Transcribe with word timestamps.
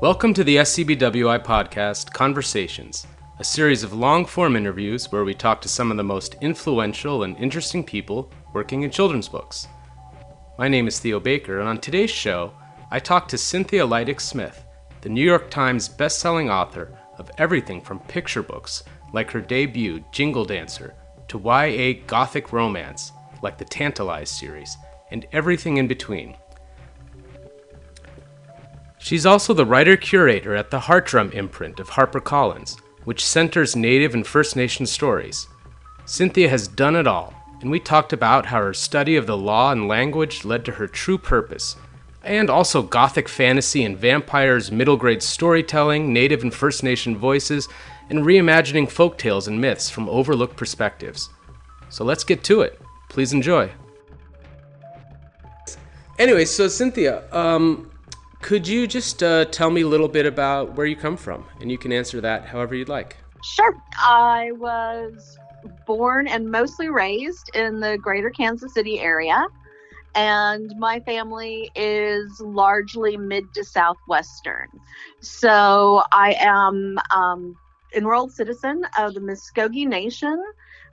Welcome 0.00 0.32
to 0.32 0.44
the 0.44 0.56
SCBWI 0.56 1.44
podcast, 1.44 2.10
Conversations, 2.14 3.06
a 3.38 3.44
series 3.44 3.82
of 3.82 3.92
long 3.92 4.24
form 4.24 4.56
interviews 4.56 5.12
where 5.12 5.24
we 5.24 5.34
talk 5.34 5.60
to 5.60 5.68
some 5.68 5.90
of 5.90 5.98
the 5.98 6.02
most 6.02 6.36
influential 6.40 7.24
and 7.24 7.36
interesting 7.36 7.84
people 7.84 8.32
working 8.54 8.80
in 8.80 8.90
children's 8.90 9.28
books. 9.28 9.68
My 10.56 10.68
name 10.68 10.88
is 10.88 10.98
Theo 10.98 11.20
Baker, 11.20 11.60
and 11.60 11.68
on 11.68 11.76
today's 11.76 12.08
show, 12.08 12.54
I 12.90 12.98
talk 12.98 13.28
to 13.28 13.36
Cynthia 13.36 13.86
Leitich 13.86 14.22
Smith, 14.22 14.64
the 15.02 15.10
New 15.10 15.22
York 15.22 15.50
Times 15.50 15.86
bestselling 15.86 16.50
author 16.50 16.96
of 17.18 17.30
everything 17.36 17.82
from 17.82 18.00
picture 18.00 18.42
books, 18.42 18.82
like 19.12 19.30
her 19.30 19.42
debut, 19.42 20.02
Jingle 20.12 20.46
Dancer, 20.46 20.94
to 21.28 21.38
YA 21.38 22.00
gothic 22.06 22.54
romance, 22.54 23.12
like 23.42 23.58
the 23.58 23.66
Tantalize 23.66 24.30
series, 24.30 24.78
and 25.10 25.26
everything 25.32 25.76
in 25.76 25.86
between. 25.86 26.36
She's 29.02 29.24
also 29.24 29.54
the 29.54 29.64
writer 29.64 29.96
curator 29.96 30.54
at 30.54 30.70
the 30.70 30.80
Heartdrum 30.80 31.32
imprint 31.32 31.80
of 31.80 31.90
HarperCollins, 31.90 32.78
which 33.04 33.24
centers 33.24 33.74
Native 33.74 34.14
and 34.14 34.26
First 34.26 34.56
Nation 34.56 34.84
stories. 34.84 35.48
Cynthia 36.04 36.50
has 36.50 36.68
done 36.68 36.94
it 36.94 37.06
all, 37.06 37.34
and 37.62 37.70
we 37.70 37.80
talked 37.80 38.12
about 38.12 38.46
how 38.46 38.60
her 38.60 38.74
study 38.74 39.16
of 39.16 39.26
the 39.26 39.36
law 39.36 39.72
and 39.72 39.88
language 39.88 40.44
led 40.44 40.66
to 40.66 40.72
her 40.72 40.86
true 40.86 41.16
purpose, 41.16 41.76
and 42.22 42.50
also 42.50 42.82
Gothic 42.82 43.26
fantasy 43.26 43.84
and 43.84 43.96
vampires, 43.96 44.70
middle 44.70 44.98
grade 44.98 45.22
storytelling, 45.22 46.12
Native 46.12 46.42
and 46.42 46.52
First 46.52 46.82
Nation 46.82 47.16
voices, 47.16 47.68
and 48.10 48.20
reimagining 48.20 48.86
folktales 48.86 49.48
and 49.48 49.60
myths 49.60 49.88
from 49.88 50.10
overlooked 50.10 50.56
perspectives. 50.56 51.30
So 51.88 52.04
let's 52.04 52.22
get 52.22 52.44
to 52.44 52.60
it. 52.60 52.78
Please 53.08 53.32
enjoy. 53.32 53.70
Anyway, 56.18 56.44
so 56.44 56.68
Cynthia, 56.68 57.24
um, 57.32 57.89
could 58.40 58.66
you 58.66 58.86
just 58.86 59.22
uh, 59.22 59.44
tell 59.46 59.70
me 59.70 59.82
a 59.82 59.86
little 59.86 60.08
bit 60.08 60.26
about 60.26 60.74
where 60.76 60.86
you 60.86 60.96
come 60.96 61.16
from? 61.16 61.44
And 61.60 61.70
you 61.70 61.78
can 61.78 61.92
answer 61.92 62.20
that 62.20 62.46
however 62.46 62.74
you'd 62.74 62.88
like. 62.88 63.16
Sure. 63.42 63.76
I 63.98 64.52
was 64.52 65.38
born 65.86 66.26
and 66.26 66.50
mostly 66.50 66.88
raised 66.88 67.50
in 67.54 67.80
the 67.80 67.98
greater 67.98 68.30
Kansas 68.30 68.72
City 68.74 69.00
area. 69.00 69.46
And 70.14 70.74
my 70.78 71.00
family 71.00 71.70
is 71.76 72.40
largely 72.40 73.16
mid 73.16 73.44
to 73.54 73.64
southwestern. 73.64 74.68
So 75.20 76.02
I 76.10 76.34
am 76.40 76.98
um, 77.14 77.56
enrolled 77.94 78.32
citizen 78.32 78.82
of 78.98 79.14
the 79.14 79.20
Muscogee 79.20 79.86
Nation, 79.86 80.42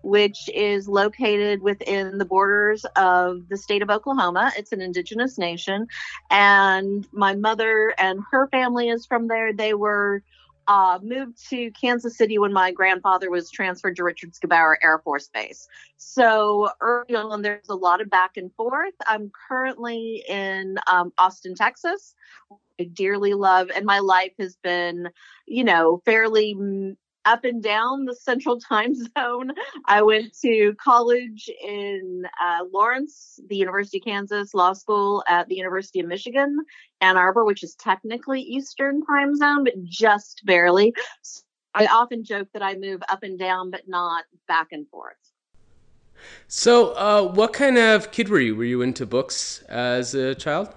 which 0.01 0.49
is 0.53 0.87
located 0.87 1.61
within 1.61 2.17
the 2.17 2.25
borders 2.25 2.85
of 2.95 3.47
the 3.49 3.57
state 3.57 3.81
of 3.81 3.89
Oklahoma. 3.89 4.51
It's 4.57 4.71
an 4.71 4.81
indigenous 4.81 5.37
nation. 5.37 5.87
And 6.29 7.07
my 7.11 7.35
mother 7.35 7.93
and 7.97 8.19
her 8.31 8.47
family 8.47 8.89
is 8.89 9.05
from 9.05 9.27
there. 9.27 9.53
They 9.53 9.73
were 9.73 10.23
uh, 10.67 10.99
moved 11.01 11.37
to 11.49 11.71
Kansas 11.71 12.17
City 12.17 12.37
when 12.37 12.51
my 12.51 12.71
grandfather 12.71 13.29
was 13.29 13.49
transferred 13.49 13.95
to 13.95 14.03
Richards 14.03 14.39
Gebaur 14.39 14.75
Air 14.83 14.99
Force 14.99 15.29
Base. 15.33 15.67
So 15.97 16.69
early 16.81 17.15
on, 17.15 17.41
there's 17.41 17.69
a 17.69 17.75
lot 17.75 18.01
of 18.01 18.09
back 18.09 18.37
and 18.37 18.53
forth. 18.55 18.93
I'm 19.07 19.31
currently 19.47 20.23
in 20.27 20.77
um, 20.91 21.13
Austin, 21.17 21.55
Texas. 21.55 22.13
I 22.79 22.83
dearly 22.83 23.33
love, 23.33 23.69
and 23.73 23.85
my 23.85 23.99
life 23.99 24.33
has 24.39 24.55
been, 24.61 25.09
you 25.47 25.63
know, 25.63 26.01
fairly 26.05 26.55
up 27.27 27.43
and 27.43 27.61
down 27.61 28.05
the 28.05 28.15
central 28.15 28.59
time 28.71 28.95
zone. 28.95 29.51
I 29.85 30.01
went 30.01 30.33
to 30.41 30.73
college 30.81 31.49
in 31.61 32.23
uh, 32.41 32.63
Lawrence, 32.71 33.39
the 33.47 33.57
University 33.57 33.97
of 33.97 34.05
Kansas, 34.05 34.53
law 34.53 34.73
school 34.73 35.23
at 35.27 35.47
the 35.47 35.55
University 35.55 35.99
of 35.99 36.07
Michigan, 36.07 36.57
Ann 37.01 37.17
Arbor, 37.17 37.45
which 37.45 37.63
is 37.63 37.75
technically 37.75 38.41
Eastern 38.41 39.05
time 39.05 39.35
zone, 39.35 39.65
but 39.65 39.83
just 39.83 40.41
barely. 40.45 40.95
I 41.75 41.85
often 41.85 42.23
joke 42.23 42.47
that 42.53 42.63
I 42.63 42.75
move 42.75 43.01
up 43.09 43.21
and 43.21 43.37
down, 43.37 43.69
but 43.69 43.87
not 43.87 44.23
back 44.47 44.69
and 44.71 44.87
forth. 44.87 45.15
So, 46.47 46.93
uh, 46.93 47.23
what 47.23 47.53
kind 47.53 47.77
of 47.77 48.11
kid 48.11 48.29
were 48.29 48.39
you? 48.39 48.55
Were 48.55 48.63
you 48.63 48.81
into 48.81 49.05
books 49.05 49.61
as 49.69 50.15
a 50.15 50.33
child? 50.33 50.73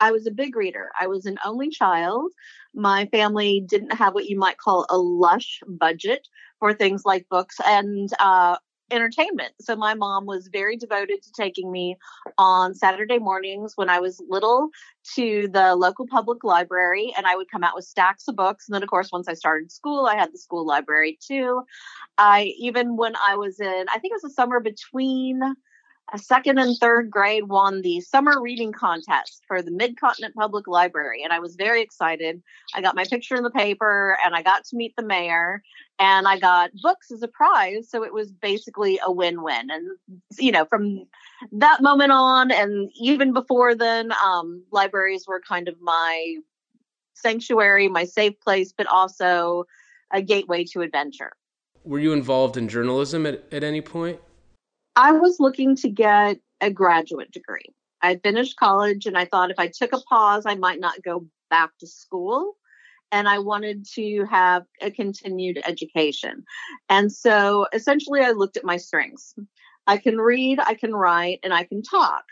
I 0.00 0.10
was 0.10 0.26
a 0.26 0.32
big 0.32 0.56
reader. 0.56 0.90
I 1.00 1.06
was 1.06 1.26
an 1.26 1.38
only 1.44 1.70
child. 1.70 2.32
My 2.74 3.06
family 3.06 3.64
didn't 3.66 3.94
have 3.94 4.14
what 4.14 4.26
you 4.26 4.38
might 4.38 4.58
call 4.58 4.86
a 4.88 4.98
lush 4.98 5.60
budget 5.66 6.26
for 6.58 6.72
things 6.72 7.02
like 7.04 7.28
books 7.28 7.56
and 7.64 8.08
uh, 8.18 8.56
entertainment. 8.92 9.52
So 9.60 9.74
my 9.74 9.94
mom 9.94 10.26
was 10.26 10.48
very 10.52 10.76
devoted 10.76 11.22
to 11.22 11.32
taking 11.36 11.72
me 11.72 11.96
on 12.38 12.74
Saturday 12.74 13.18
mornings 13.18 13.72
when 13.74 13.88
I 13.88 14.00
was 14.00 14.22
little 14.28 14.68
to 15.14 15.48
the 15.48 15.74
local 15.74 16.06
public 16.06 16.44
library 16.44 17.12
and 17.16 17.26
I 17.26 17.34
would 17.34 17.50
come 17.50 17.64
out 17.64 17.74
with 17.74 17.84
stacks 17.84 18.28
of 18.28 18.36
books. 18.36 18.68
And 18.68 18.74
then 18.74 18.82
of 18.82 18.88
course 18.88 19.10
once 19.12 19.28
I 19.28 19.34
started 19.34 19.72
school, 19.72 20.06
I 20.06 20.16
had 20.16 20.32
the 20.32 20.38
school 20.38 20.66
library 20.66 21.18
too. 21.26 21.62
I 22.18 22.52
even 22.58 22.96
when 22.96 23.14
I 23.16 23.36
was 23.36 23.58
in 23.60 23.86
I 23.88 23.98
think 23.98 24.12
it 24.12 24.20
was 24.22 24.22
the 24.22 24.30
summer 24.30 24.60
between 24.60 25.40
second 26.18 26.58
and 26.58 26.76
third 26.76 27.10
grade 27.10 27.48
won 27.48 27.80
the 27.80 28.00
summer 28.00 28.40
reading 28.40 28.72
contest 28.72 29.42
for 29.48 29.62
the 29.62 29.70
Mid-Continent 29.70 30.34
Public 30.34 30.66
Library. 30.66 31.22
And 31.24 31.32
I 31.32 31.38
was 31.38 31.56
very 31.56 31.80
excited. 31.80 32.42
I 32.74 32.82
got 32.82 32.94
my 32.94 33.04
picture 33.04 33.34
in 33.34 33.42
the 33.42 33.50
paper 33.50 34.18
and 34.24 34.34
I 34.34 34.42
got 34.42 34.64
to 34.66 34.76
meet 34.76 34.94
the 34.96 35.04
mayor 35.04 35.62
and 35.98 36.28
I 36.28 36.38
got 36.38 36.70
books 36.82 37.10
as 37.10 37.22
a 37.22 37.28
prize. 37.28 37.88
So 37.88 38.04
it 38.04 38.12
was 38.12 38.30
basically 38.30 39.00
a 39.04 39.10
win 39.10 39.42
win. 39.42 39.70
And, 39.70 39.96
you 40.38 40.52
know, 40.52 40.66
from 40.66 41.06
that 41.52 41.80
moment 41.82 42.12
on 42.12 42.50
and 42.50 42.90
even 43.00 43.32
before 43.32 43.74
then, 43.74 44.12
um, 44.22 44.64
libraries 44.70 45.24
were 45.26 45.40
kind 45.40 45.68
of 45.68 45.76
my 45.80 46.36
sanctuary, 47.14 47.88
my 47.88 48.04
safe 48.04 48.38
place, 48.40 48.74
but 48.76 48.86
also 48.86 49.64
a 50.12 50.20
gateway 50.20 50.64
to 50.64 50.82
adventure. 50.82 51.32
Were 51.84 51.98
you 51.98 52.12
involved 52.12 52.56
in 52.56 52.68
journalism 52.68 53.24
at, 53.26 53.44
at 53.52 53.64
any 53.64 53.80
point? 53.80 54.20
I 54.96 55.12
was 55.12 55.40
looking 55.40 55.76
to 55.76 55.88
get 55.88 56.38
a 56.60 56.70
graduate 56.70 57.30
degree. 57.30 57.74
I 58.02 58.16
finished 58.16 58.56
college 58.56 59.06
and 59.06 59.16
I 59.16 59.24
thought 59.24 59.50
if 59.50 59.58
I 59.58 59.68
took 59.68 59.92
a 59.92 60.00
pause, 60.00 60.44
I 60.46 60.54
might 60.56 60.80
not 60.80 61.02
go 61.02 61.26
back 61.50 61.70
to 61.80 61.86
school. 61.86 62.56
And 63.10 63.28
I 63.28 63.38
wanted 63.40 63.86
to 63.94 64.24
have 64.30 64.64
a 64.80 64.90
continued 64.90 65.60
education. 65.66 66.44
And 66.88 67.12
so 67.12 67.66
essentially, 67.74 68.22
I 68.22 68.30
looked 68.30 68.56
at 68.56 68.64
my 68.64 68.78
strengths. 68.78 69.34
I 69.86 69.98
can 69.98 70.16
read, 70.16 70.58
I 70.60 70.74
can 70.74 70.94
write, 70.94 71.40
and 71.42 71.52
I 71.52 71.64
can 71.64 71.82
talk. 71.82 72.24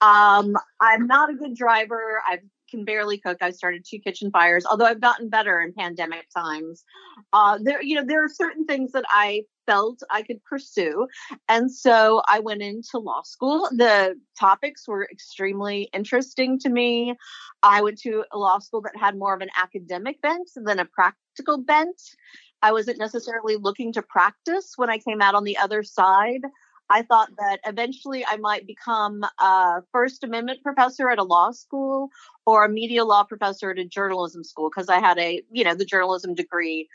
Um, 0.00 0.56
I'm 0.80 1.06
not 1.06 1.28
a 1.28 1.34
good 1.34 1.54
driver. 1.54 2.22
I've 2.26 2.40
can 2.74 2.84
barely 2.84 3.18
cook. 3.18 3.38
I 3.40 3.50
started 3.50 3.84
two 3.88 3.98
kitchen 3.98 4.30
fires, 4.30 4.66
although 4.66 4.84
I've 4.84 5.00
gotten 5.00 5.28
better 5.28 5.60
in 5.60 5.72
pandemic 5.72 6.26
times. 6.34 6.84
Uh, 7.32 7.58
there, 7.62 7.82
you 7.82 7.94
know, 7.96 8.04
there 8.04 8.24
are 8.24 8.28
certain 8.28 8.66
things 8.66 8.92
that 8.92 9.04
I 9.08 9.42
felt 9.66 10.00
I 10.10 10.22
could 10.22 10.44
pursue. 10.44 11.06
And 11.48 11.72
so 11.72 12.22
I 12.28 12.40
went 12.40 12.62
into 12.62 12.98
law 12.98 13.22
school. 13.22 13.68
The 13.72 14.14
topics 14.38 14.86
were 14.86 15.08
extremely 15.10 15.88
interesting 15.94 16.58
to 16.60 16.68
me. 16.68 17.14
I 17.62 17.82
went 17.82 17.98
to 18.00 18.24
a 18.32 18.38
law 18.38 18.58
school 18.58 18.82
that 18.82 18.96
had 18.96 19.16
more 19.16 19.34
of 19.34 19.40
an 19.40 19.50
academic 19.56 20.20
bent 20.20 20.50
than 20.56 20.80
a 20.80 20.84
practical 20.84 21.58
bent. 21.58 22.00
I 22.62 22.72
wasn't 22.72 22.98
necessarily 22.98 23.56
looking 23.56 23.92
to 23.92 24.02
practice 24.02 24.72
when 24.76 24.90
I 24.90 24.98
came 24.98 25.20
out 25.20 25.34
on 25.34 25.44
the 25.44 25.58
other 25.58 25.82
side. 25.82 26.42
I 26.94 27.02
thought 27.02 27.30
that 27.38 27.58
eventually 27.66 28.24
I 28.24 28.36
might 28.36 28.68
become 28.68 29.24
a 29.40 29.82
First 29.90 30.22
Amendment 30.22 30.62
professor 30.62 31.10
at 31.10 31.18
a 31.18 31.24
law 31.24 31.50
school 31.50 32.10
or 32.46 32.64
a 32.64 32.68
media 32.68 33.04
law 33.04 33.24
professor 33.24 33.72
at 33.72 33.80
a 33.80 33.84
journalism 33.84 34.44
school 34.44 34.70
because 34.70 34.88
I 34.88 35.00
had 35.00 35.18
a, 35.18 35.42
you 35.50 35.64
know, 35.64 35.74
the 35.74 35.84
journalism 35.84 36.34
degree 36.34 36.88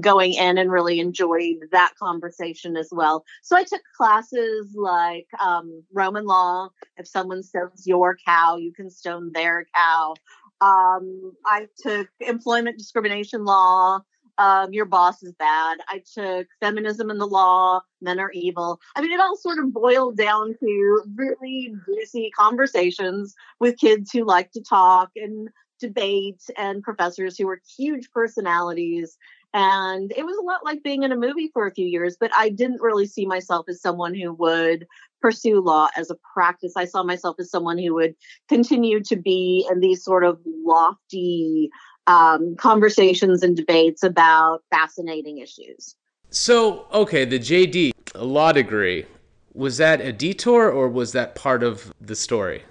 going 0.00 0.32
in 0.34 0.58
and 0.58 0.72
really 0.72 0.98
enjoyed 0.98 1.68
that 1.70 1.92
conversation 2.00 2.76
as 2.76 2.88
well. 2.90 3.24
So 3.42 3.56
I 3.56 3.62
took 3.62 3.82
classes 3.96 4.74
like 4.74 5.28
um, 5.40 5.84
Roman 5.92 6.24
law. 6.24 6.70
If 6.96 7.06
someone 7.06 7.44
stones 7.44 7.86
your 7.86 8.16
cow, 8.26 8.56
you 8.56 8.72
can 8.72 8.90
stone 8.90 9.30
their 9.32 9.66
cow. 9.72 10.14
Um, 10.60 11.32
I 11.46 11.68
took 11.80 12.08
employment 12.18 12.76
discrimination 12.76 13.44
law 13.44 14.00
um, 14.38 14.72
your 14.72 14.84
boss 14.84 15.22
is 15.22 15.32
bad. 15.34 15.78
I 15.88 16.02
took 16.14 16.46
feminism 16.60 17.10
and 17.10 17.20
the 17.20 17.26
law, 17.26 17.80
men 18.00 18.18
are 18.18 18.32
evil. 18.32 18.80
I 18.96 19.02
mean, 19.02 19.12
it 19.12 19.20
all 19.20 19.36
sort 19.36 19.58
of 19.58 19.72
boiled 19.72 20.16
down 20.16 20.54
to 20.58 21.02
really 21.14 21.74
juicy 21.86 22.30
conversations 22.36 23.34
with 23.60 23.78
kids 23.78 24.10
who 24.12 24.24
like 24.24 24.50
to 24.52 24.62
talk 24.62 25.10
and 25.16 25.48
debate 25.80 26.42
and 26.56 26.82
professors 26.82 27.36
who 27.36 27.46
were 27.46 27.60
huge 27.76 28.10
personalities. 28.12 29.16
And 29.52 30.12
it 30.16 30.24
was 30.24 30.36
a 30.36 30.42
lot 30.42 30.64
like 30.64 30.82
being 30.82 31.04
in 31.04 31.12
a 31.12 31.16
movie 31.16 31.50
for 31.52 31.66
a 31.66 31.74
few 31.74 31.86
years, 31.86 32.16
but 32.18 32.32
I 32.36 32.48
didn't 32.48 32.82
really 32.82 33.06
see 33.06 33.24
myself 33.24 33.66
as 33.68 33.80
someone 33.80 34.14
who 34.14 34.32
would 34.32 34.86
pursue 35.22 35.60
law 35.60 35.88
as 35.96 36.10
a 36.10 36.16
practice. 36.34 36.72
I 36.76 36.86
saw 36.86 37.04
myself 37.04 37.36
as 37.38 37.50
someone 37.50 37.78
who 37.78 37.94
would 37.94 38.16
continue 38.48 39.00
to 39.04 39.16
be 39.16 39.66
in 39.70 39.78
these 39.78 40.02
sort 40.02 40.24
of 40.24 40.40
lofty 40.44 41.70
um, 42.06 42.56
conversations 42.56 43.42
and 43.42 43.56
debates 43.56 44.02
about 44.02 44.62
fascinating 44.70 45.38
issues. 45.38 45.96
So, 46.30 46.86
okay, 46.92 47.24
the 47.24 47.38
JD, 47.38 47.92
a 48.14 48.24
law 48.24 48.52
degree, 48.52 49.06
was 49.52 49.76
that 49.78 50.00
a 50.00 50.12
detour 50.12 50.70
or 50.70 50.88
was 50.88 51.12
that 51.12 51.34
part 51.34 51.62
of 51.62 51.92
the 52.00 52.16
story? 52.16 52.64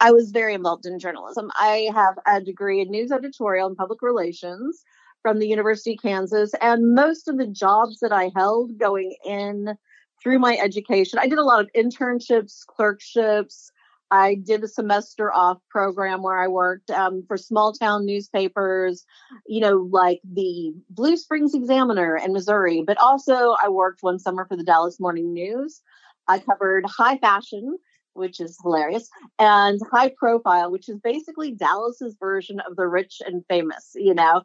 I 0.00 0.12
was 0.12 0.30
very 0.30 0.54
involved 0.54 0.86
in 0.86 0.98
journalism. 0.98 1.50
I 1.54 1.88
have 1.94 2.18
a 2.26 2.40
degree 2.40 2.80
in 2.80 2.90
news 2.90 3.12
editorial 3.12 3.66
and 3.66 3.76
public 3.76 4.02
relations 4.02 4.82
from 5.22 5.38
the 5.38 5.48
University 5.48 5.92
of 5.92 6.02
Kansas, 6.02 6.52
and 6.60 6.94
most 6.94 7.28
of 7.28 7.38
the 7.38 7.46
jobs 7.46 7.98
that 8.00 8.12
I 8.12 8.30
held 8.36 8.78
going 8.78 9.16
in 9.24 9.76
through 10.22 10.38
my 10.38 10.56
education, 10.56 11.18
I 11.18 11.26
did 11.26 11.38
a 11.38 11.42
lot 11.42 11.60
of 11.60 11.70
internships, 11.76 12.64
clerkships. 12.66 13.72
I 14.10 14.36
did 14.36 14.62
a 14.62 14.68
semester 14.68 15.32
off 15.32 15.58
program 15.68 16.22
where 16.22 16.38
I 16.38 16.48
worked 16.48 16.90
um, 16.90 17.24
for 17.26 17.36
small 17.36 17.72
town 17.72 18.06
newspapers, 18.06 19.04
you 19.46 19.60
know, 19.60 19.88
like 19.90 20.20
the 20.24 20.72
Blue 20.90 21.16
Springs 21.16 21.54
Examiner 21.54 22.16
in 22.16 22.32
Missouri, 22.32 22.84
but 22.86 22.98
also 22.98 23.56
I 23.62 23.68
worked 23.68 24.02
one 24.02 24.18
summer 24.18 24.46
for 24.46 24.56
the 24.56 24.64
Dallas 24.64 25.00
Morning 25.00 25.32
News. 25.32 25.82
I 26.28 26.38
covered 26.38 26.86
high 26.86 27.18
fashion, 27.18 27.78
which 28.14 28.40
is 28.40 28.58
hilarious, 28.62 29.08
and 29.38 29.80
high 29.90 30.12
profile, 30.16 30.70
which 30.70 30.88
is 30.88 30.98
basically 30.98 31.52
Dallas's 31.52 32.16
version 32.18 32.60
of 32.60 32.76
the 32.76 32.86
rich 32.86 33.20
and 33.24 33.44
famous. 33.48 33.92
You 33.94 34.14
know, 34.14 34.42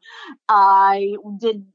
I 0.50 1.16
did 1.40 1.66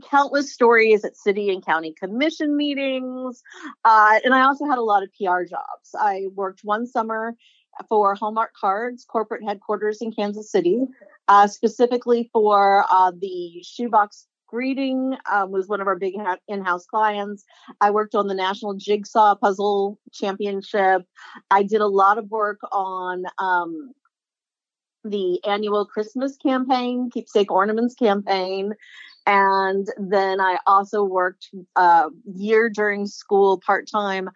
countless 0.00 0.52
stories 0.52 1.04
at 1.04 1.16
city 1.16 1.50
and 1.50 1.64
county 1.64 1.94
commission 1.98 2.56
meetings. 2.56 3.42
Uh, 3.84 4.18
and 4.24 4.34
I 4.34 4.42
also 4.42 4.66
had 4.66 4.78
a 4.78 4.82
lot 4.82 5.02
of 5.02 5.10
PR 5.12 5.44
jobs. 5.44 5.94
I 5.98 6.26
worked 6.34 6.60
one 6.62 6.86
summer 6.86 7.34
for 7.88 8.14
Hallmark 8.14 8.52
Cards 8.54 9.04
corporate 9.04 9.44
headquarters 9.44 10.02
in 10.02 10.12
Kansas 10.12 10.50
City, 10.50 10.82
uh, 11.28 11.46
specifically 11.46 12.28
for 12.32 12.84
uh, 12.90 13.12
the 13.18 13.62
shoebox 13.62 14.26
greeting 14.50 15.16
um, 15.30 15.52
was 15.52 15.68
one 15.68 15.80
of 15.80 15.86
our 15.86 15.96
big 15.96 16.14
in-house 16.48 16.84
clients 16.84 17.44
i 17.80 17.90
worked 17.90 18.16
on 18.16 18.26
the 18.26 18.34
national 18.34 18.74
jigsaw 18.74 19.34
puzzle 19.36 19.96
championship 20.12 21.02
i 21.52 21.62
did 21.62 21.80
a 21.80 21.86
lot 21.86 22.18
of 22.18 22.28
work 22.30 22.58
on 22.72 23.24
um, 23.38 23.92
the 25.04 25.38
annual 25.44 25.86
christmas 25.86 26.36
campaign 26.36 27.10
keepsake 27.12 27.52
ornaments 27.52 27.94
campaign 27.94 28.74
and 29.30 29.86
then 29.96 30.40
i 30.40 30.58
also 30.66 31.04
worked 31.04 31.48
a 31.76 31.80
uh, 31.80 32.08
year 32.34 32.68
during 32.68 33.06
school 33.06 33.62
part-time 33.64 34.28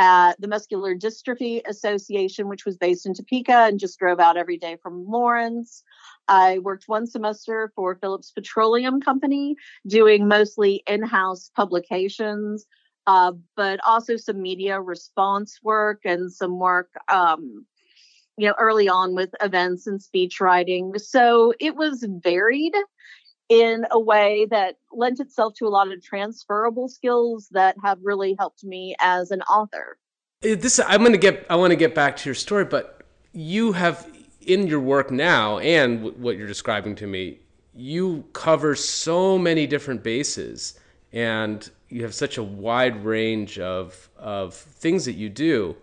at 0.00 0.40
the 0.40 0.48
Muscular 0.48 0.94
Dystrophy 0.96 1.60
Association, 1.68 2.48
which 2.48 2.64
was 2.64 2.78
based 2.78 3.04
in 3.04 3.12
Topeka 3.12 3.66
and 3.68 3.78
just 3.78 3.98
drove 3.98 4.18
out 4.18 4.38
every 4.38 4.56
day 4.56 4.78
from 4.82 5.04
Lawrence. 5.06 5.84
I 6.26 6.58
worked 6.60 6.84
one 6.86 7.06
semester 7.06 7.70
for 7.76 7.96
Phillips 7.96 8.30
Petroleum 8.30 9.02
Company, 9.02 9.56
doing 9.86 10.26
mostly 10.26 10.82
in 10.86 11.02
house 11.02 11.50
publications, 11.54 12.64
uh, 13.06 13.32
but 13.56 13.78
also 13.86 14.16
some 14.16 14.40
media 14.40 14.80
response 14.80 15.58
work 15.62 16.00
and 16.06 16.32
some 16.32 16.58
work. 16.58 16.88
Um, 17.12 17.66
you 18.38 18.46
know, 18.46 18.54
early 18.58 18.88
on 18.88 19.14
with 19.14 19.34
events 19.42 19.86
and 19.86 20.00
speech 20.00 20.40
writing. 20.40 20.94
So 20.96 21.52
it 21.60 21.76
was 21.76 22.06
varied 22.22 22.72
in 23.50 23.84
a 23.90 23.98
way 23.98 24.46
that 24.48 24.76
lent 24.92 25.20
itself 25.20 25.54
to 25.54 25.66
a 25.66 25.68
lot 25.68 25.92
of 25.92 26.02
transferable 26.02 26.88
skills 26.88 27.48
that 27.50 27.76
have 27.82 27.98
really 28.02 28.36
helped 28.38 28.64
me 28.64 28.94
as 29.00 29.32
an 29.32 29.42
author. 29.42 29.98
Uh, 30.42 30.54
this 30.54 30.80
I'm 30.86 31.00
going 31.00 31.12
to 31.12 31.18
get 31.18 31.44
I 31.50 31.56
want 31.56 31.72
to 31.72 31.76
get 31.76 31.94
back 31.94 32.16
to 32.18 32.28
your 32.28 32.34
story, 32.34 32.64
but 32.64 33.02
you 33.32 33.72
have 33.72 34.08
in 34.40 34.66
your 34.66 34.80
work 34.80 35.10
now 35.10 35.58
and 35.58 36.16
what 36.16 36.38
you're 36.38 36.46
describing 36.46 36.94
to 36.96 37.06
me, 37.06 37.40
you 37.74 38.24
cover 38.32 38.74
so 38.74 39.36
many 39.36 39.66
different 39.66 40.02
bases 40.02 40.78
and 41.12 41.70
you 41.88 42.02
have 42.02 42.14
such 42.14 42.38
a 42.38 42.42
wide 42.42 43.04
range 43.04 43.58
of 43.58 44.08
of 44.16 44.54
things 44.54 45.04
that 45.04 45.14
you 45.14 45.28
do 45.28 45.76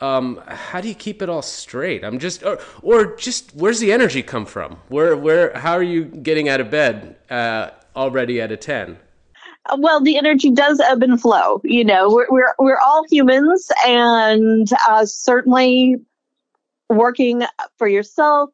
um, 0.00 0.40
how 0.46 0.80
do 0.80 0.88
you 0.88 0.94
keep 0.94 1.22
it 1.22 1.28
all 1.28 1.42
straight? 1.42 2.04
I'm 2.04 2.18
just, 2.18 2.42
or, 2.42 2.58
or 2.82 3.16
just, 3.16 3.54
where's 3.54 3.80
the 3.80 3.92
energy 3.92 4.22
come 4.22 4.46
from? 4.46 4.78
Where, 4.88 5.16
where, 5.16 5.56
how 5.58 5.72
are 5.72 5.82
you 5.82 6.04
getting 6.04 6.48
out 6.48 6.60
of 6.60 6.70
bed 6.70 7.16
uh, 7.30 7.70
already 7.94 8.40
at 8.40 8.50
a 8.52 8.56
ten? 8.56 8.98
Uh, 9.66 9.76
well, 9.78 10.00
the 10.00 10.16
energy 10.16 10.50
does 10.50 10.80
ebb 10.80 11.02
and 11.02 11.20
flow. 11.20 11.60
You 11.64 11.84
know, 11.84 12.08
we're 12.08 12.26
we're, 12.30 12.54
we're 12.58 12.78
all 12.78 13.04
humans, 13.10 13.70
and 13.86 14.68
uh, 14.88 15.04
certainly 15.04 15.96
working 16.88 17.42
for 17.76 17.86
yourself 17.86 18.50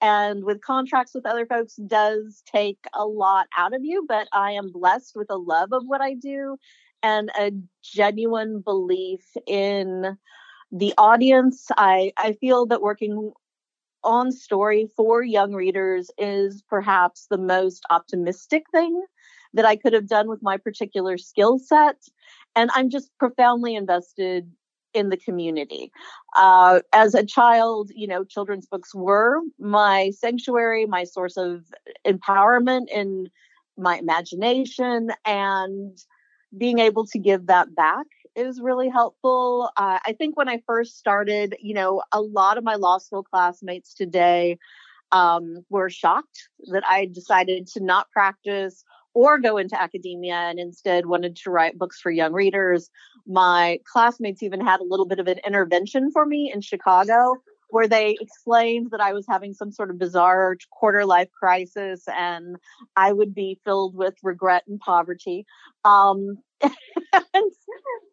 and 0.00 0.44
with 0.44 0.60
contracts 0.60 1.14
with 1.14 1.26
other 1.26 1.46
folks 1.46 1.76
does 1.86 2.42
take 2.46 2.78
a 2.94 3.04
lot 3.04 3.46
out 3.56 3.74
of 3.74 3.84
you. 3.84 4.04
But 4.06 4.28
I 4.32 4.52
am 4.52 4.70
blessed 4.70 5.16
with 5.16 5.30
a 5.30 5.36
love 5.36 5.72
of 5.72 5.82
what 5.86 6.00
I 6.00 6.14
do 6.14 6.56
and 7.02 7.30
a 7.38 7.52
genuine 7.82 8.60
belief 8.60 9.24
in 9.46 10.16
the 10.74 10.92
audience 10.98 11.68
i 11.76 12.12
i 12.16 12.32
feel 12.32 12.66
that 12.66 12.82
working 12.82 13.32
on 14.02 14.32
story 14.32 14.88
for 14.96 15.22
young 15.22 15.54
readers 15.54 16.10
is 16.18 16.62
perhaps 16.68 17.26
the 17.30 17.38
most 17.38 17.84
optimistic 17.90 18.64
thing 18.72 19.02
that 19.54 19.64
i 19.64 19.76
could 19.76 19.92
have 19.92 20.08
done 20.08 20.28
with 20.28 20.42
my 20.42 20.56
particular 20.56 21.16
skill 21.16 21.58
set 21.58 21.96
and 22.56 22.70
i'm 22.74 22.90
just 22.90 23.10
profoundly 23.18 23.74
invested 23.74 24.50
in 24.94 25.08
the 25.08 25.16
community. 25.16 25.90
Uh, 26.36 26.78
as 26.92 27.14
a 27.14 27.24
child 27.24 27.90
you 27.94 28.06
know 28.06 28.24
children's 28.24 28.66
books 28.66 28.94
were 28.94 29.40
my 29.58 30.10
sanctuary 30.10 30.86
my 30.86 31.04
source 31.04 31.36
of 31.36 31.64
empowerment 32.06 32.88
in 32.92 33.28
my 33.76 33.96
imagination 33.98 35.10
and 35.24 35.98
being 36.56 36.78
able 36.78 37.04
to 37.06 37.18
give 37.18 37.46
that 37.46 37.74
back 37.74 38.06
is 38.36 38.60
really 38.60 38.88
helpful. 38.88 39.70
Uh, 39.76 39.98
I 40.04 40.12
think 40.12 40.36
when 40.36 40.48
I 40.48 40.60
first 40.66 40.98
started, 40.98 41.56
you 41.60 41.74
know, 41.74 42.02
a 42.12 42.20
lot 42.20 42.58
of 42.58 42.64
my 42.64 42.74
law 42.74 42.98
school 42.98 43.22
classmates 43.22 43.94
today 43.94 44.58
um, 45.12 45.64
were 45.70 45.90
shocked 45.90 46.48
that 46.72 46.82
I 46.88 47.06
decided 47.06 47.68
to 47.68 47.80
not 47.80 48.10
practice 48.10 48.84
or 49.14 49.38
go 49.38 49.58
into 49.58 49.80
academia 49.80 50.34
and 50.34 50.58
instead 50.58 51.06
wanted 51.06 51.36
to 51.36 51.50
write 51.50 51.78
books 51.78 52.00
for 52.00 52.10
young 52.10 52.32
readers. 52.32 52.90
My 53.26 53.78
classmates 53.90 54.42
even 54.42 54.60
had 54.60 54.80
a 54.80 54.84
little 54.84 55.06
bit 55.06 55.20
of 55.20 55.28
an 55.28 55.38
intervention 55.46 56.10
for 56.10 56.26
me 56.26 56.50
in 56.52 56.60
Chicago 56.60 57.36
where 57.70 57.88
they 57.88 58.16
explained 58.20 58.88
that 58.90 59.00
I 59.00 59.12
was 59.12 59.26
having 59.28 59.52
some 59.52 59.72
sort 59.72 59.90
of 59.90 59.98
bizarre 59.98 60.56
quarter 60.70 61.04
life 61.04 61.28
crisis 61.32 62.04
and 62.06 62.56
I 62.94 63.12
would 63.12 63.34
be 63.34 63.58
filled 63.64 63.96
with 63.96 64.14
regret 64.22 64.64
and 64.68 64.78
poverty. 64.78 65.46
Um, 65.84 66.38
and, 67.12 67.52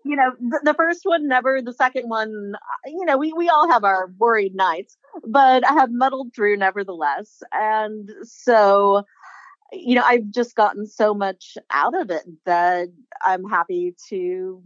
you 0.05 0.15
know, 0.15 0.31
the, 0.39 0.61
the, 0.63 0.73
first 0.73 1.01
one 1.03 1.27
never, 1.27 1.61
the 1.61 1.73
second 1.73 2.09
one, 2.09 2.53
you 2.85 3.05
know, 3.05 3.17
we, 3.17 3.33
we 3.33 3.49
all 3.49 3.69
have 3.69 3.83
our 3.83 4.11
worried 4.17 4.55
nights, 4.55 4.97
but 5.27 5.65
I 5.67 5.73
have 5.73 5.91
muddled 5.91 6.33
through 6.35 6.57
nevertheless. 6.57 7.41
And 7.51 8.09
so, 8.23 9.03
you 9.71 9.95
know, 9.95 10.03
I've 10.03 10.29
just 10.29 10.55
gotten 10.55 10.85
so 10.85 11.13
much 11.13 11.57
out 11.69 11.99
of 11.99 12.09
it 12.09 12.23
that 12.45 12.89
I'm 13.25 13.45
happy 13.45 13.95
to 14.09 14.63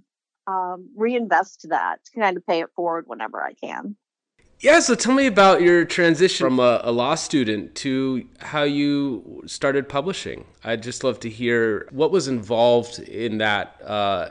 um, 0.47 0.89
reinvest 0.95 1.67
that, 1.69 1.99
kind 2.15 2.37
of 2.37 2.45
pay 2.45 2.61
it 2.61 2.69
forward 2.75 3.05
whenever 3.07 3.43
I 3.43 3.53
can. 3.53 3.95
Yeah, 4.61 4.79
so 4.79 4.95
tell 4.95 5.13
me 5.13 5.27
about 5.27 5.61
your 5.61 5.85
transition 5.85 6.45
from 6.45 6.59
a, 6.59 6.81
a, 6.83 6.91
law 6.91 7.15
student 7.15 7.75
to 7.75 8.25
how 8.39 8.63
you 8.63 9.43
started 9.45 9.89
publishing. 9.89 10.45
I'd 10.63 10.81
just 10.81 11.03
love 11.03 11.19
to 11.21 11.29
hear 11.29 11.87
what 11.91 12.09
was 12.09 12.27
involved 12.27 12.99
in 12.99 13.39
that 13.39 13.79
uh, 13.83 14.29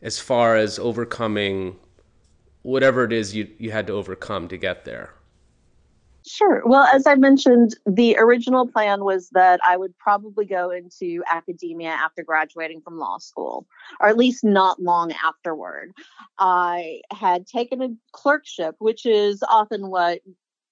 as 0.00 0.18
far 0.18 0.56
as 0.56 0.78
overcoming 0.78 1.76
whatever 2.62 3.04
it 3.04 3.12
is 3.12 3.34
you, 3.34 3.48
you 3.58 3.72
had 3.72 3.86
to 3.88 3.92
overcome 3.94 4.48
to 4.48 4.56
get 4.56 4.84
there. 4.84 5.10
Sure. 6.26 6.62
Well, 6.64 6.84
as 6.84 7.06
I 7.06 7.16
mentioned, 7.16 7.76
the 7.84 8.16
original 8.18 8.66
plan 8.66 9.04
was 9.04 9.28
that 9.30 9.60
I 9.62 9.76
would 9.76 9.96
probably 9.98 10.46
go 10.46 10.70
into 10.70 11.22
academia 11.30 11.90
after 11.90 12.22
graduating 12.22 12.80
from 12.80 12.98
law 12.98 13.18
school, 13.18 13.66
or 14.00 14.08
at 14.08 14.16
least 14.16 14.42
not 14.42 14.80
long 14.80 15.12
afterward. 15.12 15.92
I 16.38 17.02
had 17.12 17.46
taken 17.46 17.82
a 17.82 17.90
clerkship, 18.12 18.76
which 18.78 19.04
is 19.04 19.42
often 19.50 19.90
what 19.90 20.20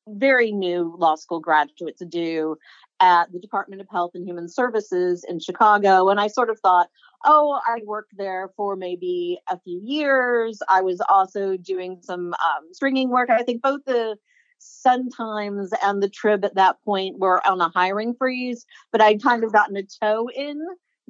very 0.09 0.53
new 0.53 0.97
law 0.99 1.17
school 1.17 1.39
graduates 1.39 2.03
do 2.09 2.57
at 3.01 3.31
the 3.31 3.39
Department 3.39 3.83
of 3.83 3.89
Health 3.91 4.13
and 4.15 4.27
Human 4.27 4.49
Services 4.49 5.23
in 5.29 5.39
Chicago. 5.39 6.09
And 6.09 6.19
I 6.19 6.29
sort 6.29 6.49
of 6.49 6.59
thought, 6.61 6.89
oh, 7.27 7.61
I'd 7.69 7.85
work 7.85 8.09
there 8.17 8.51
for 8.57 8.75
maybe 8.75 9.39
a 9.51 9.61
few 9.61 9.83
years. 9.85 10.61
I 10.69 10.81
was 10.81 11.03
also 11.11 11.59
doing 11.59 11.99
some 12.01 12.33
um, 12.33 12.73
stringing 12.73 13.11
work. 13.11 13.29
I 13.29 13.43
think 13.43 13.61
both 13.61 13.83
the 13.85 14.17
Sun 14.63 15.11
Times 15.11 15.73
and 15.83 16.03
the 16.03 16.09
Trib 16.09 16.45
at 16.45 16.55
that 16.55 16.77
point 16.85 17.19
were 17.19 17.47
on 17.47 17.61
a 17.61 17.69
hiring 17.69 18.15
freeze, 18.15 18.65
but 18.91 19.01
I'd 19.01 19.23
kind 19.23 19.45
of 19.45 19.53
gotten 19.53 19.77
a 19.77 19.83
toe 19.83 20.29
in 20.35 20.61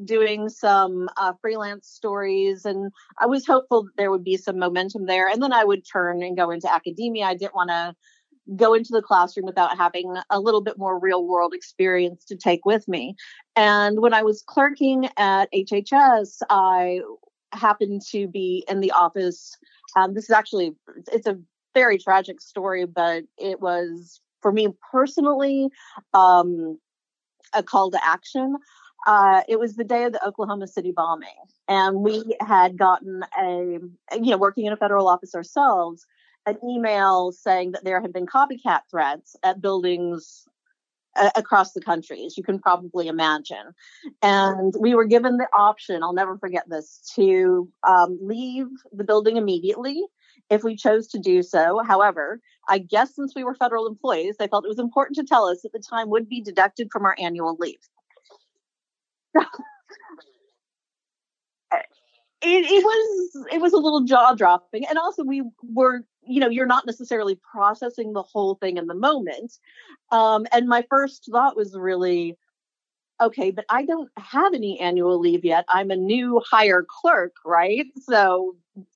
doing 0.04 0.48
some 0.48 1.08
uh, 1.16 1.34
freelance 1.40 1.86
stories 1.86 2.64
and 2.64 2.90
I 3.20 3.26
was 3.26 3.46
hopeful 3.46 3.84
that 3.84 3.92
there 3.96 4.10
would 4.10 4.24
be 4.24 4.36
some 4.36 4.58
momentum 4.58 5.06
there. 5.06 5.28
And 5.28 5.42
then 5.42 5.52
I 5.52 5.64
would 5.64 5.84
turn 5.86 6.22
and 6.22 6.36
go 6.36 6.50
into 6.50 6.72
academia. 6.72 7.26
I 7.26 7.34
didn't 7.34 7.54
want 7.54 7.70
to 7.70 7.94
go 8.56 8.74
into 8.74 8.90
the 8.92 9.02
classroom 9.02 9.46
without 9.46 9.76
having 9.76 10.14
a 10.30 10.40
little 10.40 10.62
bit 10.62 10.78
more 10.78 10.98
real 10.98 11.26
world 11.26 11.54
experience 11.54 12.24
to 12.24 12.36
take 12.36 12.64
with 12.64 12.88
me. 12.88 13.14
And 13.54 14.00
when 14.00 14.14
I 14.14 14.22
was 14.22 14.42
clerking 14.42 15.08
at 15.16 15.52
HHS, 15.52 16.40
I 16.50 17.00
happened 17.52 18.02
to 18.10 18.26
be 18.26 18.64
in 18.68 18.80
the 18.80 18.92
office. 18.92 19.56
Um, 19.96 20.14
this 20.14 20.24
is 20.24 20.30
actually 20.30 20.74
it's 21.12 21.26
a 21.26 21.38
very 21.74 21.98
tragic 21.98 22.40
story, 22.40 22.86
but 22.86 23.24
it 23.38 23.60
was 23.60 24.20
for 24.40 24.52
me 24.52 24.68
personally 24.90 25.68
um, 26.14 26.78
a 27.52 27.62
call 27.62 27.90
to 27.90 28.04
action. 28.04 28.56
Uh, 29.06 29.42
it 29.48 29.58
was 29.58 29.74
the 29.74 29.84
day 29.84 30.04
of 30.04 30.12
the 30.12 30.24
Oklahoma 30.26 30.66
City 30.66 30.92
bombing, 30.92 31.28
and 31.68 31.96
we 32.02 32.36
had 32.40 32.78
gotten 32.78 33.22
a, 33.36 33.78
you 34.14 34.30
know, 34.30 34.36
working 34.36 34.66
in 34.66 34.72
a 34.72 34.76
federal 34.76 35.08
office 35.08 35.34
ourselves, 35.34 36.06
an 36.46 36.56
email 36.64 37.32
saying 37.32 37.72
that 37.72 37.84
there 37.84 38.00
had 38.00 38.12
been 38.12 38.26
copycat 38.26 38.82
threats 38.90 39.34
at 39.42 39.60
buildings 39.60 40.46
across 41.36 41.72
the 41.72 41.80
country, 41.80 42.24
as 42.24 42.36
you 42.38 42.42
can 42.42 42.58
probably 42.58 43.06
imagine. 43.08 43.74
And 44.22 44.72
we 44.78 44.94
were 44.94 45.04
given 45.04 45.36
the 45.36 45.48
option, 45.56 46.02
I'll 46.02 46.14
never 46.14 46.38
forget 46.38 46.64
this, 46.68 47.02
to 47.16 47.68
um, 47.86 48.18
leave 48.22 48.66
the 48.92 49.04
building 49.04 49.36
immediately 49.36 50.04
if 50.52 50.62
we 50.62 50.76
chose 50.76 51.08
to 51.08 51.18
do 51.18 51.42
so. 51.42 51.80
However, 51.86 52.38
I 52.68 52.78
guess 52.78 53.16
since 53.16 53.34
we 53.34 53.42
were 53.42 53.54
federal 53.54 53.86
employees, 53.86 54.36
they 54.38 54.46
felt 54.46 54.66
it 54.66 54.68
was 54.68 54.78
important 54.78 55.16
to 55.16 55.24
tell 55.24 55.46
us 55.46 55.62
that 55.62 55.72
the 55.72 55.78
time 55.78 56.10
would 56.10 56.28
be 56.28 56.42
deducted 56.42 56.88
from 56.92 57.06
our 57.06 57.16
annual 57.18 57.56
leave. 57.58 57.78
it, 59.34 59.44
it 62.42 62.84
was 62.84 63.46
it 63.50 63.60
was 63.62 63.72
a 63.72 63.78
little 63.78 64.04
jaw 64.04 64.34
dropping 64.34 64.84
and 64.86 64.98
also 64.98 65.24
we 65.24 65.42
were 65.62 66.04
you 66.26 66.38
know 66.38 66.50
you're 66.50 66.66
not 66.66 66.84
necessarily 66.84 67.40
processing 67.50 68.12
the 68.12 68.22
whole 68.22 68.56
thing 68.56 68.76
in 68.76 68.88
the 68.88 68.94
moment 68.94 69.54
um, 70.10 70.46
and 70.52 70.68
my 70.68 70.84
first 70.90 71.30
thought 71.32 71.56
was 71.56 71.74
really 71.74 72.36
okay 73.22 73.50
but 73.50 73.64
i 73.70 73.84
don't 73.84 74.10
have 74.18 74.52
any 74.52 74.78
annual 74.80 75.18
leave 75.18 75.44
yet 75.44 75.64
i'm 75.68 75.90
a 75.90 75.96
new 75.96 76.42
hire 76.44 76.84
clerk 76.86 77.32
right 77.46 77.86
so 78.02 78.54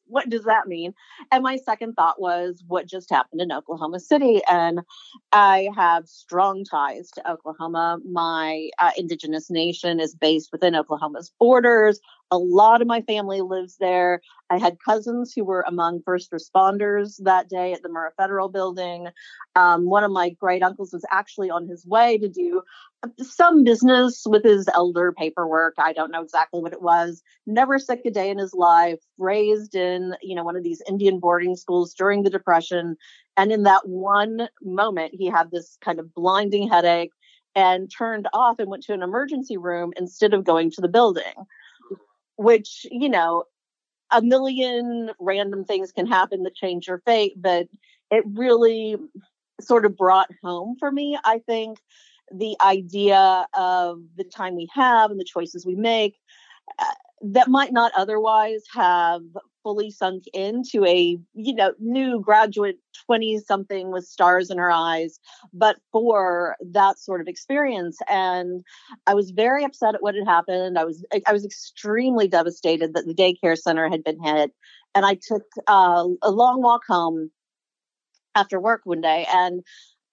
what 0.09 0.29
does 0.29 0.45
that 0.45 0.67
mean? 0.67 0.95
And 1.31 1.43
my 1.43 1.57
second 1.57 1.95
thought 1.95 2.21
was 2.21 2.63
what 2.67 2.87
just 2.87 3.11
happened 3.11 3.41
in 3.41 3.53
Oklahoma 3.53 4.01
City. 4.01 4.41
And 4.49 4.81
I 5.33 5.69
have 5.75 6.09
strong 6.09 6.65
ties 6.65 7.11
to 7.13 7.31
Oklahoma. 7.31 7.99
My 8.09 8.71
uh, 8.79 8.93
indigenous 8.97 9.51
nation 9.51 10.01
is 10.01 10.15
based 10.15 10.51
within 10.53 10.75
Oklahoma's 10.75 11.33
borders. 11.39 12.01
A 12.33 12.39
lot 12.39 12.83
of 12.83 12.89
my 12.89 13.03
family 13.03 13.41
lives 13.41 13.77
there. 13.79 14.21
I 14.51 14.59
had 14.59 14.79
cousins 14.85 15.33
who 15.33 15.45
were 15.45 15.65
among 15.67 16.03
first 16.05 16.33
responders 16.33 17.23
that 17.23 17.49
day 17.49 17.73
at 17.73 17.83
the 17.83 17.89
Murrah 17.89 18.11
Federal 18.17 18.49
Building. 18.49 19.09
Um, 19.55 19.87
one 19.87 20.03
of 20.03 20.11
my 20.11 20.31
great 20.31 20.63
uncles 20.63 20.93
was 20.93 21.05
actually 21.11 21.51
on 21.51 21.69
his 21.69 21.87
way 21.87 22.19
to 22.19 22.29
do 22.29 22.63
some 23.21 23.63
business 23.63 24.25
with 24.27 24.43
his 24.43 24.69
elder 24.75 25.13
paperwork. 25.13 25.75
I 25.79 25.93
don't 25.93 26.11
know 26.11 26.23
exactly 26.23 26.61
what 26.61 26.73
it 26.73 26.83
was. 26.83 27.23
Never 27.47 27.79
sick 27.79 28.01
a 28.05 28.11
day 28.11 28.31
in 28.31 28.39
his 28.39 28.55
life. 28.55 28.99
Raised 29.19 29.77
in, 29.77 30.15
you 30.21 30.35
know, 30.35 30.43
one 30.43 30.57
of 30.57 30.65
these 30.65 30.83
Indian 30.89 31.21
boarding 31.21 31.55
schools 31.55 31.95
during 31.95 32.25
the 32.25 32.31
Depression. 32.31 32.97
And 33.37 33.53
in 33.53 33.63
that 33.65 33.87
one 33.87 34.49
moment, 34.63 35.15
he 35.15 35.27
had 35.27 35.53
this 35.53 35.79
kind 35.81 36.01
of 36.01 36.13
blinding 36.13 36.69
headache 36.69 37.13
and 37.55 37.91
turned 37.91 38.29
off 38.33 38.59
and 38.59 38.69
went 38.69 38.83
to 38.85 38.95
an 38.95 39.03
emergency 39.03 39.57
room 39.57 39.93
instead 39.97 40.35
of 40.35 40.45
going 40.45 40.71
to 40.73 40.81
the 40.81 40.89
building 40.89 41.47
which, 42.37 42.87
you 42.91 43.09
know, 43.09 43.45
a 44.13 44.23
million 44.23 45.11
random 45.19 45.65
things 45.65 45.93
can 45.93 46.07
happen 46.07 46.45
that 46.45 46.55
change 46.55 46.87
your 46.87 47.03
fate, 47.05 47.35
but 47.37 47.67
it 48.11 48.25
really 48.35 48.97
sort 49.61 49.85
of 49.85 49.97
brought 49.97 50.29
home 50.43 50.77
for 50.79 50.91
me, 50.91 51.19
I 51.25 51.41
think, 51.41 51.79
the 52.33 52.57
idea 52.61 53.47
of 53.55 54.01
the 54.17 54.25
time 54.25 54.57
we 54.57 54.69
have 54.75 55.11
and 55.11 55.19
the 55.19 55.25
choices 55.25 55.65
we 55.65 55.75
make 55.75 56.17
uh, 56.79 56.85
that 57.23 57.49
might 57.49 57.73
not 57.73 57.93
otherwise 57.97 58.63
have 58.75 59.23
fully 59.67 59.91
sunk 59.91 60.23
into 60.33 60.85
a 60.85 61.19
you 61.35 61.53
know 61.53 61.73
new 61.81 62.21
graduate 62.21 62.79
20 63.05 63.41
something 63.41 63.91
with 63.91 64.05
stars 64.07 64.49
in 64.49 64.59
her 64.59 64.71
eyes 64.71 65.19
but 65.53 65.77
for 65.91 66.55
that 66.61 67.01
sort 67.01 67.21
of 67.21 67.27
experience. 67.27 67.99
And 68.09 68.63
i 69.09 69.15
was 69.15 69.33
very 69.33 69.65
upset 69.65 69.97
at 69.97 70.03
what 70.03 70.15
had 70.15 70.29
happened. 70.29 70.79
I 70.79 70.85
was 70.85 71.05
i 71.27 71.33
was 71.33 71.45
extremely 71.45 72.29
devastated 72.29 72.95
that 72.95 73.07
the 73.07 73.15
daycare 73.15 73.59
center 73.59 73.89
had 73.89 74.05
been 74.05 74.23
hit. 74.23 74.53
And 74.95 75.05
i 75.05 75.19
took 75.21 75.43
uh, 75.67 76.07
a 76.23 76.31
long 76.31 76.63
walk 76.63 76.83
home 76.89 77.33
after 78.37 78.61
work 78.61 78.83
one 78.85 79.01
day 79.01 79.27
and 79.33 79.65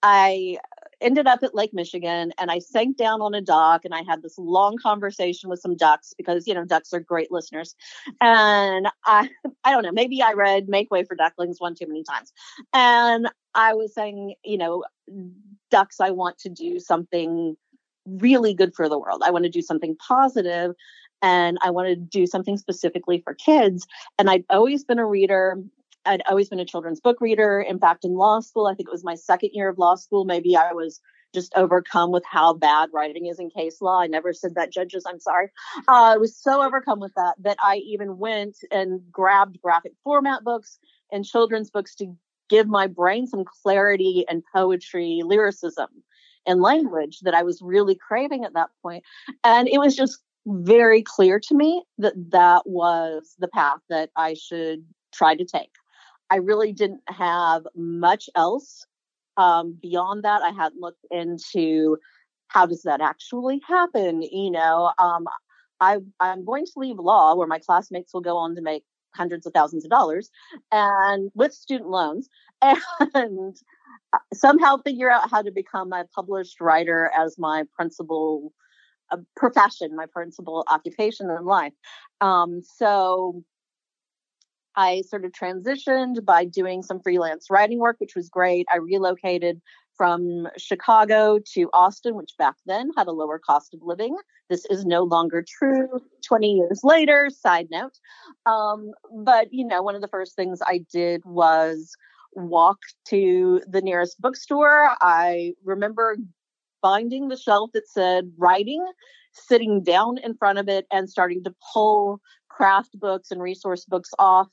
I 0.02 0.58
ended 1.04 1.26
up 1.26 1.42
at 1.42 1.54
Lake 1.54 1.72
Michigan 1.72 2.32
and 2.38 2.50
I 2.50 2.58
sank 2.58 2.96
down 2.96 3.20
on 3.20 3.34
a 3.34 3.40
dock 3.40 3.84
and 3.84 3.94
I 3.94 4.02
had 4.02 4.22
this 4.22 4.36
long 4.38 4.76
conversation 4.82 5.50
with 5.50 5.60
some 5.60 5.76
ducks 5.76 6.14
because 6.16 6.46
you 6.46 6.54
know 6.54 6.64
ducks 6.64 6.92
are 6.92 7.00
great 7.00 7.30
listeners. 7.30 7.76
And 8.20 8.88
I 9.04 9.28
I 9.64 9.70
don't 9.70 9.82
know, 9.82 9.92
maybe 9.92 10.22
I 10.22 10.32
read 10.32 10.68
Make 10.68 10.90
Way 10.90 11.04
for 11.04 11.14
Ducklings 11.14 11.60
one 11.60 11.74
too 11.74 11.86
many 11.86 12.02
times. 12.02 12.32
And 12.72 13.28
I 13.54 13.74
was 13.74 13.94
saying, 13.94 14.34
you 14.44 14.58
know, 14.58 14.84
ducks 15.70 16.00
I 16.00 16.10
want 16.10 16.38
to 16.38 16.48
do 16.48 16.80
something 16.80 17.56
really 18.06 18.54
good 18.54 18.74
for 18.74 18.88
the 18.88 18.98
world. 18.98 19.22
I 19.24 19.30
want 19.30 19.44
to 19.44 19.50
do 19.50 19.62
something 19.62 19.96
positive 19.96 20.74
and 21.22 21.56
I 21.62 21.70
want 21.70 21.88
to 21.88 21.96
do 21.96 22.26
something 22.26 22.58
specifically 22.58 23.20
for 23.20 23.34
kids. 23.34 23.86
And 24.18 24.28
I'd 24.28 24.44
always 24.50 24.84
been 24.84 24.98
a 24.98 25.06
reader. 25.06 25.56
I'd 26.06 26.22
always 26.28 26.48
been 26.48 26.60
a 26.60 26.64
children's 26.64 27.00
book 27.00 27.20
reader. 27.20 27.60
In 27.60 27.78
fact, 27.78 28.04
in 28.04 28.12
law 28.12 28.40
school, 28.40 28.66
I 28.66 28.74
think 28.74 28.88
it 28.88 28.92
was 28.92 29.04
my 29.04 29.14
second 29.14 29.50
year 29.52 29.68
of 29.68 29.78
law 29.78 29.94
school, 29.94 30.24
maybe 30.24 30.56
I 30.56 30.72
was 30.72 31.00
just 31.34 31.52
overcome 31.56 32.12
with 32.12 32.22
how 32.24 32.54
bad 32.54 32.90
writing 32.92 33.26
is 33.26 33.40
in 33.40 33.50
case 33.50 33.80
law. 33.80 34.00
I 34.00 34.06
never 34.06 34.32
said 34.32 34.54
that, 34.54 34.72
judges. 34.72 35.04
I'm 35.06 35.18
sorry. 35.18 35.50
Uh, 35.88 36.14
I 36.14 36.16
was 36.16 36.36
so 36.36 36.62
overcome 36.62 37.00
with 37.00 37.12
that 37.16 37.34
that 37.40 37.56
I 37.60 37.76
even 37.78 38.18
went 38.18 38.58
and 38.70 39.00
grabbed 39.10 39.60
graphic 39.60 39.92
format 40.04 40.44
books 40.44 40.78
and 41.10 41.24
children's 41.24 41.70
books 41.70 41.94
to 41.96 42.14
give 42.48 42.68
my 42.68 42.86
brain 42.86 43.26
some 43.26 43.44
clarity 43.62 44.24
and 44.28 44.42
poetry, 44.54 45.22
lyricism, 45.24 45.88
and 46.46 46.62
language 46.62 47.20
that 47.22 47.34
I 47.34 47.42
was 47.42 47.60
really 47.60 47.96
craving 47.96 48.44
at 48.44 48.54
that 48.54 48.70
point. 48.82 49.02
And 49.42 49.68
it 49.68 49.78
was 49.78 49.96
just 49.96 50.20
very 50.46 51.02
clear 51.02 51.40
to 51.40 51.54
me 51.54 51.82
that 51.98 52.14
that 52.30 52.62
was 52.66 53.34
the 53.38 53.48
path 53.48 53.78
that 53.88 54.10
I 54.16 54.34
should 54.34 54.84
try 55.12 55.34
to 55.34 55.44
take. 55.44 55.70
I 56.34 56.38
really 56.38 56.72
didn't 56.72 57.02
have 57.06 57.62
much 57.76 58.28
else 58.34 58.84
um, 59.36 59.78
beyond 59.80 60.24
that. 60.24 60.42
I 60.42 60.50
hadn't 60.50 60.80
looked 60.80 61.06
into 61.12 61.96
how 62.48 62.66
does 62.66 62.82
that 62.82 63.00
actually 63.00 63.60
happen. 63.64 64.20
You 64.20 64.50
know, 64.50 64.90
um, 64.98 65.26
I, 65.80 65.98
I'm 66.18 66.44
going 66.44 66.66
to 66.66 66.72
leave 66.74 66.98
law 66.98 67.36
where 67.36 67.46
my 67.46 67.60
classmates 67.60 68.12
will 68.12 68.20
go 68.20 68.36
on 68.36 68.56
to 68.56 68.62
make 68.62 68.82
hundreds 69.14 69.46
of 69.46 69.52
thousands 69.52 69.84
of 69.84 69.92
dollars 69.92 70.28
and 70.72 71.30
with 71.36 71.52
student 71.52 71.88
loans 71.88 72.28
and 72.60 73.56
uh, 74.12 74.18
somehow 74.32 74.76
figure 74.78 75.08
out 75.08 75.30
how 75.30 75.40
to 75.40 75.52
become 75.52 75.92
a 75.92 76.04
published 76.12 76.60
writer 76.60 77.12
as 77.16 77.38
my 77.38 77.62
principal 77.76 78.52
uh, 79.12 79.18
profession, 79.36 79.94
my 79.94 80.06
principal 80.12 80.64
occupation 80.68 81.30
in 81.30 81.44
life. 81.44 81.74
Um, 82.20 82.60
so 82.60 83.44
I 84.76 85.02
sort 85.02 85.24
of 85.24 85.32
transitioned 85.32 86.24
by 86.24 86.44
doing 86.44 86.82
some 86.82 87.00
freelance 87.00 87.46
writing 87.50 87.78
work, 87.78 87.96
which 87.98 88.14
was 88.14 88.28
great. 88.28 88.66
I 88.72 88.78
relocated 88.78 89.60
from 89.96 90.48
Chicago 90.56 91.38
to 91.54 91.70
Austin, 91.72 92.16
which 92.16 92.32
back 92.36 92.56
then 92.66 92.90
had 92.96 93.06
a 93.06 93.12
lower 93.12 93.38
cost 93.38 93.74
of 93.74 93.80
living. 93.82 94.16
This 94.50 94.64
is 94.66 94.84
no 94.84 95.04
longer 95.04 95.44
true 95.46 95.88
20 96.26 96.52
years 96.52 96.80
later, 96.82 97.30
side 97.30 97.68
note. 97.70 97.98
Um, 98.46 98.92
but, 99.12 99.52
you 99.52 99.66
know, 99.66 99.82
one 99.82 99.94
of 99.94 100.00
the 100.00 100.08
first 100.08 100.34
things 100.34 100.60
I 100.66 100.84
did 100.92 101.22
was 101.24 101.92
walk 102.34 102.78
to 103.06 103.62
the 103.68 103.80
nearest 103.80 104.20
bookstore. 104.20 104.90
I 105.00 105.54
remember 105.64 106.16
finding 106.82 107.28
the 107.28 107.36
shelf 107.36 107.70
that 107.74 107.88
said 107.88 108.32
writing, 108.36 108.84
sitting 109.32 109.82
down 109.82 110.18
in 110.18 110.34
front 110.34 110.58
of 110.58 110.68
it, 110.68 110.86
and 110.92 111.08
starting 111.08 111.44
to 111.44 111.54
pull 111.72 112.20
craft 112.54 112.98
books 112.98 113.30
and 113.30 113.42
resource 113.42 113.84
books 113.84 114.10
off. 114.18 114.48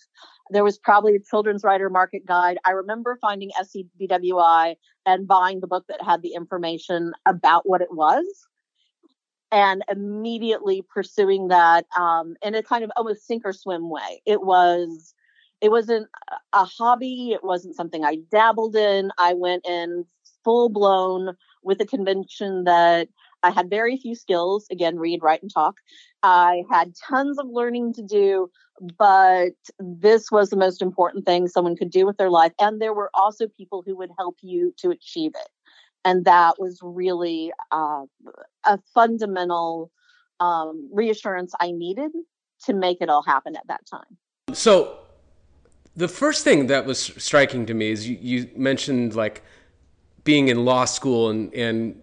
There 0.50 0.63
was 0.63 0.77
probably 0.77 1.15
a 1.15 1.20
children's 1.20 1.63
writer 1.63 1.89
market 1.89 2.25
guide. 2.25 2.58
I 2.65 2.72
remember 2.72 3.17
finding 3.22 3.51
SCBWI 3.62 4.75
and 5.05 5.27
buying 5.27 5.60
the 5.60 5.67
book 5.67 5.86
that 5.88 6.03
had 6.03 6.22
the 6.22 6.34
information 6.34 7.13
about 7.27 7.67
what 7.67 7.81
it 7.81 7.93
was 7.93 8.25
and 9.51 9.84
immediately 9.91 10.84
pursuing 10.93 11.50
that 11.50 11.86
um, 11.98 12.36
in 12.41 12.55
a 12.55 12.63
kind 12.63 12.84
of 12.84 12.91
almost 12.96 13.27
sink 13.27 13.43
or 13.46 13.53
swim 13.53 13.89
way. 13.89 14.22
It 14.25 14.41
was 14.43 15.13
it 15.62 15.70
wasn't 15.70 16.08
a 16.53 16.65
hobby. 16.65 17.31
It 17.34 17.43
wasn't 17.43 17.75
something 17.75 18.03
I 18.03 18.17
dabbled 18.31 18.75
in. 18.75 19.12
I 19.20 19.34
went 19.34 19.67
in 19.67 20.05
full 20.43 20.70
blown 20.70 21.36
with 21.63 21.77
the 21.77 21.86
conviction 21.86 22.63
that 22.63 23.10
I 23.43 23.51
had 23.51 23.69
very 23.69 23.98
few 23.98 24.15
skills. 24.15 24.65
Again, 24.71 24.98
read, 24.98 25.21
write, 25.21 25.41
and 25.41 25.51
talk. 25.53 25.75
I 26.24 26.63
had 26.69 26.93
tons 26.95 27.39
of 27.39 27.48
learning 27.50 27.93
to 27.93 28.03
do, 28.03 28.50
but 28.98 29.53
this 29.79 30.31
was 30.31 30.50
the 30.50 30.57
most 30.57 30.81
important 30.81 31.25
thing 31.25 31.48
someone 31.48 31.75
could 31.75 31.91
do 31.91 32.05
with 32.05 32.17
their 32.17 32.29
life. 32.29 32.53
And 32.60 32.81
there 32.81 32.93
were 32.93 33.10
also 33.13 33.48
people 33.48 33.83
who 33.86 33.95
would 33.98 34.12
help 34.17 34.38
you 34.41 34.74
to 34.77 34.89
achieve 34.89 35.31
it. 35.36 35.50
And 36.03 36.25
that 36.25 36.60
was 36.60 36.79
really 36.81 37.51
uh, 37.71 38.03
a 38.65 38.79
fundamental 38.93 39.91
um, 40.39 40.89
reassurance 40.91 41.53
I 41.60 41.71
needed 41.71 42.12
to 42.65 42.74
make 42.74 42.98
it 43.01 43.10
all 43.10 43.24
happen 43.24 43.55
at 43.55 43.67
that 43.67 43.81
time. 43.86 44.17
So, 44.53 44.98
The 45.95 46.07
first 46.07 46.43
thing 46.43 46.67
that 46.67 46.86
was 46.86 47.00
striking 47.17 47.65
to 47.65 47.74
me 47.74 47.91
is 47.91 48.07
you, 48.07 48.17
you 48.21 48.50
mentioned 48.55 49.13
like 49.15 49.43
being 50.24 50.48
in 50.48 50.63
law 50.65 50.86
school 50.86 51.29
and, 51.29 51.53
and 51.53 52.01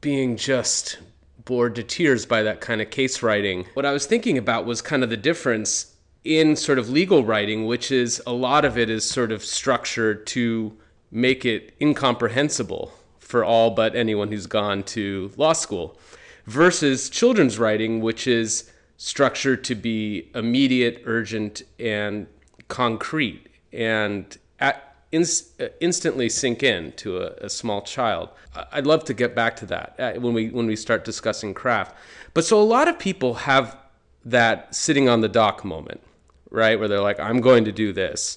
being 0.00 0.36
just 0.36 0.98
bored 1.44 1.74
to 1.76 1.82
tears 1.82 2.26
by 2.26 2.42
that 2.42 2.60
kind 2.60 2.80
of 2.80 2.90
case 2.90 3.22
writing. 3.22 3.66
What 3.74 3.86
I 3.86 3.92
was 3.92 4.06
thinking 4.06 4.36
about 4.36 4.66
was 4.66 4.82
kind 4.82 5.02
of 5.02 5.10
the 5.10 5.16
difference 5.16 5.94
in 6.24 6.56
sort 6.56 6.78
of 6.78 6.90
legal 6.90 7.24
writing, 7.24 7.66
which 7.66 7.90
is 7.90 8.20
a 8.26 8.32
lot 8.32 8.64
of 8.64 8.76
it 8.76 8.90
is 8.90 9.08
sort 9.08 9.32
of 9.32 9.44
structured 9.44 10.26
to 10.28 10.76
make 11.10 11.44
it 11.44 11.74
incomprehensible 11.80 12.92
for 13.18 13.44
all 13.44 13.70
but 13.70 13.96
anyone 13.96 14.28
who's 14.28 14.46
gone 14.46 14.82
to 14.82 15.30
law 15.36 15.52
school, 15.52 15.98
versus 16.46 17.10
children's 17.10 17.58
writing, 17.58 18.00
which 18.00 18.26
is 18.26 18.70
structured 18.96 19.62
to 19.64 19.74
be 19.74 20.30
immediate, 20.34 21.02
urgent, 21.04 21.62
and 21.78 22.26
concrete, 22.68 23.46
and 23.72 24.38
at, 24.60 24.87
instantly 25.10 26.28
sink 26.28 26.62
in 26.62 26.92
to 26.92 27.18
a, 27.18 27.46
a, 27.46 27.48
small 27.48 27.80
child. 27.80 28.28
I'd 28.72 28.86
love 28.86 29.04
to 29.04 29.14
get 29.14 29.34
back 29.34 29.56
to 29.56 29.66
that 29.66 29.94
uh, 29.98 30.12
when 30.20 30.34
we 30.34 30.50
when 30.50 30.66
we 30.66 30.76
start 30.76 31.04
discussing 31.04 31.54
craft. 31.54 31.96
But 32.34 32.44
so 32.44 32.60
a 32.60 32.64
lot 32.64 32.88
of 32.88 32.98
people 32.98 33.34
have 33.34 33.76
that 34.24 34.74
sitting 34.74 35.08
on 35.08 35.22
the 35.22 35.28
dock 35.28 35.64
moment, 35.64 36.02
right, 36.50 36.78
where 36.78 36.88
they're 36.88 37.00
like, 37.00 37.18
"I'm 37.20 37.40
going 37.40 37.64
to 37.64 37.72
do 37.72 37.92
this," 37.92 38.36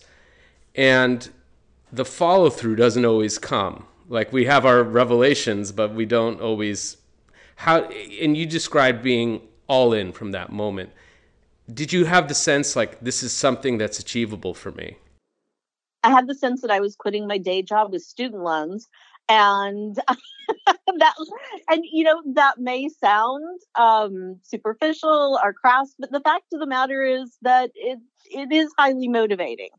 and 0.75 1.29
the 1.91 2.05
follow 2.05 2.49
through 2.49 2.77
doesn't 2.77 3.05
always 3.05 3.37
come. 3.37 3.85
Like 4.07 4.31
we 4.31 4.45
have 4.45 4.65
our 4.65 4.83
revelations, 4.83 5.71
but 5.71 5.93
we 5.93 6.05
don't 6.05 6.39
always. 6.39 6.97
How 7.57 7.83
and 7.83 8.35
you 8.35 8.45
described 8.45 9.03
being 9.03 9.41
all 9.67 9.93
in 9.93 10.11
from 10.11 10.31
that 10.31 10.51
moment. 10.51 10.91
Did 11.71 11.93
you 11.93 12.05
have 12.05 12.27
the 12.27 12.33
sense 12.33 12.75
like 12.75 12.99
this 13.01 13.23
is 13.23 13.31
something 13.33 13.77
that's 13.77 13.99
achievable 13.99 14.53
for 14.53 14.71
me? 14.71 14.97
I 16.03 16.10
had 16.10 16.27
the 16.27 16.36
sense 16.36 16.62
that 16.62 16.72
I 16.72 16.79
was 16.79 16.96
quitting 16.96 17.27
my 17.27 17.38
day 17.38 17.62
job 17.62 17.91
with 17.91 18.01
student 18.03 18.43
loans 18.43 18.88
and 19.29 19.96
that 20.67 21.13
and 21.70 21.84
you 21.91 22.03
know 22.03 22.22
that 22.34 22.60
may 22.60 22.89
sound 22.89 23.62
um 23.75 24.38
superficial 24.43 25.39
or 25.43 25.53
crass 25.53 25.93
but 26.00 26.12
the 26.12 26.20
fact 26.20 26.46
of 26.53 26.60
the 26.60 26.67
matter 26.67 27.03
is 27.03 27.38
that 27.41 27.72
it 27.75 28.00
it 28.25 28.51
is 28.51 28.72
highly 28.77 29.08
motivating. 29.08 29.70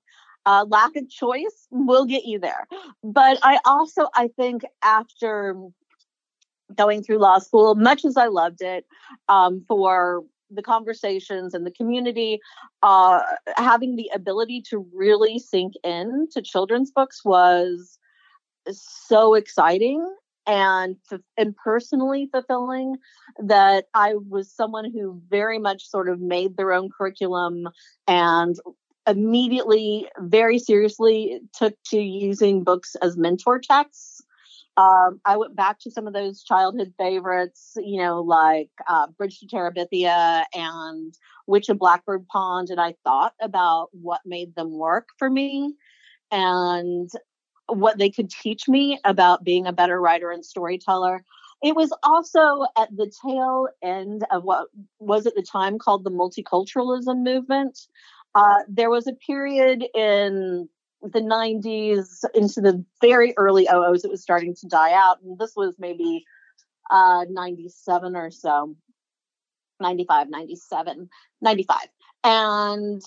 Uh, 0.44 0.66
lack 0.68 0.96
of 0.96 1.08
choice 1.08 1.68
will 1.70 2.04
get 2.04 2.24
you 2.24 2.38
there. 2.38 2.66
But 3.02 3.38
i 3.42 3.58
also 3.64 4.08
i 4.14 4.28
think 4.36 4.62
after 4.82 5.56
going 6.74 7.02
through 7.02 7.18
law 7.18 7.38
school 7.38 7.74
much 7.74 8.04
as 8.04 8.16
i 8.16 8.26
loved 8.26 8.62
it 8.62 8.86
um, 9.28 9.64
for 9.68 10.22
the 10.54 10.62
conversations 10.62 11.54
and 11.54 11.66
the 11.66 11.70
community, 11.70 12.40
uh, 12.82 13.20
having 13.56 13.96
the 13.96 14.10
ability 14.14 14.62
to 14.70 14.86
really 14.94 15.38
sink 15.38 15.74
in 15.84 16.28
to 16.32 16.42
children's 16.42 16.90
books 16.90 17.24
was 17.24 17.98
so 18.70 19.34
exciting 19.34 20.06
and 20.46 20.96
and 21.36 21.54
personally 21.56 22.28
fulfilling 22.32 22.96
that 23.38 23.84
I 23.94 24.14
was 24.14 24.52
someone 24.52 24.90
who 24.90 25.20
very 25.28 25.58
much 25.58 25.88
sort 25.88 26.08
of 26.08 26.20
made 26.20 26.56
their 26.56 26.72
own 26.72 26.90
curriculum 26.90 27.68
and 28.08 28.56
immediately 29.06 30.08
very 30.18 30.58
seriously 30.58 31.40
took 31.56 31.74
to 31.90 32.00
using 32.00 32.64
books 32.64 32.96
as 33.02 33.16
mentor 33.16 33.60
texts 33.60 34.22
um, 34.76 35.20
I 35.24 35.36
went 35.36 35.54
back 35.54 35.78
to 35.80 35.90
some 35.90 36.06
of 36.06 36.14
those 36.14 36.42
childhood 36.42 36.94
favorites, 36.98 37.72
you 37.76 38.02
know, 38.02 38.22
like 38.22 38.70
uh, 38.88 39.08
Bridge 39.18 39.38
to 39.40 39.46
Terabithia 39.46 40.44
and 40.54 41.14
Witch 41.46 41.68
of 41.68 41.78
Blackbird 41.78 42.26
Pond, 42.28 42.70
and 42.70 42.80
I 42.80 42.94
thought 43.04 43.34
about 43.40 43.88
what 43.92 44.22
made 44.24 44.54
them 44.54 44.72
work 44.72 45.08
for 45.18 45.28
me 45.28 45.74
and 46.30 47.10
what 47.66 47.98
they 47.98 48.08
could 48.08 48.30
teach 48.30 48.66
me 48.66 48.98
about 49.04 49.44
being 49.44 49.66
a 49.66 49.72
better 49.72 50.00
writer 50.00 50.30
and 50.30 50.44
storyteller. 50.44 51.22
It 51.62 51.76
was 51.76 51.94
also 52.02 52.64
at 52.76 52.88
the 52.96 53.12
tail 53.24 53.68
end 53.82 54.24
of 54.30 54.42
what 54.42 54.68
was 54.98 55.26
at 55.26 55.34
the 55.34 55.42
time 55.42 55.78
called 55.78 56.02
the 56.02 56.10
multiculturalism 56.10 57.22
movement. 57.22 57.78
Uh, 58.34 58.60
there 58.68 58.90
was 58.90 59.06
a 59.06 59.12
period 59.12 59.84
in 59.94 60.68
the 61.02 61.20
90s 61.20 62.24
into 62.34 62.60
the 62.60 62.84
very 63.00 63.34
early 63.36 63.66
OOs, 63.72 64.04
it 64.04 64.10
was 64.10 64.22
starting 64.22 64.54
to 64.56 64.68
die 64.68 64.92
out. 64.92 65.20
And 65.22 65.38
this 65.38 65.52
was 65.56 65.74
maybe 65.78 66.24
uh, 66.90 67.24
97 67.28 68.16
or 68.16 68.30
so, 68.30 68.76
95, 69.80 70.30
97, 70.30 71.08
95. 71.40 71.78
And 72.24 73.02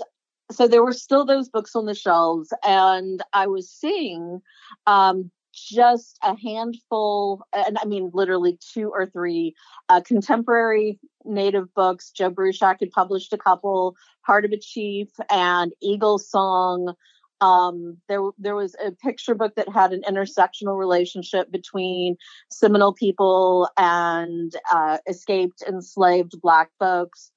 so 0.52 0.68
there 0.68 0.84
were 0.84 0.94
still 0.94 1.26
those 1.26 1.50
books 1.50 1.76
on 1.76 1.86
the 1.86 1.96
shelves. 1.96 2.54
And 2.64 3.24
I 3.34 3.48
was 3.48 3.70
seeing 3.70 4.42
um, 4.86 5.32
just 5.56 6.20
a 6.22 6.36
handful, 6.38 7.44
and 7.54 7.78
I 7.82 7.86
mean 7.86 8.12
literally 8.14 8.60
two 8.74 8.90
or 8.90 9.06
three 9.06 9.56
uh, 9.90 10.02
contemporary 10.02 11.00
native 11.24 11.74
books. 11.74 12.12
Joe 12.12 12.30
Bruchac 12.30 12.78
had 12.82 12.92
published 12.92 13.34
a 13.34 13.38
couple, 13.38 13.96
Heart 14.22 14.46
of 14.46 14.52
a 14.52 14.58
Chief 14.58 15.08
and 15.30 15.72
Eagle 15.82 16.20
Song. 16.20 16.94
Um, 17.46 17.98
there, 18.10 18.22
there 18.40 18.56
was 18.56 18.76
a 18.84 18.92
picture 18.92 19.36
book 19.36 19.54
that 19.56 19.70
had 19.70 19.94
an 19.94 20.02
intersectional 20.10 20.80
relationship 20.80 21.52
between 21.52 22.18
Seminole 22.50 22.94
people 22.94 23.70
and 23.78 24.52
uh, 24.74 24.98
escaped 25.08 25.62
enslaved 25.68 26.42
Black 26.42 26.72
folks 26.80 27.32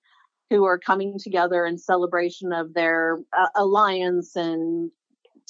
who 0.48 0.64
are 0.64 0.78
coming 0.78 1.18
together 1.18 1.66
in 1.66 1.76
celebration 1.76 2.54
of 2.54 2.72
their 2.72 3.18
uh, 3.38 3.48
alliance 3.54 4.34
and 4.34 4.90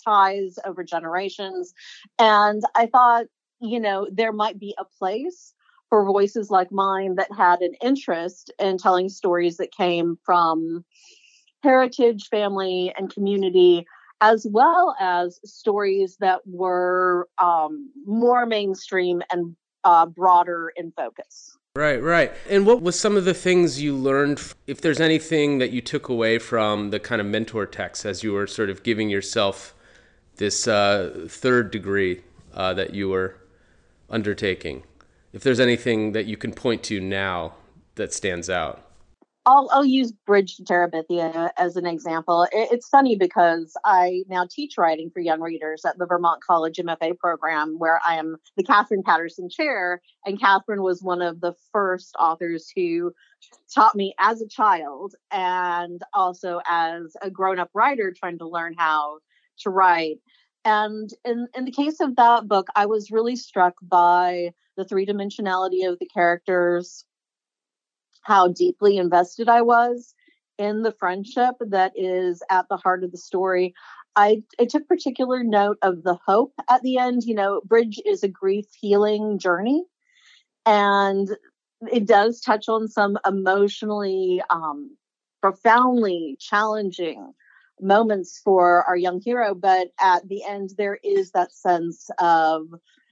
ties 0.04 0.58
over 0.64 0.82
generations. 0.82 1.72
And 2.18 2.62
I 2.74 2.86
thought, 2.86 3.26
you 3.60 3.78
know, 3.78 4.08
there 4.10 4.32
might 4.32 4.58
be 4.58 4.74
a 4.76 4.84
place 4.84 5.54
for 5.88 6.04
voices 6.04 6.50
like 6.50 6.72
mine 6.72 7.14
that 7.14 7.32
had 7.32 7.60
an 7.60 7.74
interest 7.80 8.52
in 8.58 8.76
telling 8.76 9.08
stories 9.08 9.56
that 9.58 9.70
came 9.70 10.18
from 10.24 10.84
heritage, 11.62 12.26
family, 12.28 12.92
and 12.96 13.12
community 13.12 13.86
as 14.20 14.46
well 14.50 14.96
as 15.00 15.40
stories 15.44 16.16
that 16.20 16.40
were 16.46 17.28
um, 17.38 17.90
more 18.06 18.46
mainstream 18.46 19.22
and 19.30 19.56
uh, 19.84 20.06
broader 20.06 20.72
in 20.76 20.92
focus. 20.92 21.56
Right, 21.76 22.02
right. 22.02 22.32
And 22.48 22.66
what 22.66 22.82
was 22.82 22.98
some 22.98 23.16
of 23.16 23.24
the 23.24 23.34
things 23.34 23.80
you 23.80 23.94
learned? 23.94 24.40
If 24.66 24.80
there's 24.80 25.00
anything 25.00 25.58
that 25.58 25.70
you 25.70 25.80
took 25.80 26.08
away 26.08 26.38
from 26.38 26.90
the 26.90 26.98
kind 26.98 27.20
of 27.20 27.26
mentor 27.26 27.66
text 27.66 28.04
as 28.04 28.24
you 28.24 28.32
were 28.32 28.48
sort 28.48 28.70
of 28.70 28.82
giving 28.82 29.08
yourself 29.08 29.74
this 30.36 30.66
uh, 30.66 31.26
third 31.28 31.70
degree 31.70 32.22
uh, 32.54 32.74
that 32.74 32.94
you 32.94 33.08
were 33.08 33.36
undertaking, 34.10 34.82
if 35.32 35.42
there's 35.42 35.60
anything 35.60 36.12
that 36.12 36.26
you 36.26 36.36
can 36.36 36.52
point 36.52 36.82
to 36.84 37.00
now 37.00 37.54
that 37.94 38.12
stands 38.12 38.50
out. 38.50 38.87
I'll, 39.48 39.70
I'll 39.72 39.84
use 39.84 40.12
Bridge 40.12 40.56
to 40.56 40.62
Terabithia 40.62 41.50
as 41.56 41.76
an 41.76 41.86
example. 41.86 42.42
It, 42.52 42.68
it's 42.70 42.88
funny 42.88 43.16
because 43.16 43.72
I 43.82 44.24
now 44.28 44.46
teach 44.48 44.76
writing 44.76 45.10
for 45.10 45.20
young 45.20 45.40
readers 45.40 45.86
at 45.86 45.96
the 45.96 46.04
Vermont 46.04 46.42
College 46.44 46.76
MFA 46.76 47.16
program, 47.16 47.76
where 47.78 47.98
I 48.06 48.16
am 48.16 48.36
the 48.58 48.62
Katherine 48.62 49.02
Paterson 49.02 49.48
Chair. 49.48 50.02
And 50.26 50.38
Katherine 50.38 50.82
was 50.82 51.02
one 51.02 51.22
of 51.22 51.40
the 51.40 51.54
first 51.72 52.14
authors 52.20 52.70
who 52.76 53.12
taught 53.74 53.96
me 53.96 54.14
as 54.18 54.42
a 54.42 54.48
child 54.48 55.14
and 55.32 56.02
also 56.12 56.60
as 56.68 57.16
a 57.22 57.30
grown 57.30 57.58
up 57.58 57.70
writer 57.72 58.12
trying 58.14 58.36
to 58.38 58.46
learn 58.46 58.74
how 58.76 59.20
to 59.60 59.70
write. 59.70 60.18
And 60.66 61.08
in, 61.24 61.48
in 61.56 61.64
the 61.64 61.72
case 61.72 62.00
of 62.00 62.16
that 62.16 62.48
book, 62.48 62.66
I 62.76 62.84
was 62.84 63.10
really 63.10 63.36
struck 63.36 63.76
by 63.80 64.50
the 64.76 64.84
three 64.84 65.06
dimensionality 65.06 65.90
of 65.90 65.98
the 65.98 66.06
characters, 66.12 67.06
how 68.28 68.46
deeply 68.46 68.98
invested 68.98 69.48
I 69.48 69.62
was 69.62 70.14
in 70.58 70.82
the 70.82 70.92
friendship 70.92 71.54
that 71.60 71.92
is 71.96 72.42
at 72.50 72.66
the 72.68 72.76
heart 72.76 73.02
of 73.02 73.10
the 73.10 73.16
story. 73.16 73.74
I, 74.16 74.42
I 74.60 74.66
took 74.66 74.86
particular 74.86 75.42
note 75.42 75.78
of 75.80 76.02
the 76.02 76.18
hope 76.26 76.52
at 76.68 76.82
the 76.82 76.98
end. 76.98 77.22
You 77.24 77.34
know, 77.34 77.62
Bridge 77.64 77.98
is 78.04 78.22
a 78.22 78.28
grief 78.28 78.66
healing 78.78 79.38
journey, 79.38 79.82
and 80.66 81.26
it 81.90 82.06
does 82.06 82.42
touch 82.42 82.68
on 82.68 82.86
some 82.88 83.16
emotionally 83.26 84.42
um, 84.50 84.94
profoundly 85.40 86.36
challenging 86.38 87.32
moments 87.80 88.42
for 88.44 88.84
our 88.84 88.96
young 88.96 89.22
hero. 89.24 89.54
But 89.54 89.88
at 89.98 90.28
the 90.28 90.44
end, 90.44 90.70
there 90.76 90.98
is 91.02 91.30
that 91.30 91.54
sense 91.54 92.10
of 92.18 92.66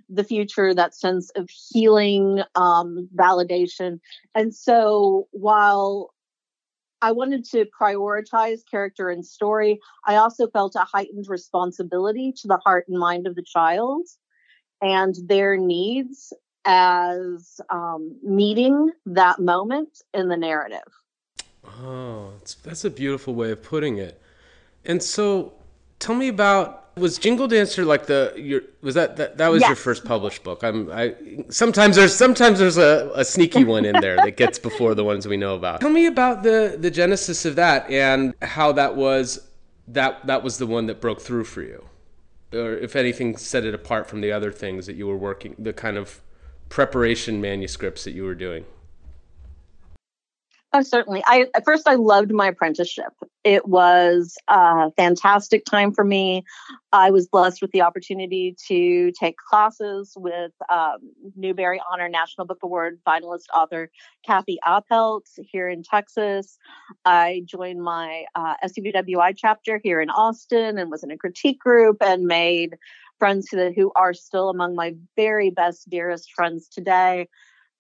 the 0.09 0.25
future, 0.25 0.75
that 0.75 0.95
sense 0.95 1.31
of 1.31 1.49
healing, 1.51 2.42
um, 2.55 3.09
validation. 3.14 4.01
And 4.35 4.55
so 4.55 5.29
while 5.33 6.14
I 7.03 7.12
wanted 7.12 7.45
to 7.51 7.66
prioritize 7.79 8.61
character 8.71 9.11
and 9.11 9.25
story, 9.25 9.81
I 10.07 10.16
also 10.16 10.49
felt 10.49 10.75
a 10.77 10.81
heightened 10.81 11.27
responsibility 11.29 12.33
to 12.40 12.49
the 12.49 12.59
heart 12.59 12.87
and 12.88 12.99
mind 12.99 13.27
of 13.27 13.35
the 13.35 13.45
child 13.45 14.07
and 14.81 15.14
their 15.27 15.57
needs 15.57 16.33
as 16.64 17.61
um, 17.71 18.16
meeting 18.23 18.90
that 19.07 19.38
moment 19.38 20.03
in 20.14 20.29
the 20.29 20.37
narrative. 20.37 20.83
Oh, 21.64 22.33
that's 22.64 22.85
a 22.85 22.90
beautiful 22.90 23.35
way 23.35 23.51
of 23.51 23.62
putting 23.62 23.99
it. 23.99 24.21
And 24.85 25.03
so 25.03 25.53
Tell 25.99 26.15
me 26.15 26.29
about 26.29 26.87
was 26.97 27.19
Jingle 27.19 27.47
Dancer 27.47 27.85
like 27.85 28.07
the 28.07 28.33
your 28.37 28.63
was 28.81 28.95
that 28.95 29.17
that, 29.17 29.37
that 29.37 29.49
was 29.49 29.61
yes. 29.61 29.69
your 29.69 29.77
first 29.77 30.05
published 30.05 30.43
book? 30.43 30.63
I'm 30.65 30.91
I 30.91 31.15
sometimes 31.51 31.97
there's 31.97 32.15
sometimes 32.15 32.59
there's 32.59 32.79
a, 32.79 33.11
a 33.15 33.25
sneaky 33.25 33.65
one 33.65 33.85
in 33.85 34.01
there 34.01 34.17
that 34.17 34.37
gets 34.37 34.59
before 34.59 34.95
the 34.95 35.05
ones 35.05 35.29
we 35.29 35.37
know 35.37 35.55
about. 35.55 35.81
Tell 35.81 35.91
me 35.91 36.07
about 36.07 36.43
the 36.43 36.77
the 36.79 36.91
genesis 36.91 37.45
of 37.45 37.57
that 37.57 37.91
and 37.91 38.35
how 38.41 38.73
that 38.73 38.97
was 38.97 39.47
that 39.89 40.27
that 40.27 40.43
was 40.43 40.59
the 40.59 40.67
one 40.67 40.87
that 40.87 41.01
broke 41.01 41.21
through 41.21 41.45
for 41.45 41.63
you. 41.63 41.85
Or 42.53 42.73
if 42.75 42.97
anything 42.97 43.37
set 43.37 43.65
it 43.65 43.75
apart 43.75 44.09
from 44.09 44.23
the 44.23 44.33
other 44.33 44.51
things 44.51 44.87
that 44.87 44.97
you 44.97 45.07
were 45.07 45.17
working 45.17 45.55
the 45.59 45.75
kind 45.75 45.99
of 45.99 46.23
preparation 46.71 47.41
manuscripts 47.41 48.05
that 48.05 48.13
you 48.13 48.25
were 48.25 48.35
doing. 48.35 48.65
Oh, 50.77 50.83
certainly. 50.83 51.23
I 51.27 51.47
at 51.55 51.65
first 51.65 51.89
I 51.89 51.95
loved 51.95 52.31
my 52.33 52.49
apprenticeship. 52.49 53.15
It 53.45 53.67
was 53.67 54.37
a 54.49 54.91
fantastic 54.91 55.65
time 55.65 55.91
for 55.91 56.05
me. 56.05 56.45
I 56.93 57.11
was 57.11 57.27
blessed 57.27 57.62
with 57.62 57.71
the 57.71 57.81
opportunity 57.81 58.55
to 58.69 59.11
take 59.12 59.37
classes 59.39 60.12
with 60.19 60.53
um, 60.69 60.99
Honor 61.91 62.11
National 62.11 62.47
Book 62.47 62.59
Award 62.62 62.99
finalist 63.09 63.45
author 63.55 63.91
Kathi 64.29 64.59
Appelt 64.67 65.23
here 65.39 65.67
in 65.67 65.83
Texas. 65.83 66.59
I 67.07 67.41
joined 67.47 67.83
my 67.83 68.25
uh, 68.35 68.57
SCBWI 68.62 69.33
chapter 69.35 69.81
here 69.83 70.03
in 70.03 70.11
Austin 70.11 70.77
and 70.77 70.91
was 70.91 71.03
in 71.03 71.11
a 71.11 71.17
critique 71.17 71.59
group 71.59 72.03
and 72.03 72.27
made 72.27 72.77
friends 73.19 73.49
who 73.49 73.93
are 73.97 74.12
still 74.12 74.51
among 74.51 74.75
my 74.75 74.95
very 75.17 75.49
best, 75.49 75.89
dearest 75.89 76.33
friends 76.35 76.69
today 76.69 77.29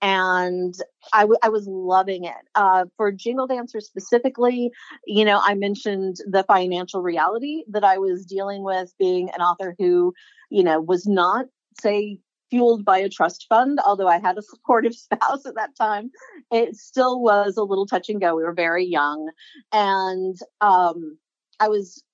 and 0.06 0.76
I, 1.12 1.22
w- 1.22 1.38
I 1.42 1.48
was 1.48 1.66
loving 1.66 2.26
it. 2.26 2.48
Uh, 2.54 2.84
for 2.96 3.10
Jingle 3.10 3.48
Dancer 3.48 3.80
specifically, 3.80 4.70
you 5.04 5.24
know, 5.24 5.40
I 5.42 5.54
mentioned 5.54 6.18
the 6.30 6.44
financial 6.44 7.02
reality 7.02 7.64
that 7.70 7.82
I 7.82 7.98
was 7.98 8.24
dealing 8.24 8.62
with 8.62 8.94
being 9.00 9.30
an 9.30 9.40
author 9.40 9.74
who, 9.80 10.14
you 10.48 10.62
know, 10.62 10.80
was 10.80 11.08
not, 11.08 11.46
say, 11.80 12.20
fueled 12.50 12.84
by 12.84 12.98
a 12.98 13.08
trust 13.08 13.46
fund, 13.48 13.80
although 13.84 14.06
I 14.06 14.20
had 14.20 14.38
a 14.38 14.42
supportive 14.48 14.94
spouse 14.94 15.44
at 15.44 15.56
that 15.56 15.74
time. 15.76 16.12
It 16.52 16.76
still 16.76 17.20
was 17.20 17.56
a 17.56 17.64
little 17.64 17.86
touch 17.86 18.08
and 18.08 18.20
go. 18.20 18.36
We 18.36 18.44
were 18.44 18.54
very 18.54 18.86
young. 18.86 19.32
And 19.72 20.36
um, 20.60 21.18
I 21.58 21.66
was 21.66 22.04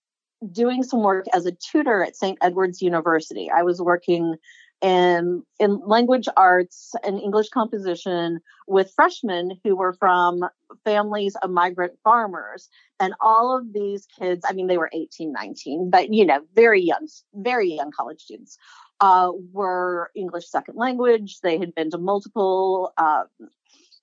doing 0.51 0.83
some 0.83 1.03
work 1.03 1.27
as 1.35 1.45
a 1.45 1.53
tutor 1.53 2.03
at 2.03 2.17
St. 2.17 2.39
Edward's 2.41 2.81
University. 2.81 3.51
I 3.55 3.63
was 3.63 3.83
working 3.83 4.37
in, 4.83 5.45
in 5.61 5.81
language 5.87 6.29
arts 6.37 6.93
and 7.05 7.21
English 7.21 7.49
composition 7.51 8.41
with 8.67 8.93
freshmen 8.95 9.53
who 9.63 9.77
were 9.77 9.93
from 9.93 10.45
families 10.85 11.37
of 11.37 11.51
migrant 11.51 11.93
farmers. 12.03 12.69
And 12.99 13.15
all 13.21 13.57
of 13.57 13.73
these 13.73 14.07
kids, 14.19 14.45
I 14.49 14.53
mean, 14.53 14.67
they 14.67 14.79
were 14.79 14.91
18, 14.93 15.33
19, 15.33 15.91
but, 15.91 16.13
you 16.13 16.27
know, 16.27 16.41
very 16.55 16.83
young, 16.83 17.07
very 17.35 17.75
young 17.75 17.93
college 17.93 18.21
students, 18.21 18.59
uh, 19.01 19.31
were 19.53 20.11
English 20.17 20.49
second 20.49 20.77
language. 20.77 21.41
They 21.41 21.59
had 21.59 21.75
been 21.75 21.91
to 21.91 21.99
multiple 21.99 22.93
uh, 22.97 23.25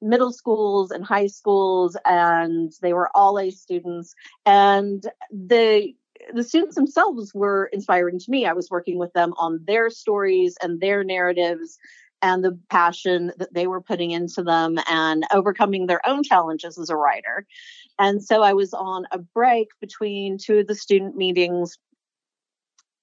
middle 0.02 0.32
schools 0.32 0.92
and 0.92 1.04
high 1.04 1.28
schools, 1.28 1.98
and 2.06 2.72
they 2.82 2.94
were 2.94 3.10
all 3.16 3.38
A 3.38 3.52
students. 3.52 4.16
And 4.46 5.04
the 5.32 5.94
the 6.34 6.44
students 6.44 6.76
themselves 6.76 7.34
were 7.34 7.70
inspiring 7.74 8.20
to 8.20 8.32
me. 8.32 8.46
I 8.46 8.54
was 8.54 8.70
working 8.70 8.98
with 8.98 9.14
them 9.14 9.34
on 9.38 9.62
their 9.66 9.90
stories 9.90 10.58
and 10.62 10.80
their 10.80 11.04
narratives 11.04 11.78
and 12.22 12.44
the 12.44 12.58
passion 12.70 13.32
that 13.38 13.54
they 13.54 13.68
were 13.68 13.82
putting 13.82 14.12
into 14.12 14.44
them 14.44 14.78
and 14.90 15.26
overcoming 15.34 15.88
their 15.88 16.06
own 16.08 16.24
challenges 16.24 16.78
as 16.78 16.90
a 16.90 16.96
writer. 16.96 17.46
And 17.98 18.24
so 18.24 18.44
I 18.44 18.54
was 18.54 18.74
on 18.74 19.06
a 19.12 19.20
break 19.20 19.70
between 19.80 20.38
two 20.38 20.60
of 20.60 20.68
the 20.68 20.76
student 20.76 21.16
meetings 21.16 21.78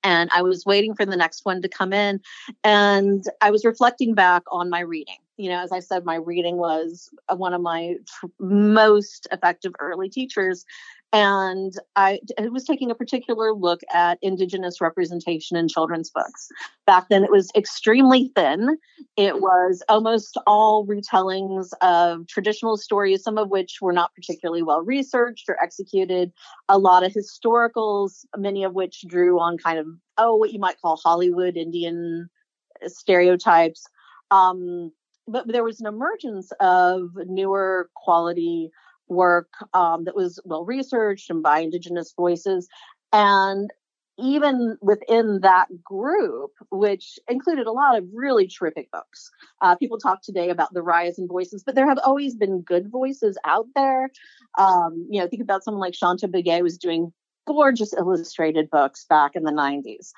and 0.06 0.30
I 0.32 0.42
was 0.42 0.64
waiting 0.64 0.94
for 0.94 1.04
the 1.04 1.16
next 1.16 1.44
one 1.44 1.62
to 1.62 1.68
come 1.68 1.92
in 1.92 2.20
and 2.62 3.24
I 3.40 3.50
was 3.50 3.64
reflecting 3.64 4.14
back 4.14 4.42
on 4.52 4.70
my 4.70 4.80
reading. 4.80 5.16
You 5.36 5.50
know, 5.50 5.60
as 5.60 5.72
I 5.72 5.80
said, 5.80 6.04
my 6.04 6.14
reading 6.14 6.56
was 6.58 7.10
one 7.28 7.52
of 7.52 7.60
my 7.60 7.96
most 8.38 9.26
effective 9.32 9.72
early 9.80 10.08
teachers 10.08 10.64
and 11.12 11.72
I 11.94 12.18
was 12.50 12.64
taking 12.64 12.90
a 12.90 12.94
particular 12.94 13.54
look 13.54 13.80
at 13.92 14.18
Indigenous 14.22 14.80
representation 14.80 15.56
in 15.56 15.68
children's 15.68 16.10
books. 16.10 16.48
Back 16.86 17.08
then, 17.08 17.24
it 17.24 17.30
was 17.30 17.50
extremely 17.56 18.32
thin. 18.34 18.76
It 19.16 19.40
was 19.40 19.82
almost 19.88 20.36
all 20.46 20.84
retellings 20.86 21.70
of 21.80 22.26
traditional 22.26 22.76
stories, 22.76 23.22
some 23.22 23.38
of 23.38 23.50
which 23.50 23.78
were 23.80 23.92
not 23.92 24.14
particularly 24.14 24.62
well 24.62 24.82
researched 24.82 25.48
or 25.48 25.62
executed. 25.62 26.32
A 26.68 26.78
lot 26.78 27.04
of 27.04 27.12
historicals, 27.12 28.24
many 28.36 28.64
of 28.64 28.74
which 28.74 29.04
drew 29.06 29.38
on 29.38 29.58
kind 29.58 29.78
of, 29.78 29.86
oh, 30.18 30.34
what 30.34 30.52
you 30.52 30.58
might 30.58 30.80
call 30.80 30.96
Hollywood 30.96 31.56
Indian 31.56 32.28
stereotypes. 32.86 33.86
Um, 34.30 34.92
but 35.28 35.46
there 35.48 35.64
was 35.64 35.80
an 35.80 35.86
emergence 35.86 36.52
of 36.60 37.10
newer 37.26 37.90
quality 37.94 38.70
work 39.08 39.48
um, 39.74 40.04
that 40.04 40.16
was 40.16 40.40
well 40.44 40.64
researched 40.64 41.30
and 41.30 41.42
by 41.42 41.60
Indigenous 41.60 42.12
voices. 42.16 42.68
And 43.12 43.70
even 44.18 44.78
within 44.80 45.40
that 45.42 45.68
group, 45.84 46.52
which 46.70 47.18
included 47.28 47.66
a 47.66 47.72
lot 47.72 47.98
of 47.98 48.04
really 48.14 48.46
terrific 48.46 48.90
books, 48.90 49.30
uh, 49.60 49.76
people 49.76 49.98
talk 49.98 50.22
today 50.22 50.48
about 50.48 50.72
the 50.72 50.82
rise 50.82 51.18
in 51.18 51.28
voices, 51.28 51.62
but 51.62 51.74
there 51.74 51.88
have 51.88 51.98
always 52.02 52.34
been 52.34 52.62
good 52.62 52.90
voices 52.90 53.36
out 53.44 53.66
there. 53.74 54.10
Um, 54.58 55.06
you 55.10 55.20
know, 55.20 55.28
think 55.28 55.42
about 55.42 55.64
someone 55.64 55.82
like 55.82 55.92
Shonto 55.92 56.24
Begay 56.24 56.62
was 56.62 56.78
doing 56.78 57.12
gorgeous 57.46 57.92
illustrated 57.92 58.70
books 58.70 59.04
back 59.08 59.32
in 59.34 59.44
the 59.44 59.52
90s. 59.52 60.12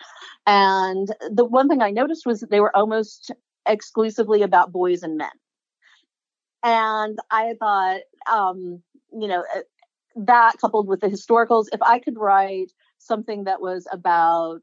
And 0.47 1.13
the 1.31 1.45
one 1.45 1.69
thing 1.69 1.83
I 1.83 1.91
noticed 1.91 2.25
was 2.25 2.41
that 2.41 2.51
they 2.51 2.61
were 2.61 2.75
almost 2.75 3.33
exclusively 3.67 4.43
about 4.43 4.73
boys 4.73 5.03
and 5.03 5.19
men. 5.19 5.31
And 6.63 7.19
I 7.31 7.55
thought, 7.59 8.01
um, 8.31 8.83
you 9.13 9.29
know, 9.29 9.45
uh, 9.55 9.61
that 10.17 10.57
coupled 10.61 10.89
with 10.89 11.01
the 11.01 11.09
historicals, 11.09 11.67
if 11.73 11.83
I 11.83 11.99
could 11.99 12.19
write 12.19 12.73
something 12.99 13.45
that 13.45 13.61
was 13.61 13.87
about 13.93 14.63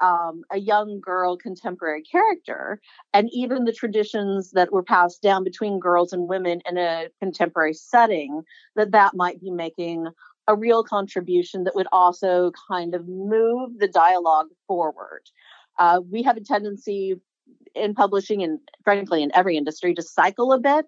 um, 0.00 0.42
a 0.50 0.58
young 0.58 1.00
girl 1.00 1.36
contemporary 1.36 2.02
character, 2.02 2.80
and 3.12 3.28
even 3.32 3.64
the 3.64 3.72
traditions 3.72 4.50
that 4.52 4.72
were 4.72 4.82
passed 4.82 5.22
down 5.22 5.44
between 5.44 5.78
girls 5.78 6.12
and 6.12 6.28
women 6.28 6.60
in 6.68 6.76
a 6.76 7.08
contemporary 7.20 7.74
setting, 7.74 8.42
that 8.76 8.92
that 8.92 9.14
might 9.14 9.40
be 9.40 9.50
making 9.50 10.08
a 10.46 10.56
real 10.56 10.84
contribution 10.84 11.64
that 11.64 11.74
would 11.74 11.86
also 11.92 12.52
kind 12.68 12.94
of 12.94 13.08
move 13.08 13.78
the 13.78 13.88
dialogue 13.88 14.48
forward. 14.66 15.22
Uh, 15.78 16.00
we 16.10 16.22
have 16.22 16.36
a 16.36 16.40
tendency 16.40 17.16
in 17.74 17.94
publishing 17.94 18.42
and 18.42 18.60
frankly 18.84 19.22
in 19.22 19.34
every 19.34 19.56
industry 19.56 19.94
to 19.94 20.02
cycle 20.02 20.52
a 20.52 20.58
bit 20.58 20.86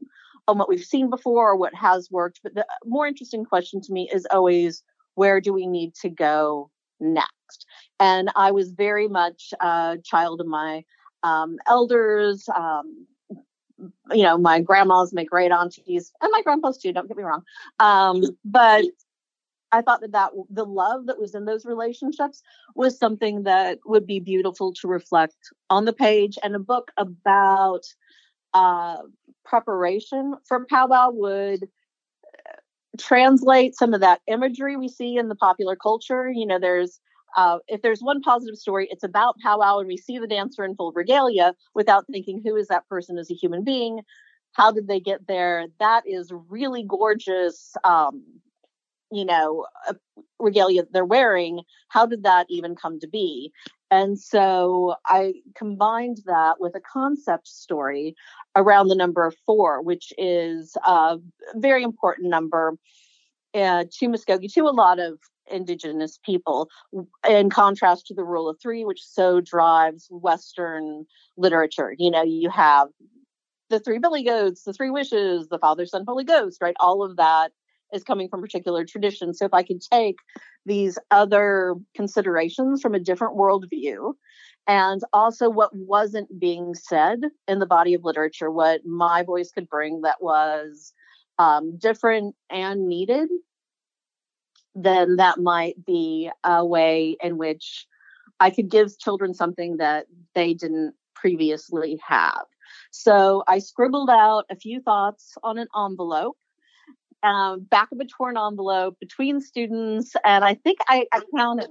on 0.48 0.58
what 0.58 0.68
we've 0.68 0.84
seen 0.84 1.10
before 1.10 1.50
or 1.50 1.56
what 1.56 1.74
has 1.74 2.10
worked. 2.10 2.40
But 2.42 2.54
the 2.54 2.66
more 2.84 3.06
interesting 3.06 3.44
question 3.44 3.80
to 3.82 3.92
me 3.92 4.08
is 4.12 4.26
always 4.30 4.82
where 5.14 5.40
do 5.40 5.52
we 5.52 5.66
need 5.66 5.94
to 5.96 6.08
go 6.08 6.70
next? 7.00 7.66
And 7.98 8.30
I 8.36 8.50
was 8.52 8.70
very 8.70 9.08
much 9.08 9.52
a 9.60 9.98
child 10.04 10.40
of 10.40 10.46
my 10.46 10.84
um, 11.22 11.58
elders, 11.66 12.48
um, 12.54 13.06
you 14.10 14.22
know, 14.22 14.38
my 14.38 14.60
grandmas, 14.60 15.12
my 15.12 15.24
great 15.24 15.50
aunties, 15.50 16.12
and 16.20 16.30
my 16.32 16.42
grandpas 16.42 16.78
too. 16.78 16.92
Don't 16.92 17.08
get 17.08 17.16
me 17.16 17.24
wrong. 17.24 17.42
Um, 17.78 18.22
but 18.44 18.84
I 19.72 19.82
thought 19.82 20.00
that 20.02 20.12
that 20.12 20.32
the 20.48 20.64
love 20.64 21.06
that 21.06 21.18
was 21.18 21.34
in 21.34 21.44
those 21.44 21.66
relationships 21.66 22.42
was 22.74 22.98
something 22.98 23.42
that 23.42 23.78
would 23.84 24.06
be 24.06 24.20
beautiful 24.20 24.72
to 24.74 24.88
reflect 24.88 25.36
on 25.70 25.84
the 25.84 25.92
page, 25.92 26.38
and 26.42 26.54
a 26.54 26.60
book 26.60 26.92
about 26.96 27.82
uh, 28.56 29.02
preparation 29.44 30.34
for 30.48 30.66
powwow 30.70 31.10
would 31.12 31.64
uh, 31.64 32.56
translate 32.98 33.76
some 33.76 33.92
of 33.92 34.00
that 34.00 34.20
imagery 34.26 34.76
we 34.76 34.88
see 34.88 35.16
in 35.16 35.28
the 35.28 35.34
popular 35.34 35.76
culture. 35.76 36.30
You 36.30 36.46
know, 36.46 36.58
there's 36.58 37.00
uh, 37.36 37.58
if 37.68 37.82
there's 37.82 38.00
one 38.00 38.22
positive 38.22 38.56
story, 38.56 38.88
it's 38.90 39.04
about 39.04 39.38
powwow, 39.42 39.78
and 39.78 39.88
we 39.88 39.98
see 39.98 40.18
the 40.18 40.26
dancer 40.26 40.64
in 40.64 40.74
full 40.74 40.92
regalia 40.92 41.54
without 41.74 42.06
thinking 42.10 42.40
who 42.42 42.56
is 42.56 42.68
that 42.68 42.88
person 42.88 43.18
as 43.18 43.30
a 43.30 43.34
human 43.34 43.62
being. 43.62 44.00
How 44.52 44.72
did 44.72 44.88
they 44.88 45.00
get 45.00 45.26
there? 45.26 45.66
That 45.78 46.04
is 46.06 46.32
really 46.48 46.82
gorgeous. 46.82 47.74
Um, 47.84 48.24
you 49.12 49.24
know, 49.24 49.66
uh, 49.88 49.94
regalia 50.40 50.84
they're 50.90 51.04
wearing. 51.04 51.60
How 51.88 52.06
did 52.06 52.22
that 52.24 52.46
even 52.48 52.74
come 52.74 52.98
to 53.00 53.06
be? 53.06 53.52
And 53.90 54.18
so 54.18 54.96
I 55.06 55.34
combined 55.54 56.18
that 56.26 56.56
with 56.58 56.74
a 56.74 56.80
concept 56.80 57.46
story 57.46 58.16
around 58.56 58.88
the 58.88 58.96
number 58.96 59.32
four, 59.44 59.80
which 59.82 60.12
is 60.18 60.76
a 60.86 61.18
very 61.54 61.82
important 61.82 62.28
number 62.28 62.76
uh, 63.54 63.84
to 63.90 64.08
Muscogee, 64.08 64.48
to 64.48 64.62
a 64.62 64.70
lot 64.70 64.98
of 64.98 65.18
indigenous 65.50 66.18
people, 66.24 66.68
in 67.28 67.48
contrast 67.50 68.06
to 68.08 68.14
the 68.14 68.24
rule 68.24 68.48
of 68.48 68.58
three, 68.60 68.84
which 68.84 69.02
so 69.02 69.40
drives 69.40 70.08
Western 70.10 71.06
literature. 71.36 71.94
You 71.96 72.10
know, 72.10 72.24
you 72.24 72.50
have 72.50 72.88
the 73.70 73.78
three 73.78 73.98
billy 73.98 74.24
goats, 74.24 74.64
the 74.64 74.72
three 74.72 74.90
wishes, 74.90 75.48
the 75.48 75.58
Father, 75.58 75.86
Son, 75.86 76.04
Holy 76.06 76.24
Ghost, 76.24 76.58
right? 76.60 76.76
All 76.80 77.02
of 77.02 77.16
that 77.16 77.52
is 77.92 78.02
coming 78.02 78.28
from 78.28 78.40
particular 78.40 78.84
traditions. 78.84 79.38
So 79.38 79.44
if 79.44 79.54
I 79.54 79.62
could 79.62 79.80
take 79.80 80.16
these 80.64 80.98
other 81.10 81.74
considerations 81.94 82.82
from 82.82 82.94
a 82.94 83.00
different 83.00 83.36
worldview 83.36 84.14
and 84.66 85.00
also 85.12 85.48
what 85.48 85.74
wasn't 85.74 86.40
being 86.40 86.74
said 86.74 87.20
in 87.46 87.58
the 87.58 87.66
body 87.66 87.94
of 87.94 88.04
literature, 88.04 88.50
what 88.50 88.84
my 88.84 89.22
voice 89.22 89.50
could 89.52 89.68
bring 89.68 90.02
that 90.02 90.20
was 90.20 90.92
um, 91.38 91.78
different 91.78 92.34
and 92.50 92.88
needed, 92.88 93.28
then 94.74 95.16
that 95.16 95.38
might 95.38 95.84
be 95.84 96.30
a 96.44 96.64
way 96.64 97.16
in 97.22 97.38
which 97.38 97.86
I 98.40 98.50
could 98.50 98.70
give 98.70 98.98
children 98.98 99.34
something 99.34 99.78
that 99.78 100.06
they 100.34 100.54
didn't 100.54 100.94
previously 101.14 101.98
have. 102.06 102.44
So 102.90 103.42
I 103.46 103.58
scribbled 103.58 104.10
out 104.10 104.44
a 104.50 104.56
few 104.56 104.80
thoughts 104.80 105.34
on 105.42 105.58
an 105.58 105.68
envelope, 105.76 106.36
um, 107.26 107.60
back 107.60 107.90
of 107.90 107.98
a 107.98 108.04
torn 108.04 108.36
envelope 108.38 108.98
between 109.00 109.40
students, 109.40 110.14
and 110.24 110.44
I 110.44 110.54
think 110.54 110.78
I, 110.88 111.06
I 111.12 111.20
counted. 111.36 111.68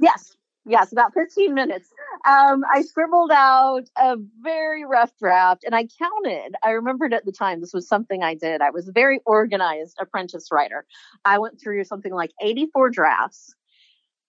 Yes, 0.00 0.36
yes, 0.64 0.92
about 0.92 1.12
15 1.12 1.52
minutes. 1.52 1.90
Um, 2.26 2.62
I 2.72 2.82
scribbled 2.82 3.30
out 3.32 3.84
a 3.96 4.16
very 4.40 4.84
rough 4.84 5.10
draft 5.18 5.64
and 5.64 5.74
I 5.74 5.86
counted. 5.98 6.54
I 6.62 6.70
remembered 6.70 7.12
at 7.12 7.24
the 7.24 7.32
time 7.32 7.60
this 7.60 7.74
was 7.74 7.88
something 7.88 8.22
I 8.22 8.34
did. 8.34 8.60
I 8.60 8.70
was 8.70 8.88
a 8.88 8.92
very 8.92 9.20
organized 9.26 9.96
apprentice 10.00 10.48
writer. 10.52 10.86
I 11.24 11.38
went 11.38 11.60
through 11.60 11.84
something 11.84 12.14
like 12.14 12.30
84 12.40 12.90
drafts 12.90 13.54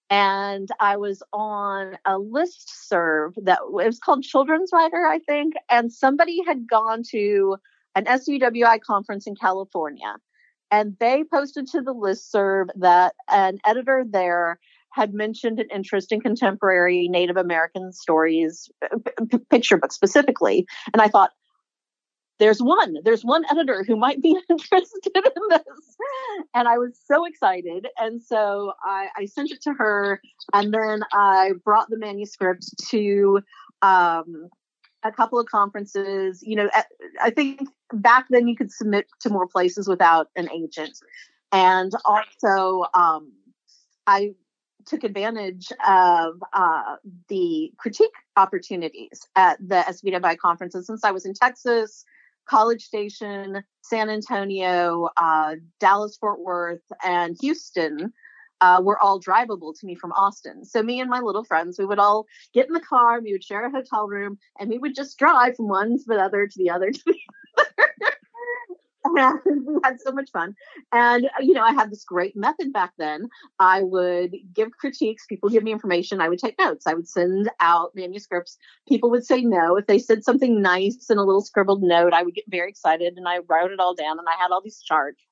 and 0.09 0.69
I 0.79 0.97
was 0.97 1.21
on 1.33 1.97
a 2.05 2.17
list 2.17 2.87
serve 2.87 3.33
that 3.43 3.59
it 3.63 3.71
was 3.71 3.99
called 3.99 4.23
Children's 4.23 4.71
Writer, 4.73 5.05
I 5.05 5.19
think, 5.19 5.53
and 5.69 5.93
somebody 5.93 6.41
had 6.45 6.67
gone 6.67 7.03
to 7.11 7.57
an 7.95 8.05
SCBWI 8.05 8.81
conference 8.81 9.27
in 9.27 9.35
California, 9.35 10.15
and 10.71 10.95
they 10.99 11.23
posted 11.23 11.67
to 11.67 11.81
the 11.81 11.93
list 11.93 12.31
serve 12.31 12.69
that 12.75 13.13
an 13.29 13.59
editor 13.65 14.03
there 14.07 14.59
had 14.91 15.13
mentioned 15.13 15.59
an 15.59 15.67
interest 15.73 16.11
in 16.11 16.19
contemporary 16.19 17.07
Native 17.07 17.37
American 17.37 17.93
stories, 17.93 18.69
uh, 18.83 18.97
p- 19.31 19.37
picture 19.49 19.77
books 19.77 19.95
specifically, 19.95 20.65
and 20.93 21.01
I 21.01 21.07
thought, 21.07 21.31
there's 22.39 22.61
one 22.61 22.95
there's 23.03 23.23
one 23.23 23.43
editor 23.51 23.83
who 23.83 23.95
might 23.95 24.21
be 24.21 24.35
interested 24.49 25.11
in 25.15 25.43
this. 25.49 25.97
And 26.53 26.67
i 26.67 26.77
was 26.77 26.99
so 27.05 27.25
excited. 27.25 27.87
And 27.97 28.21
so 28.21 28.73
I, 28.83 29.09
I, 29.17 29.25
sent 29.25 29.51
it 29.51 29.61
to 29.63 29.73
her 29.73 30.21
and 30.53 30.73
then 30.73 31.01
i 31.13 31.51
brought 31.63 31.89
the 31.89 31.97
manuscript 31.97 32.65
to 32.89 33.41
um, 33.81 34.49
a 35.03 35.11
couple 35.11 35.39
of 35.39 35.45
conferences. 35.47 36.41
You 36.41 36.55
know 36.55 36.69
i 37.21 37.29
think 37.29 37.61
back 37.93 38.25
then 38.29 38.47
you 38.47 38.55
could 38.55 38.71
submit 38.71 39.07
to 39.21 39.29
more 39.29 39.47
places 39.47 39.87
without 39.87 40.29
an 40.35 40.49
agent. 40.51 40.97
And 41.51 41.91
also 42.05 42.85
um, 42.93 43.33
i 44.07 44.33
took 44.85 45.03
advantage 45.03 45.71
of 45.87 46.41
uh, 46.53 46.95
the 47.27 47.71
critique 47.77 48.09
opportunities 48.37 49.27
at 49.35 49.59
the 49.59 49.83
SCBWI 49.87 50.37
conferences 50.37 50.87
since 50.87 51.03
I 51.03 51.11
was 51.11 51.25
in 51.25 51.35
Texas 51.35 52.05
College 52.49 52.83
Station, 52.83 53.63
San 53.81 54.09
Antonio, 54.09 55.09
uh, 55.17 55.55
Dallas, 55.79 56.17
Fort 56.17 56.41
Worth, 56.41 56.81
and 57.03 57.37
Houston 57.41 58.11
uh, 58.61 58.81
were 58.83 58.99
all 58.99 59.21
drivable 59.21 59.77
to 59.79 59.85
me 59.85 59.95
from 59.95 60.11
Austin. 60.13 60.65
So 60.65 60.81
me 60.83 60.99
and 60.99 61.09
my 61.09 61.19
little 61.19 61.43
friends, 61.43 61.77
we 61.77 61.85
would 61.85 61.99
all 61.99 62.25
get 62.53 62.67
in 62.67 62.73
the 62.73 62.79
car, 62.79 63.21
we 63.21 63.31
would 63.31 63.43
share 63.43 63.65
a 63.65 63.71
hotel 63.71 64.07
room, 64.07 64.37
and 64.59 64.69
we 64.69 64.77
would 64.79 64.95
just 64.95 65.17
drive 65.17 65.55
from 65.55 65.67
one 65.67 65.97
to 65.97 66.03
the 66.07 66.15
other 66.15 66.47
to 66.47 66.57
the 66.57 66.69
other 66.69 66.91
to 66.91 67.03
the 67.05 67.17
other 67.59 68.11
and 69.45 69.65
we 69.65 69.75
had 69.83 69.99
so 69.99 70.11
much 70.11 70.31
fun. 70.31 70.55
And, 70.91 71.25
uh, 71.25 71.41
you 71.41 71.53
know, 71.53 71.63
I 71.63 71.73
had 71.73 71.91
this 71.91 72.03
great 72.03 72.35
method 72.35 72.71
back 72.73 72.93
then. 72.97 73.29
I 73.59 73.81
would 73.81 74.35
give 74.53 74.71
critiques, 74.71 75.25
people 75.25 75.49
give 75.49 75.63
me 75.63 75.71
information, 75.71 76.21
I 76.21 76.29
would 76.29 76.39
take 76.39 76.57
notes, 76.59 76.87
I 76.87 76.93
would 76.93 77.07
send 77.07 77.49
out 77.59 77.95
manuscripts. 77.95 78.57
People 78.87 79.09
would 79.11 79.25
say 79.25 79.41
no. 79.41 79.77
If 79.77 79.87
they 79.87 79.99
said 79.99 80.23
something 80.23 80.61
nice 80.61 81.09
in 81.09 81.17
a 81.17 81.23
little 81.23 81.41
scribbled 81.41 81.83
note, 81.83 82.13
I 82.13 82.23
would 82.23 82.35
get 82.35 82.45
very 82.47 82.69
excited 82.69 83.15
and 83.17 83.27
I 83.27 83.39
wrote 83.47 83.71
it 83.71 83.79
all 83.79 83.95
down 83.95 84.19
and 84.19 84.27
I 84.27 84.41
had 84.41 84.51
all 84.51 84.61
these 84.61 84.81
charts. 84.81 85.23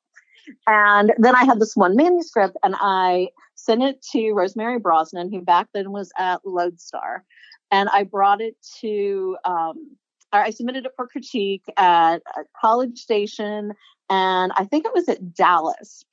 And 0.66 1.14
then 1.18 1.36
I 1.36 1.44
had 1.44 1.60
this 1.60 1.76
one 1.76 1.96
manuscript 1.96 2.58
and 2.64 2.76
I 2.80 3.30
sent 3.56 3.84
it 3.84 4.02
to 4.14 4.32
Rosemary 4.32 4.80
Brosnan, 4.80 5.32
who 5.32 5.42
back 5.42 5.68
then 5.74 5.92
was 5.92 6.12
at 6.18 6.46
Lodestar. 6.46 7.24
And 7.70 7.90
I 7.90 8.04
brought 8.04 8.40
it 8.40 8.56
to 8.80 9.38
um, 9.44 9.98
I 10.32 10.50
submitted 10.52 10.86
it 10.86 10.94
for 10.96 11.08
critique 11.08 11.64
at 11.78 12.22
College 12.60 13.00
Station, 13.00 13.74
and 14.10 14.52
I 14.56 14.66
think 14.66 14.86
it 14.86 14.94
was 14.94 15.08
at 15.10 15.34
Dallas. 15.34 16.04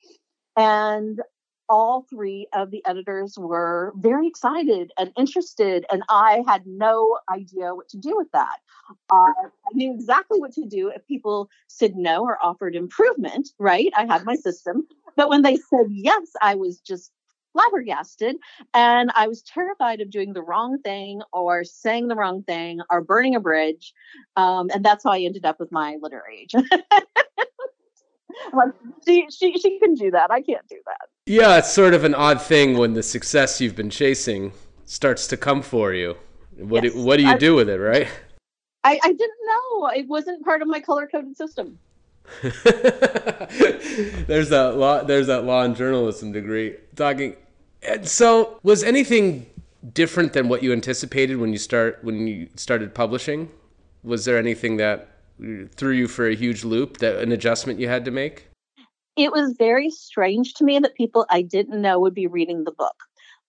And 0.57 1.21
all 1.67 2.05
three 2.09 2.47
of 2.53 2.71
the 2.71 2.85
editors 2.85 3.37
were 3.37 3.91
very 3.97 4.27
excited 4.27 4.91
and 4.97 5.11
interested, 5.17 5.85
and 5.91 6.03
I 6.09 6.43
had 6.47 6.65
no 6.65 7.17
idea 7.29 7.73
what 7.73 7.89
to 7.89 7.97
do 7.97 8.15
with 8.15 8.31
that. 8.33 8.57
Uh, 9.11 9.15
I 9.15 9.73
knew 9.73 9.93
exactly 9.93 10.39
what 10.39 10.53
to 10.53 10.65
do 10.65 10.89
if 10.89 11.05
people 11.07 11.49
said 11.67 11.95
no 11.95 12.23
or 12.23 12.37
offered 12.43 12.75
improvement, 12.75 13.49
right? 13.59 13.91
I 13.97 14.05
had 14.05 14.25
my 14.25 14.35
system. 14.35 14.87
But 15.15 15.29
when 15.29 15.41
they 15.41 15.55
said 15.55 15.87
yes, 15.89 16.27
I 16.41 16.55
was 16.55 16.79
just 16.79 17.11
flabbergasted. 17.55 18.35
And 18.73 19.11
I 19.15 19.27
was 19.27 19.41
terrified 19.41 20.01
of 20.01 20.09
doing 20.09 20.33
the 20.33 20.41
wrong 20.41 20.79
thing 20.79 21.21
or 21.31 21.63
saying 21.63 22.07
the 22.09 22.15
wrong 22.15 22.43
thing 22.43 22.81
or 22.89 23.01
burning 23.01 23.35
a 23.35 23.39
bridge. 23.39 23.93
Um, 24.35 24.69
and 24.73 24.83
that's 24.83 25.03
how 25.03 25.11
I 25.11 25.19
ended 25.19 25.45
up 25.45 25.59
with 25.59 25.71
my 25.71 25.97
literary 26.01 26.41
agent. 26.41 26.67
like, 28.53 28.73
she, 29.07 29.27
she, 29.29 29.57
she 29.57 29.79
can 29.79 29.95
do 29.95 30.11
that. 30.11 30.31
I 30.31 30.41
can't 30.41 30.67
do 30.67 30.77
that. 30.85 31.09
Yeah, 31.25 31.57
it's 31.57 31.71
sort 31.71 31.93
of 31.93 32.03
an 32.03 32.13
odd 32.13 32.41
thing 32.41 32.77
when 32.77 32.93
the 32.93 33.03
success 33.03 33.61
you've 33.61 33.75
been 33.75 33.89
chasing 33.89 34.51
starts 34.83 35.27
to 35.27 35.37
come 35.37 35.61
for 35.61 35.93
you. 35.93 36.17
What, 36.57 36.83
yes. 36.83 36.93
do, 36.93 37.03
what 37.03 37.17
do 37.17 37.23
you 37.23 37.29
I, 37.29 37.37
do 37.37 37.55
with 37.55 37.69
it, 37.69 37.79
right? 37.79 38.07
I, 38.83 38.99
I 39.01 39.07
didn't 39.07 39.39
know. 39.47 39.87
It 39.87 40.07
wasn't 40.07 40.43
part 40.43 40.61
of 40.61 40.67
my 40.67 40.79
color 40.79 41.07
coded 41.07 41.35
system. 41.37 41.79
there's 44.25 44.49
that 44.49 44.73
law 44.77 45.03
there's 45.03 45.27
that 45.27 45.43
law 45.43 45.61
and 45.61 45.75
journalism 45.75 46.31
degree 46.31 46.75
talking 46.95 47.35
and 47.87 48.07
so, 48.07 48.59
was 48.63 48.83
anything 48.83 49.45
different 49.93 50.33
than 50.33 50.47
what 50.49 50.63
you 50.63 50.73
anticipated 50.73 51.37
when 51.37 51.51
you 51.51 51.59
start 51.59 51.99
when 52.03 52.27
you 52.27 52.49
started 52.55 52.93
publishing? 52.93 53.49
Was 54.03 54.25
there 54.25 54.37
anything 54.37 54.77
that 54.77 55.09
threw 55.75 55.91
you 55.91 56.07
for 56.07 56.27
a 56.27 56.35
huge 56.35 56.63
loop? 56.63 56.97
That 56.97 57.17
an 57.17 57.31
adjustment 57.31 57.79
you 57.79 57.87
had 57.87 58.05
to 58.05 58.11
make? 58.11 58.47
It 59.15 59.31
was 59.31 59.55
very 59.57 59.89
strange 59.89 60.53
to 60.55 60.65
me 60.65 60.79
that 60.79 60.95
people 60.95 61.25
I 61.29 61.41
didn't 61.41 61.81
know 61.81 61.99
would 61.99 62.13
be 62.13 62.27
reading 62.27 62.63
the 62.63 62.71
book. 62.71 62.95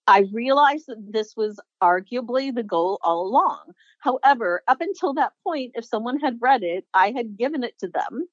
I 0.07 0.25
realized 0.31 0.85
that 0.87 1.11
this 1.11 1.35
was 1.35 1.59
arguably 1.83 2.55
the 2.55 2.63
goal 2.63 2.97
all 3.03 3.27
along. 3.27 3.73
However, 3.99 4.63
up 4.67 4.79
until 4.79 5.13
that 5.15 5.33
point, 5.43 5.73
if 5.75 5.83
someone 5.83 6.17
had 6.19 6.37
read 6.39 6.63
it, 6.63 6.85
I 6.93 7.11
had 7.11 7.37
given 7.37 7.63
it 7.63 7.77
to 7.79 7.89
them. 7.89 8.25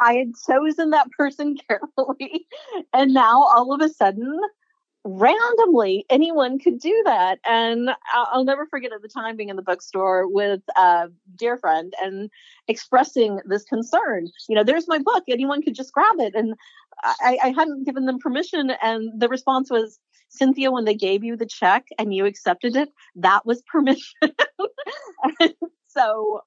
I 0.00 0.14
had 0.14 0.32
chosen 0.48 0.90
that 0.90 1.10
person 1.12 1.56
carefully. 1.68 2.46
And 2.92 3.14
now 3.14 3.42
all 3.42 3.72
of 3.72 3.80
a 3.80 3.88
sudden, 3.88 4.40
randomly 5.04 6.04
anyone 6.10 6.58
could 6.58 6.78
do 6.78 7.02
that. 7.04 7.38
And 7.48 7.90
i'll 8.12 8.44
never 8.44 8.66
forget 8.66 8.92
at 8.92 9.02
the 9.02 9.08
time 9.08 9.36
being 9.36 9.48
in 9.48 9.56
the 9.56 9.62
bookstore 9.62 10.26
with 10.28 10.60
a 10.76 11.08
dear 11.36 11.56
friend 11.56 11.94
and 12.02 12.30
expressing 12.66 13.40
this 13.46 13.64
concern. 13.64 14.28
You 14.48 14.56
know 14.56 14.64
there's 14.64 14.88
my 14.88 14.98
book 14.98 15.24
anyone 15.28 15.62
could 15.62 15.74
just 15.74 15.92
grab 15.92 16.18
it. 16.18 16.34
And 16.34 16.54
I, 17.02 17.38
I 17.42 17.48
hadn't 17.50 17.84
given 17.84 18.06
them 18.06 18.18
permission. 18.18 18.72
And 18.82 19.20
the 19.20 19.28
response 19.28 19.70
was 19.70 19.98
cynthia 20.30 20.70
when 20.70 20.84
they 20.84 20.94
gave 20.94 21.24
you 21.24 21.36
the 21.36 21.46
check 21.46 21.86
and 21.98 22.12
you 22.12 22.26
accepted 22.26 22.76
it 22.76 22.90
that 23.16 23.46
was 23.46 23.62
permission. 23.62 24.14
So 25.98 26.42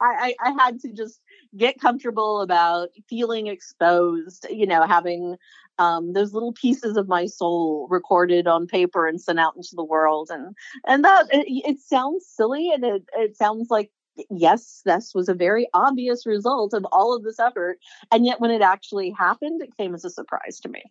I, 0.00 0.34
I, 0.42 0.50
I 0.50 0.64
had 0.64 0.80
to 0.80 0.92
just 0.92 1.20
get 1.56 1.80
comfortable 1.80 2.40
about 2.40 2.88
feeling 3.08 3.46
exposed, 3.48 4.46
you 4.50 4.66
know, 4.66 4.86
having 4.86 5.36
um, 5.78 6.12
those 6.12 6.32
little 6.32 6.52
pieces 6.52 6.96
of 6.96 7.08
my 7.08 7.26
soul 7.26 7.86
recorded 7.90 8.46
on 8.46 8.66
paper 8.66 9.06
and 9.06 9.20
sent 9.20 9.40
out 9.40 9.56
into 9.56 9.74
the 9.74 9.84
world. 9.84 10.30
And 10.30 10.54
and 10.86 11.04
that 11.04 11.26
it, 11.30 11.46
it 11.48 11.80
sounds 11.80 12.26
silly 12.26 12.70
and 12.72 12.84
it, 12.84 13.02
it 13.14 13.36
sounds 13.36 13.70
like 13.70 13.90
yes, 14.30 14.82
this 14.84 15.12
was 15.14 15.28
a 15.28 15.34
very 15.34 15.68
obvious 15.74 16.26
result 16.26 16.72
of 16.72 16.84
all 16.92 17.16
of 17.16 17.24
this 17.24 17.40
effort. 17.40 17.78
And 18.12 18.24
yet 18.24 18.40
when 18.40 18.50
it 18.50 18.62
actually 18.62 19.10
happened, 19.10 19.62
it 19.62 19.76
came 19.76 19.94
as 19.94 20.04
a 20.04 20.10
surprise 20.10 20.60
to 20.60 20.68
me. 20.68 20.82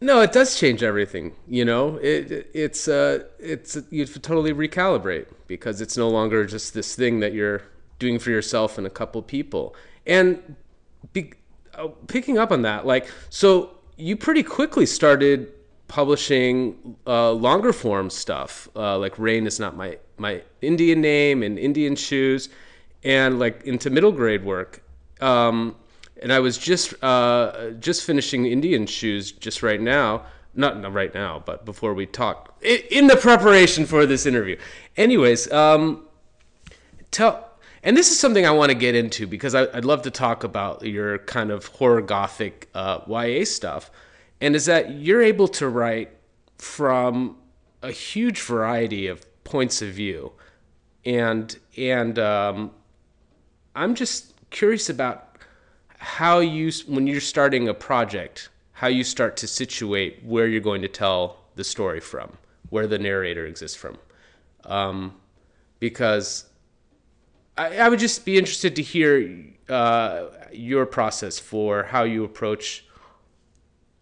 No, 0.00 0.20
it 0.20 0.32
does 0.32 0.58
change 0.58 0.82
everything. 0.82 1.34
You 1.48 1.64
know, 1.64 1.96
it 1.96 2.50
it's 2.54 2.86
uh 2.86 3.24
it's 3.38 3.76
you 3.90 4.06
totally 4.06 4.52
recalibrate 4.52 5.26
because 5.46 5.80
it's 5.80 5.96
no 5.96 6.08
longer 6.08 6.46
just 6.46 6.74
this 6.74 6.94
thing 6.94 7.20
that 7.20 7.32
you're 7.32 7.62
doing 7.98 8.18
for 8.18 8.30
yourself 8.30 8.78
and 8.78 8.86
a 8.86 8.90
couple 8.90 9.20
people. 9.22 9.74
And 10.06 10.56
be, 11.12 11.32
picking 12.06 12.38
up 12.38 12.50
on 12.50 12.62
that, 12.62 12.86
like, 12.86 13.10
so 13.30 13.70
you 13.96 14.16
pretty 14.16 14.42
quickly 14.42 14.86
started 14.86 15.52
publishing 15.88 16.96
uh, 17.06 17.32
longer 17.32 17.72
form 17.72 18.10
stuff, 18.10 18.68
uh, 18.76 18.98
like 18.98 19.18
"Rain 19.18 19.46
is 19.46 19.58
not 19.58 19.76
my 19.76 19.98
my 20.16 20.42
Indian 20.60 21.00
name" 21.00 21.42
and 21.42 21.58
"Indian 21.58 21.96
Shoes," 21.96 22.48
and 23.04 23.38
like 23.38 23.64
into 23.64 23.90
middle 23.90 24.12
grade 24.12 24.44
work. 24.44 24.82
Um, 25.20 25.76
and 26.22 26.32
I 26.32 26.40
was 26.40 26.58
just 26.58 26.94
uh, 27.02 27.70
just 27.78 28.04
finishing 28.04 28.46
Indian 28.46 28.86
shoes 28.86 29.32
just 29.32 29.62
right 29.62 29.80
now. 29.80 30.26
Not, 30.54 30.80
not 30.80 30.92
right 30.92 31.14
now, 31.14 31.40
but 31.44 31.64
before 31.64 31.94
we 31.94 32.06
talk, 32.06 32.60
in 32.62 33.06
the 33.06 33.14
preparation 33.14 33.86
for 33.86 34.06
this 34.06 34.26
interview. 34.26 34.56
Anyways, 34.96 35.52
um, 35.52 36.06
tell 37.12 37.47
and 37.82 37.96
this 37.96 38.10
is 38.10 38.18
something 38.18 38.44
I 38.44 38.50
want 38.50 38.70
to 38.70 38.74
get 38.74 38.94
into 38.94 39.26
because 39.26 39.54
I, 39.54 39.62
would 39.62 39.84
love 39.84 40.02
to 40.02 40.10
talk 40.10 40.44
about 40.44 40.82
your 40.82 41.18
kind 41.18 41.50
of 41.50 41.66
horror 41.66 42.02
gothic 42.02 42.68
uh, 42.74 43.00
YA 43.06 43.44
stuff, 43.44 43.90
and 44.40 44.56
is 44.56 44.66
that 44.66 44.92
you're 44.92 45.22
able 45.22 45.48
to 45.48 45.68
write 45.68 46.10
from 46.58 47.36
a 47.82 47.90
huge 47.90 48.40
variety 48.40 49.06
of 49.06 49.24
points 49.44 49.82
of 49.82 49.90
view, 49.90 50.32
and 51.04 51.56
and 51.76 52.18
um, 52.18 52.72
I'm 53.74 53.94
just 53.94 54.34
curious 54.50 54.88
about 54.88 55.38
how 55.98 56.40
you 56.40 56.72
when 56.86 57.06
you're 57.06 57.20
starting 57.20 57.68
a 57.68 57.74
project, 57.74 58.48
how 58.72 58.88
you 58.88 59.04
start 59.04 59.36
to 59.38 59.46
situate 59.46 60.24
where 60.24 60.46
you're 60.46 60.60
going 60.60 60.82
to 60.82 60.88
tell 60.88 61.38
the 61.54 61.64
story 61.64 62.00
from, 62.00 62.36
where 62.70 62.86
the 62.86 62.98
narrator 62.98 63.46
exists 63.46 63.76
from, 63.76 63.98
um, 64.64 65.14
because 65.78 66.47
I, 67.58 67.78
I 67.78 67.88
would 67.88 67.98
just 67.98 68.24
be 68.24 68.38
interested 68.38 68.76
to 68.76 68.82
hear 68.82 69.44
uh, 69.68 70.26
your 70.52 70.86
process 70.86 71.38
for 71.38 71.82
how 71.82 72.04
you 72.04 72.24
approach 72.24 72.84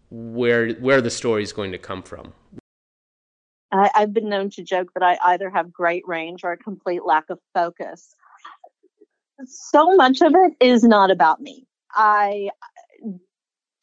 where 0.09 0.73
where 0.75 1.01
the 1.01 1.09
story 1.09 1.43
is 1.43 1.51
going 1.51 1.71
to 1.71 1.77
come 1.77 2.03
from. 2.03 2.33
I, 3.71 3.89
I've 3.95 4.13
been 4.13 4.29
known 4.29 4.51
to 4.51 4.63
joke 4.63 4.91
that 4.93 5.03
I 5.03 5.17
either 5.33 5.49
have 5.49 5.73
great 5.73 6.07
range 6.07 6.41
or 6.43 6.53
a 6.53 6.57
complete 6.57 7.03
lack 7.03 7.25
of 7.29 7.39
focus. 7.53 8.15
So 9.45 9.95
much 9.95 10.21
of 10.21 10.33
it 10.35 10.53
is 10.59 10.83
not 10.83 11.11
about 11.11 11.41
me. 11.41 11.65
I 11.91 12.49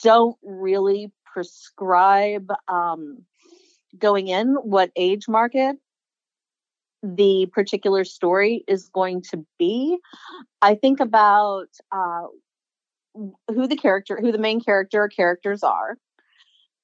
don't 0.02 0.36
really 0.42 1.12
prescribe 1.26 2.50
um, 2.68 3.24
going 3.98 4.28
in 4.28 4.54
what 4.54 4.90
age 4.96 5.28
market 5.28 5.76
the 7.04 7.46
particular 7.52 8.04
story 8.04 8.64
is 8.66 8.88
going 8.88 9.22
to 9.30 9.44
be. 9.58 9.98
I 10.62 10.74
think 10.74 11.00
about 11.00 11.68
uh, 11.92 12.26
who 13.48 13.66
the 13.66 13.76
character, 13.76 14.18
who 14.20 14.32
the 14.32 14.38
main 14.38 14.60
character 14.60 15.02
or 15.02 15.08
characters 15.08 15.62
are, 15.62 15.98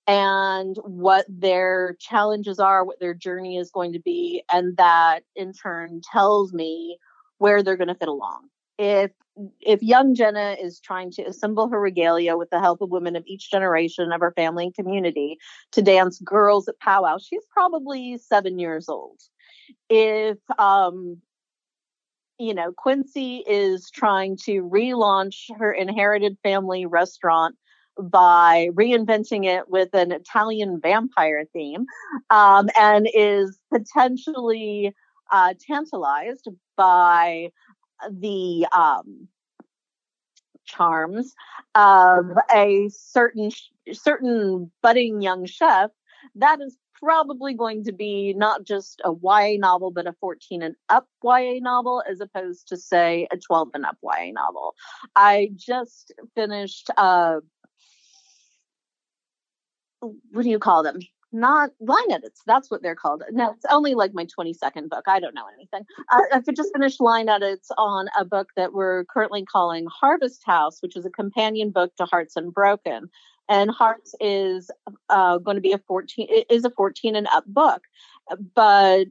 and 0.07 0.77
what 0.85 1.25
their 1.29 1.97
challenges 1.99 2.61
are, 2.61 2.85
what 2.85 3.01
their 3.01 3.15
journey 3.15 3.57
is 3.57 3.71
going 3.71 3.95
to 3.95 4.01
be, 4.01 4.43
and 4.53 4.77
that 4.77 5.21
in 5.35 5.53
turn 5.55 6.03
tells 6.13 6.53
me 6.53 6.99
where 7.39 7.63
they're 7.63 7.77
going 7.77 7.89
to 7.89 7.95
fit 7.95 8.09
along. 8.09 8.49
If 8.79 9.13
if 9.61 9.83
young 9.83 10.15
Jenna 10.15 10.57
is 10.61 10.81
trying 10.81 11.13
to 11.13 11.23
assemble 11.23 11.69
her 11.71 11.81
regalia 11.81 12.37
with 12.37 12.51
the 12.51 12.61
help 12.61 12.83
of 12.83 12.91
women 12.91 13.17
of 13.17 13.23
each 13.27 13.51
generation 13.51 14.13
of 14.13 14.21
her 14.21 14.33
family 14.37 14.65
and 14.65 14.75
community 14.75 15.39
to 15.73 15.81
dance 15.81 16.21
girls 16.21 16.69
at 16.69 16.79
powwow, 16.79 17.17
she's 17.17 17.47
probably 17.51 18.19
seven 18.19 18.59
years 18.59 18.89
old 18.89 19.19
if 19.91 20.39
um, 20.59 21.19
you 22.39 22.55
know 22.55 22.73
Quincie 22.73 23.43
is 23.47 23.91
trying 23.91 24.37
to 24.45 24.63
relaunch 24.63 25.51
her 25.59 25.73
inherited 25.73 26.39
family 26.43 26.87
restaurant 26.87 27.57
by 28.01 28.69
reinventing 28.73 29.45
it 29.45 29.69
with 29.69 29.95
an 29.95 30.13
Italian 30.13 30.81
vampire 30.81 31.45
theme, 31.53 31.85
um, 32.31 32.71
and 32.79 33.09
is 33.13 33.59
potentially 33.73 34.95
uh, 35.33 35.55
tantalized 35.67 36.49
by 36.77 37.51
the 38.11 38.67
um, 38.73 39.29
charms 40.65 41.35
of 41.75 42.27
a 42.55 42.89
certain 42.89 43.51
certain 43.93 44.71
budding 44.83 45.21
young 45.21 45.45
chef 45.45 45.91
that 46.35 46.61
is 46.61 46.77
probably 47.03 47.55
going 47.55 47.85
to 47.85 47.93
be 47.93 48.35
not 48.35 48.65
just 48.65 49.01
a 49.05 49.13
YA 49.13 49.57
novel, 49.59 49.91
but 49.91 50.07
a 50.07 50.15
14 50.21 50.63
and 50.63 50.75
up 50.89 51.07
YA 51.25 51.59
novel, 51.61 52.03
as 52.09 52.21
opposed 52.21 52.69
to, 52.69 52.77
say, 52.77 53.27
a 53.33 53.37
12 53.37 53.71
and 53.75 53.85
up 53.85 53.97
YA 54.03 54.33
novel. 54.33 54.75
I 55.17 55.51
just 55.57 56.13
finished, 56.35 56.91
uh, 56.97 57.41
what 60.01 60.43
do 60.43 60.51
you 60.51 60.59
call 60.59 60.83
them? 60.83 60.99
Not 61.33 61.71
line 61.79 62.11
edits. 62.11 62.43
That's 62.45 62.71
what 62.71 62.83
they're 62.83 62.97
called. 62.97 63.23
No, 63.31 63.53
it's 63.53 63.67
only 63.71 63.95
like 63.95 64.13
my 64.13 64.27
22nd 64.27 64.89
book. 64.89 65.05
I 65.07 65.21
don't 65.21 65.35
know 65.35 65.47
anything. 65.55 65.85
I, 66.11 66.23
I've 66.33 66.45
just 66.57 66.73
finished 66.73 67.01
line 67.01 67.29
edits 67.29 67.71
on 67.79 68.09
a 68.19 68.25
book 68.25 68.49
that 68.57 68.73
we're 68.73 69.05
currently 69.05 69.45
calling 69.45 69.87
Harvest 69.89 70.43
House, 70.45 70.79
which 70.81 70.97
is 70.97 71.07
a 71.07 71.11
companion 71.11 71.71
book 71.71 71.95
to 71.97 72.05
Hearts 72.05 72.35
Unbroken 72.35 73.11
and 73.51 73.71
Hearts 73.71 74.15
is 74.21 74.71
uh, 75.11 75.39
going 75.39 75.57
to 75.57 75.61
be 75.61 75.73
a 75.73 75.79
14 75.79 76.29
is 76.49 76.65
a 76.65 76.71
14 76.71 77.17
and 77.17 77.27
up 77.33 77.45
book, 77.47 77.83
but 78.55 79.09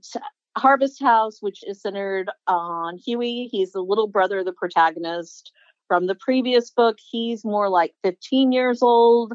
Harvest 0.58 1.02
House, 1.02 1.41
which 1.41 1.60
is 1.67 1.82
centered 1.82 2.32
on 2.47 2.97
Hughie, 2.97 3.49
he's 3.52 3.73
the 3.73 3.82
little 3.82 4.08
brother 4.08 4.39
of 4.39 4.45
the 4.45 4.54
protagonist 4.54 5.52
from 5.88 6.08
the 6.08 6.15
previous 6.15 6.71
book. 6.71 6.97
He's 7.12 7.43
more 7.43 7.69
like 7.69 7.93
15 8.04 8.52
years 8.52 8.82
old. 8.82 9.34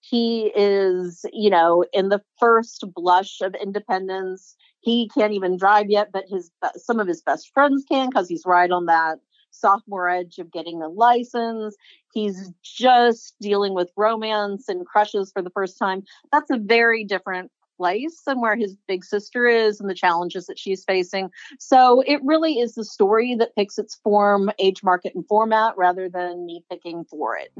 He 0.00 0.52
is, 0.54 1.24
you 1.32 1.50
know, 1.50 1.84
in 1.92 2.10
the 2.10 2.22
first 2.38 2.84
blush 2.94 3.40
of 3.40 3.54
independence. 3.56 4.54
He 4.80 5.10
can't 5.16 5.32
even 5.32 5.56
drive 5.56 5.88
yet, 5.88 6.10
but 6.12 6.24
his 6.28 6.50
some 6.76 7.00
of 7.00 7.08
his 7.08 7.22
best 7.22 7.50
friends 7.52 7.84
can 7.90 8.10
because 8.10 8.28
he's 8.28 8.44
right 8.46 8.70
on 8.70 8.86
that 8.86 9.18
sophomore 9.54 10.08
edge 10.08 10.38
of 10.38 10.52
getting 10.52 10.82
a 10.82 10.88
license. 10.88 11.76
He's 12.12 12.52
just 12.62 13.34
dealing 13.40 13.74
with 13.74 13.90
romance 13.96 14.68
and 14.68 14.86
crushes 14.86 15.30
for 15.32 15.42
the 15.42 15.50
first 15.50 15.78
time. 15.78 16.02
That's 16.32 16.50
a 16.50 16.58
very 16.58 17.04
different 17.04 17.50
place 17.76 18.22
than 18.26 18.40
where 18.40 18.56
his 18.56 18.76
big 18.86 19.04
sister 19.04 19.46
is 19.46 19.80
and 19.80 19.90
the 19.90 19.94
challenges 19.94 20.46
that 20.46 20.58
she's 20.58 20.84
facing. 20.84 21.30
So 21.58 22.02
it 22.06 22.20
really 22.24 22.60
is 22.60 22.74
the 22.74 22.84
story 22.84 23.34
that 23.36 23.54
picks 23.56 23.78
its 23.78 23.96
form, 23.96 24.50
age 24.58 24.82
market, 24.82 25.14
and 25.14 25.26
format 25.26 25.76
rather 25.76 26.08
than 26.08 26.46
me 26.46 26.62
picking 26.70 27.04
for 27.04 27.36
it. 27.36 27.50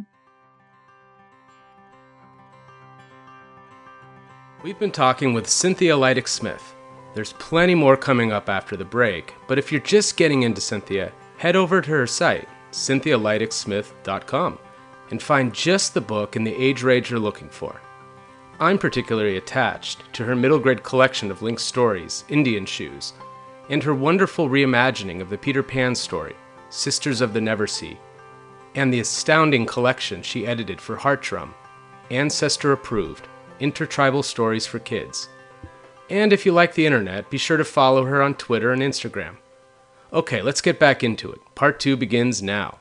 We've 4.62 4.78
been 4.78 4.92
talking 4.92 5.34
with 5.34 5.48
Cynthia 5.48 5.94
Leitich 5.94 6.28
Smith. 6.28 6.74
There's 7.14 7.34
plenty 7.34 7.74
more 7.74 7.96
coming 7.96 8.32
up 8.32 8.48
after 8.48 8.76
the 8.76 8.84
break, 8.84 9.34
but 9.46 9.58
if 9.58 9.70
you're 9.70 9.80
just 9.80 10.16
getting 10.16 10.42
into 10.42 10.60
Cynthia, 10.60 11.12
head 11.36 11.56
over 11.56 11.80
to 11.80 11.90
her 11.90 12.06
site, 12.06 12.48
cynthialeitichsmith.com, 12.70 14.58
and 15.10 15.22
find 15.22 15.54
just 15.54 15.94
the 15.94 16.00
book 16.00 16.36
and 16.36 16.46
the 16.46 16.54
age 16.54 16.82
range 16.82 17.10
you're 17.10 17.20
looking 17.20 17.48
for. 17.48 17.80
I'm 18.60 18.78
particularly 18.78 19.36
attached 19.36 20.12
to 20.14 20.24
her 20.24 20.36
middle 20.36 20.58
grade 20.58 20.82
collection 20.82 21.30
of 21.30 21.42
linked 21.42 21.60
stories, 21.60 22.24
Indian 22.28 22.66
Shoes, 22.66 23.12
and 23.68 23.82
her 23.82 23.94
wonderful 23.94 24.48
reimagining 24.48 25.20
of 25.20 25.28
the 25.28 25.38
Peter 25.38 25.62
Pan 25.62 25.94
story, 25.94 26.36
Sisters 26.70 27.20
of 27.20 27.32
the 27.32 27.40
Neversea, 27.40 27.96
and 28.74 28.92
the 28.92 29.00
astounding 29.00 29.66
collection 29.66 30.22
she 30.22 30.46
edited 30.46 30.80
for 30.80 30.96
Heartdrum, 30.96 31.54
Ancestor 32.10 32.72
Approved 32.72 33.28
Intertribal 33.60 34.22
Stories 34.22 34.66
for 34.66 34.78
Kids. 34.78 35.28
And 36.10 36.32
if 36.32 36.44
you 36.44 36.52
like 36.52 36.74
the 36.74 36.86
internet, 36.86 37.30
be 37.30 37.38
sure 37.38 37.56
to 37.56 37.64
follow 37.64 38.04
her 38.04 38.22
on 38.22 38.34
Twitter 38.34 38.72
and 38.72 38.82
Instagram. 38.82 39.36
Okay, 40.14 40.42
let's 40.42 40.60
get 40.60 40.78
back 40.78 41.02
into 41.02 41.32
it. 41.32 41.40
Part 41.56 41.80
two 41.80 41.96
begins 41.96 42.40
now. 42.40 42.78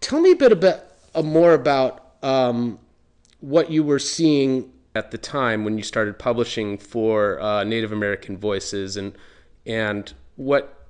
Tell 0.00 0.20
me 0.20 0.32
a 0.32 0.36
bit 0.36 0.50
about, 0.50 0.80
uh, 1.14 1.22
more 1.22 1.54
about 1.54 2.16
um, 2.24 2.80
what 3.38 3.70
you 3.70 3.84
were 3.84 4.00
seeing 4.00 4.72
at 4.96 5.12
the 5.12 5.18
time 5.18 5.64
when 5.64 5.78
you 5.78 5.84
started 5.84 6.18
publishing 6.18 6.76
for 6.76 7.40
uh, 7.40 7.62
Native 7.62 7.92
American 7.92 8.36
Voices 8.36 8.96
and 8.96 9.16
and 9.66 10.12
what 10.36 10.86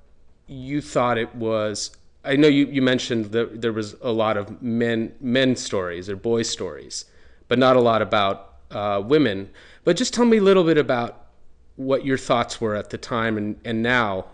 you 0.47 0.81
thought 0.81 1.17
it 1.17 1.33
was. 1.35 1.95
I 2.23 2.35
know 2.35 2.47
you, 2.47 2.65
you 2.65 2.81
mentioned 2.81 3.25
that 3.25 3.61
there 3.61 3.71
was 3.71 3.95
a 4.01 4.11
lot 4.11 4.35
of 4.35 4.61
men 4.63 5.13
men 5.21 5.55
stories 5.55 6.09
or 6.09 6.15
boy 6.15 6.41
stories, 6.41 7.05
but 7.47 7.59
not 7.59 7.75
a 7.75 7.81
lot 7.81 8.01
about 8.01 8.55
uh, 8.71 9.01
women. 9.05 9.51
But 9.83 9.95
just 9.95 10.13
tell 10.13 10.25
me 10.25 10.37
a 10.37 10.41
little 10.43 10.63
bit 10.63 10.79
about 10.79 11.27
what 11.75 12.03
your 12.03 12.17
thoughts 12.17 12.59
were 12.59 12.75
at 12.75 12.89
the 12.89 12.97
time 12.97 13.37
and, 13.37 13.59
and 13.63 13.83
now 13.83 14.25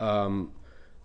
um, 0.00 0.52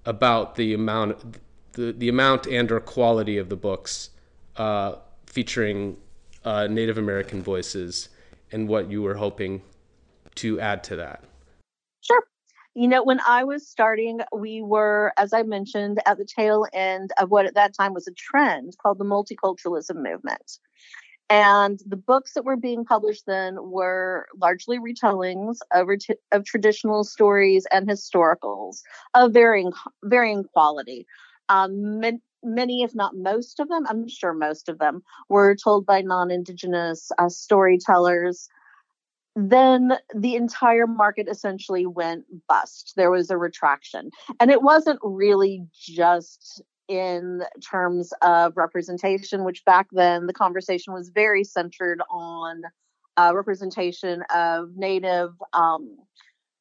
about 0.05 0.55
the 0.55 0.73
amount 0.73 1.37
the, 1.73 1.91
the 1.91 2.09
amount 2.09 2.47
and 2.47 2.71
or 2.71 2.79
quality 2.79 3.37
of 3.37 3.49
the 3.49 3.55
books 3.55 4.11
uh, 4.57 4.95
featuring 5.25 5.97
uh, 6.45 6.67
Native 6.67 6.97
American 6.97 7.41
voices 7.41 8.09
and 8.51 8.67
what 8.67 8.89
you 8.89 9.01
were 9.01 9.15
hoping 9.15 9.61
to 10.35 10.59
add 10.59 10.83
to 10.85 10.95
that. 10.97 11.23
Sure. 12.01 12.23
You 12.75 12.87
know, 12.87 13.03
when 13.03 13.19
I 13.27 13.43
was 13.43 13.67
starting, 13.67 14.21
we 14.35 14.61
were, 14.61 15.13
as 15.17 15.33
I 15.33 15.43
mentioned, 15.43 15.99
at 16.05 16.17
the 16.17 16.25
tail 16.25 16.65
end 16.73 17.11
of 17.19 17.29
what 17.29 17.45
at 17.45 17.55
that 17.55 17.73
time 17.73 17.93
was 17.93 18.07
a 18.07 18.13
trend 18.13 18.75
called 18.81 18.97
the 18.97 19.05
multiculturalism 19.05 19.95
movement. 19.95 20.59
And 21.29 21.79
the 21.85 21.97
books 21.97 22.33
that 22.33 22.45
were 22.45 22.57
being 22.57 22.85
published 22.85 23.25
then 23.25 23.57
were 23.59 24.27
largely 24.39 24.77
retellings 24.77 25.57
of, 25.71 25.87
of 26.31 26.45
traditional 26.45 27.03
stories 27.03 27.65
and 27.71 27.87
historicals 27.87 28.81
of 29.13 29.33
varying 29.33 29.71
varying 30.03 30.43
quality. 30.43 31.07
Um, 31.49 32.01
many, 32.43 32.83
if 32.83 32.93
not 32.93 33.15
most 33.15 33.59
of 33.59 33.69
them, 33.69 33.85
I'm 33.87 34.07
sure 34.07 34.33
most 34.33 34.69
of 34.69 34.79
them, 34.79 35.01
were 35.29 35.55
told 35.55 35.85
by 35.85 36.01
non-indigenous 36.01 37.11
uh, 37.17 37.29
storytellers 37.29 38.49
then 39.35 39.93
the 40.13 40.35
entire 40.35 40.87
market 40.87 41.27
essentially 41.27 41.85
went 41.85 42.25
bust. 42.47 42.93
There 42.95 43.09
was 43.09 43.29
a 43.29 43.37
retraction. 43.37 44.11
And 44.39 44.51
it 44.51 44.61
wasn't 44.61 44.99
really 45.01 45.65
just 45.73 46.61
in 46.87 47.41
terms 47.67 48.13
of 48.21 48.53
representation, 48.57 49.43
which 49.43 49.63
back 49.65 49.87
then 49.91 50.27
the 50.27 50.33
conversation 50.33 50.93
was 50.93 51.09
very 51.09 51.43
centered 51.43 52.01
on 52.09 52.61
uh, 53.17 53.31
representation 53.35 54.23
of 54.33 54.69
Native, 54.75 55.31
um, 55.53 55.97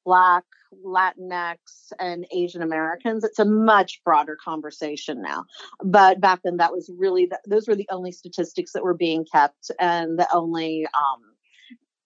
Black, 0.05 0.45
Latinx, 0.85 1.57
and 1.99 2.27
Asian 2.33 2.63
Americans. 2.63 3.25
It's 3.25 3.39
a 3.39 3.45
much 3.45 4.01
broader 4.05 4.37
conversation 4.43 5.23
now. 5.23 5.45
But 5.83 6.21
back 6.21 6.41
then, 6.45 6.57
that 6.59 6.73
was 6.73 6.91
really, 6.97 7.27
the, 7.27 7.39
those 7.49 7.69
were 7.69 7.77
the 7.77 7.89
only 7.91 8.13
statistics 8.13 8.73
that 8.73 8.83
were 8.83 8.95
being 8.95 9.25
kept 9.31 9.71
and 9.79 10.19
the 10.19 10.29
only. 10.33 10.87
Um, 10.87 11.32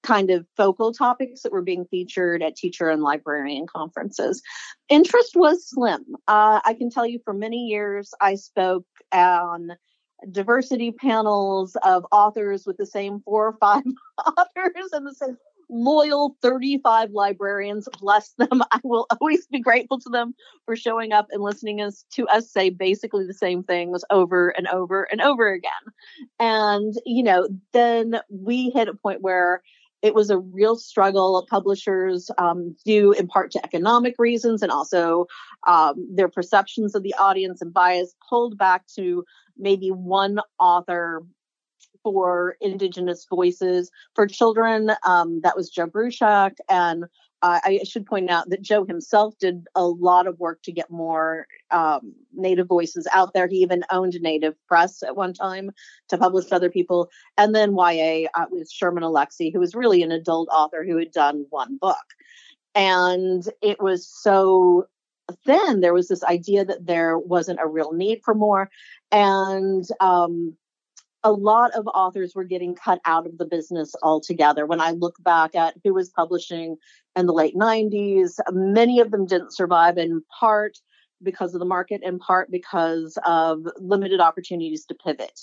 kind 0.07 0.31
of 0.31 0.47
focal 0.57 0.93
topics 0.93 1.43
that 1.43 1.53
were 1.53 1.63
being 1.63 1.85
featured 1.87 2.43
at 2.43 2.57
teacher 2.57 2.89
and 2.89 3.03
librarian 3.03 3.67
conferences. 3.67 4.41
Interest 4.89 5.35
was 5.35 5.69
slim. 5.69 6.05
Uh, 6.29 6.61
I 6.65 6.75
can 6.75 6.91
tell 6.91 7.07
you 7.07 7.19
for 7.25 7.35
many 7.35 7.67
years, 7.67 8.15
I 8.21 8.37
spoke 8.37 8.87
on 9.13 9.73
diversity 10.31 10.93
panels 10.93 11.77
of 11.83 12.07
authors 12.13 12.65
with 12.67 12.77
the 12.77 12.87
same 12.87 13.21
four 13.21 13.49
or 13.49 13.57
five 13.59 13.83
authors 14.27 14.93
and 14.93 15.07
the 15.07 15.15
same 15.15 15.37
loyal 15.69 16.37
35 16.43 17.11
librarians 17.11 17.89
bless 18.01 18.31
them 18.39 18.63
i 18.71 18.81
will 18.85 19.07
always 19.21 19.49
be 19.49 19.61
grateful 19.61 19.99
to 19.99 20.09
them 20.09 20.33
for 20.65 20.77
showing 20.77 21.13
up 21.13 21.27
and 21.33 21.43
listening 21.43 21.81
us, 21.81 22.05
to 22.13 22.25
us 22.29 22.51
say 22.51 22.71
basically 22.71 23.27
the 23.27 23.35
same 23.35 23.65
things 23.65 24.05
over 24.11 24.51
and 24.51 24.69
over 24.69 25.03
and 25.11 25.21
over 25.21 25.53
again 25.53 25.73
and 26.39 26.95
you 27.05 27.23
know 27.23 27.49
then 27.73 28.21
we 28.31 28.71
hit 28.71 28.89
a 28.89 28.95
point 28.95 29.23
where 29.23 29.61
it 30.03 30.15
was 30.15 30.31
a 30.31 30.39
real 30.39 30.77
struggle. 30.77 31.47
Publishers, 31.49 32.31
um, 32.39 32.77
due 32.85 33.13
in 33.13 33.27
part 33.27 33.51
to 33.53 33.65
economic 33.65 34.15
reasons 34.19 34.63
and 34.63 34.71
also 34.71 35.27
um, 35.67 35.95
their 36.15 36.29
perceptions 36.29 36.95
of 36.95 37.03
the 37.03 37.15
audience 37.15 37.61
and 37.63 37.73
bias, 37.73 38.15
pulled 38.29 38.59
back 38.59 38.87
to 38.97 39.25
maybe 39.57 39.89
one 39.89 40.39
author 40.59 41.23
for 42.03 42.57
Indigenous 42.61 43.27
voices. 43.29 43.91
For 44.15 44.27
children, 44.27 44.93
um, 45.05 45.41
that 45.43 45.57
was 45.57 45.71
Joe 45.71 45.87
Bruchac, 45.89 46.53
and 46.69 47.07
uh, 47.47 47.61
I 47.63 47.81
should 47.85 48.07
point 48.07 48.29
out 48.29 48.51
that 48.51 48.61
Joe 48.61 48.85
himself 48.85 49.39
did 49.39 49.69
a 49.77 49.87
lot 49.87 50.27
of 50.27 50.41
work 50.41 50.63
to 50.63 50.73
get 50.73 50.91
more 50.91 51.47
um, 51.71 52.13
Native 52.35 52.67
voices 52.67 53.07
out 53.15 53.35
there. 53.35 53.47
He 53.47 53.59
even 53.59 53.85
owned 53.93 54.19
Native 54.21 54.55
Press 54.67 55.01
at 55.05 55.15
one 55.15 55.33
time 55.33 55.71
to 56.09 56.19
publish 56.19 56.51
other 56.51 56.71
people. 56.71 57.09
And 57.39 57.55
then 57.55 57.77
YA 57.77 58.27
uh, 58.35 58.47
was 58.51 58.73
Sherman 58.73 59.05
Alexie, 59.05 59.53
who 59.53 59.61
was 59.61 59.77
really 59.77 60.03
an 60.03 60.11
adult 60.11 60.49
author 60.51 60.85
who 60.85 60.97
had 60.97 61.13
done 61.13 61.47
one 61.51 61.77
book. 61.81 62.05
And 62.75 63.45
it 63.63 63.81
was 63.81 64.09
so 64.09 64.89
then 65.45 65.81
There 65.81 65.95
was 65.95 66.09
this 66.09 66.25
idea 66.25 66.65
that 66.65 66.87
there 66.87 67.17
wasn't 67.17 67.61
a 67.61 67.69
real 67.69 67.93
need 67.93 68.23
for 68.25 68.35
more. 68.35 68.71
And 69.13 69.85
um, 70.01 70.57
a 71.27 71.33
lot 71.33 71.73
of 71.73 71.89
authors 71.89 72.37
were 72.37 72.45
getting 72.45 72.77
cut 72.77 73.01
out 73.05 73.27
of 73.27 73.37
the 73.37 73.45
business 73.45 73.97
altogether. 74.01 74.65
When 74.65 74.81
I 74.81 74.93
look 74.93 75.17
back 75.25 75.57
at 75.57 75.75
who 75.83 75.93
was 75.93 76.09
publishing 76.09 76.77
in 77.17 77.27
the 77.27 77.33
late 77.33 77.57
90s, 77.57 78.39
many 78.53 79.01
of 79.01 79.11
them 79.11 79.27
didn't 79.27 79.53
survive 79.53 79.99
in 79.99 80.23
part 80.39 80.79
because 81.21 81.53
of 81.53 81.59
the 81.59 81.67
market, 81.67 82.01
in 82.05 82.21
part 82.21 82.49
because 82.53 83.19
of 83.27 83.67
limited 83.79 84.21
opportunities 84.21 84.85
to 84.85 84.95
pivot. 84.95 85.41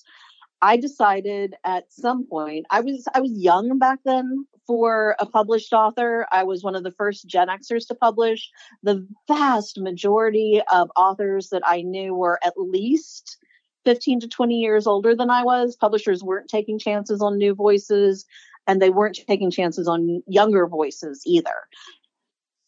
I 0.61 0.77
decided 0.77 1.55
at 1.65 1.91
some 1.91 2.25
point, 2.27 2.65
I 2.69 2.79
was 2.79 3.05
I 3.13 3.19
was 3.19 3.33
young 3.33 3.77
back 3.77 3.99
then 4.05 4.47
for 4.65 5.17
a 5.19 5.25
published 5.25 5.73
author. 5.73 6.25
I 6.31 6.45
was 6.45 6.63
one 6.63 6.75
of 6.75 6.83
the 6.85 6.93
first 6.93 7.27
Gen 7.27 7.49
Xers 7.49 7.85
to 7.89 7.95
publish. 7.95 8.49
The 8.83 9.05
vast 9.27 9.77
majority 9.77 10.61
of 10.71 10.89
authors 10.95 11.49
that 11.49 11.63
I 11.65 11.81
knew 11.81 12.15
were 12.15 12.39
at 12.41 12.53
least 12.55 13.37
15 13.85 14.21
to 14.21 14.27
20 14.27 14.55
years 14.55 14.87
older 14.87 15.15
than 15.15 15.29
I 15.29 15.43
was. 15.43 15.75
Publishers 15.75 16.23
weren't 16.23 16.49
taking 16.49 16.79
chances 16.79 17.21
on 17.21 17.37
new 17.37 17.53
voices 17.55 18.25
and 18.67 18.81
they 18.81 18.89
weren't 18.89 19.19
taking 19.27 19.51
chances 19.51 19.87
on 19.87 20.23
younger 20.27 20.67
voices 20.67 21.21
either. 21.25 21.67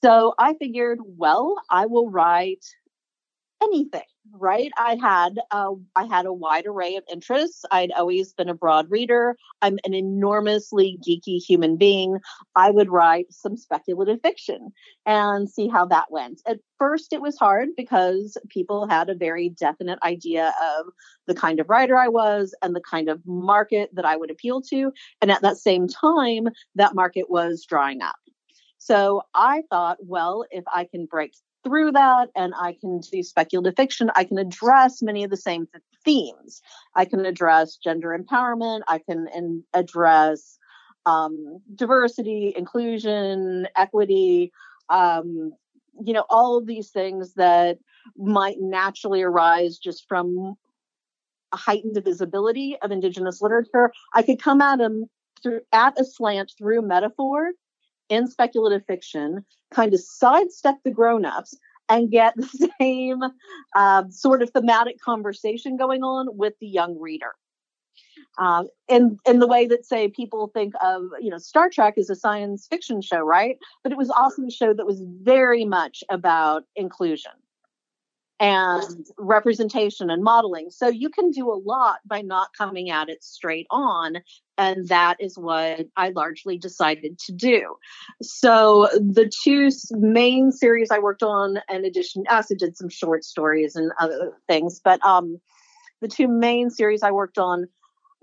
So 0.04 0.34
I 0.38 0.54
figured, 0.56 1.00
well, 1.02 1.62
I 1.70 1.86
will 1.86 2.10
write 2.10 2.66
anything 3.64 4.04
right 4.34 4.72
i 4.78 4.96
had 5.02 5.40
i 5.96 6.06
had 6.06 6.26
a 6.26 6.34
wide 6.34 6.66
array 6.66 6.96
of 6.96 7.04
interests 7.12 7.64
i'd 7.72 7.92
always 7.92 8.34
been 8.34 8.50
a 8.50 8.54
broad 8.54 8.90
reader 8.90 9.36
i'm 9.62 9.78
an 9.86 9.94
enormously 9.94 10.98
geeky 11.08 11.38
human 11.38 11.78
being 11.78 12.20
i 12.56 12.70
would 12.70 12.90
write 12.90 13.28
some 13.30 13.56
speculative 13.56 14.20
fiction 14.22 14.72
and 15.06 15.50
see 15.50 15.68
how 15.68 15.86
that 15.86 16.10
went. 16.10 16.42
At 16.48 16.60
first 16.80 17.14
it 17.14 17.22
was 17.22 17.38
hard 17.38 17.70
because 17.78 18.38
people 18.50 18.88
had 18.88 19.10
a 19.10 19.16
very 19.16 19.50
definite 19.50 20.00
idea 20.04 20.54
of 20.78 20.88
the 21.28 21.36
kind 21.36 21.60
of 21.60 21.70
writer 21.70 21.98
i 21.98 22.08
was 22.08 22.56
and 22.62 22.76
the 22.76 22.82
kind 22.82 23.10
of 23.10 23.22
market 23.26 23.90
that 23.94 24.06
i 24.06 24.16
would 24.16 24.32
appeal 24.32 24.62
to 24.64 24.92
and 25.22 25.32
at 25.32 25.42
that 25.42 25.58
same 25.58 25.88
time 25.88 26.48
that 26.76 26.96
market 26.96 27.30
was 27.30 27.66
drying 27.66 28.02
up. 28.02 28.16
So 28.78 29.24
I 29.34 29.64
thought, 29.70 29.98
well, 30.02 30.46
if 30.52 30.64
I 30.72 30.86
can 30.86 31.06
break 31.06 31.34
through 31.66 31.92
that 31.92 32.30
and 32.36 32.54
I 32.58 32.78
can 32.80 33.00
do 33.00 33.24
speculative 33.24 33.76
fiction. 33.76 34.12
I 34.16 34.24
can 34.24 34.38
address 34.38 35.02
many 35.02 35.24
of 35.24 35.32
the 35.32 35.38
same 35.38 35.68
themes. 36.06 36.62
I 36.96 37.06
can 37.06 37.26
address 37.26 37.76
gender 37.76 38.18
empowerment. 38.18 38.82
I 38.88 39.00
can 39.00 39.28
in, 39.34 39.64
address 39.74 40.60
um, 41.06 41.60
diversity, 41.74 42.54
inclusion, 42.56 43.68
equity, 43.76 44.52
um, 44.90 45.54
you 46.04 46.14
know, 46.14 46.26
all 46.30 46.58
of 46.58 46.68
these 46.68 46.90
things 46.92 47.34
that 47.36 47.80
might 48.18 48.58
naturally 48.60 49.24
arise 49.24 49.78
just 49.78 50.06
from 50.08 50.56
a 51.52 51.58
heightened 51.58 52.00
visibility 52.04 52.78
of 52.82 52.92
Indigenous 52.92 53.42
literature. 53.42 53.92
I 54.14 54.22
could 54.22 54.42
come 54.42 54.62
at 54.62 54.78
them 54.78 55.06
through, 55.42 55.62
at 55.72 56.00
a 56.00 56.06
slant 56.06 56.54
through 56.58 56.82
metaphor 56.82 57.52
in 58.10 58.28
speculative 58.28 58.86
fiction 58.86 59.46
kind 59.72 59.94
of 59.94 60.00
sidestep 60.00 60.76
the 60.84 60.92
grown-ups 60.92 61.58
and 61.90 62.12
get 62.12 62.36
the 62.36 62.70
same 62.82 63.20
uh, 63.76 64.04
sort 64.10 64.42
of 64.42 64.50
thematic 64.52 65.00
conversation 65.00 65.78
going 65.78 66.04
on 66.04 66.28
with 66.38 66.54
the 66.60 66.68
young 66.68 67.00
reader. 67.00 67.34
Um, 68.38 68.68
in 68.90 69.18
in 69.26 69.40
the 69.40 69.48
way 69.48 69.66
that 69.68 69.86
say 69.86 70.10
people 70.10 70.52
think 70.54 70.74
of 70.84 71.04
you 71.22 71.30
know 71.30 71.38
Star 71.38 71.70
Trek 71.70 71.94
is 71.96 72.10
a 72.10 72.16
science 72.16 72.68
fiction 72.70 73.02
show, 73.02 73.20
right? 73.20 73.58
But 73.82 73.94
it 73.94 73.98
was 73.98 74.10
also 74.10 74.44
a 74.44 74.52
show 74.52 74.74
that 74.74 74.86
was 74.86 75.02
very 75.22 75.64
much 75.64 76.04
about 76.10 76.64
inclusion 76.76 77.32
and 78.40 79.06
representation 79.18 80.10
and 80.10 80.24
modeling. 80.24 80.70
So 80.70 80.88
you 80.88 81.10
can 81.10 81.32
do 81.32 81.52
a 81.52 81.56
lot 81.56 82.00
by 82.06 82.22
not 82.22 82.50
coming 82.58 82.90
at 82.90 83.10
it 83.10 83.24
straight 83.24 83.68
on. 83.70 84.18
And 84.58 84.88
that 84.90 85.18
is 85.20 85.38
what 85.38 85.88
I 85.96 86.10
largely 86.10 86.58
decided 86.58 87.18
to 87.20 87.32
do. 87.32 87.76
So 88.22 88.90
the 88.94 89.32
two 89.44 89.70
main 89.92 90.52
series 90.52 90.92
I 90.92 91.00
worked 91.00 91.24
on, 91.24 91.60
in 91.70 91.86
addition, 91.86 92.24
I 92.30 92.38
also 92.38 92.56
did 92.56 92.78
some 92.78 92.90
short 92.90 93.24
stories 93.24 93.76
and 93.76 93.92
other 94.00 94.34
things, 94.48 94.82
but 94.84 95.04
um, 95.06 95.40
the 96.02 96.08
two 96.08 96.28
main 96.28 96.70
series 96.70 97.04
I 97.04 97.12
worked 97.12 97.38
on 97.38 97.68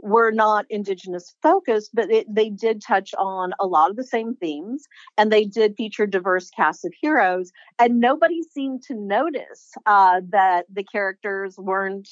were 0.03 0.33
not 0.33 0.67
indigenous 0.69 1.35
focused, 1.43 1.91
but 1.95 2.11
it, 2.11 2.27
they 2.29 2.51
did 2.51 2.83
touch 2.83 3.15
on 3.17 3.53
a 3.61 3.67
lot 3.67 3.89
of 3.89 3.97
the 3.97 4.05
same 4.05 4.35
themes 4.35 4.85
and 5.17 5.33
they 5.33 5.45
did 5.45 5.77
feature 5.77 6.07
diverse 6.07 6.51
casts 6.51 6.85
of 6.85 6.93
heroes. 7.01 7.53
And 7.79 8.01
nobody 8.01 8.43
seemed 8.43 8.83
to 8.89 8.95
notice 8.95 9.73
uh, 9.87 10.21
that 10.31 10.67
the 10.73 10.83
characters 10.83 11.57
weren't 11.57 12.09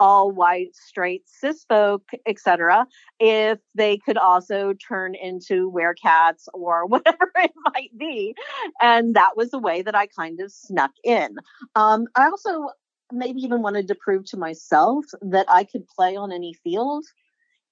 all 0.00 0.30
white, 0.30 0.74
straight, 0.74 1.22
cis 1.26 1.64
folk, 1.68 2.02
etc. 2.26 2.86
If 3.20 3.58
they 3.74 3.98
could 3.98 4.18
also 4.18 4.72
turn 4.74 5.14
into 5.14 5.70
werecats 5.70 6.48
or 6.54 6.86
whatever 6.86 7.30
it 7.36 7.52
might 7.74 7.96
be, 7.96 8.34
and 8.80 9.14
that 9.14 9.36
was 9.36 9.50
the 9.50 9.58
way 9.58 9.82
that 9.82 9.94
I 9.94 10.06
kind 10.06 10.40
of 10.40 10.50
snuck 10.50 10.92
in. 11.04 11.36
Um, 11.74 12.06
I 12.14 12.26
also 12.26 12.70
maybe 13.12 13.40
even 13.40 13.62
wanted 13.62 13.88
to 13.88 13.94
prove 13.94 14.24
to 14.26 14.36
myself 14.36 15.04
that 15.22 15.46
I 15.48 15.64
could 15.64 15.86
play 15.86 16.16
on 16.16 16.32
any 16.32 16.54
field 16.64 17.04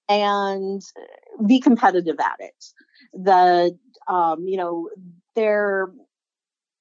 and 0.09 0.83
be 1.47 1.61
competitive 1.61 2.17
at 2.21 2.37
it. 2.39 2.65
The 3.13 3.77
um, 4.09 4.47
you 4.47 4.57
know 4.57 4.89
there 5.35 5.93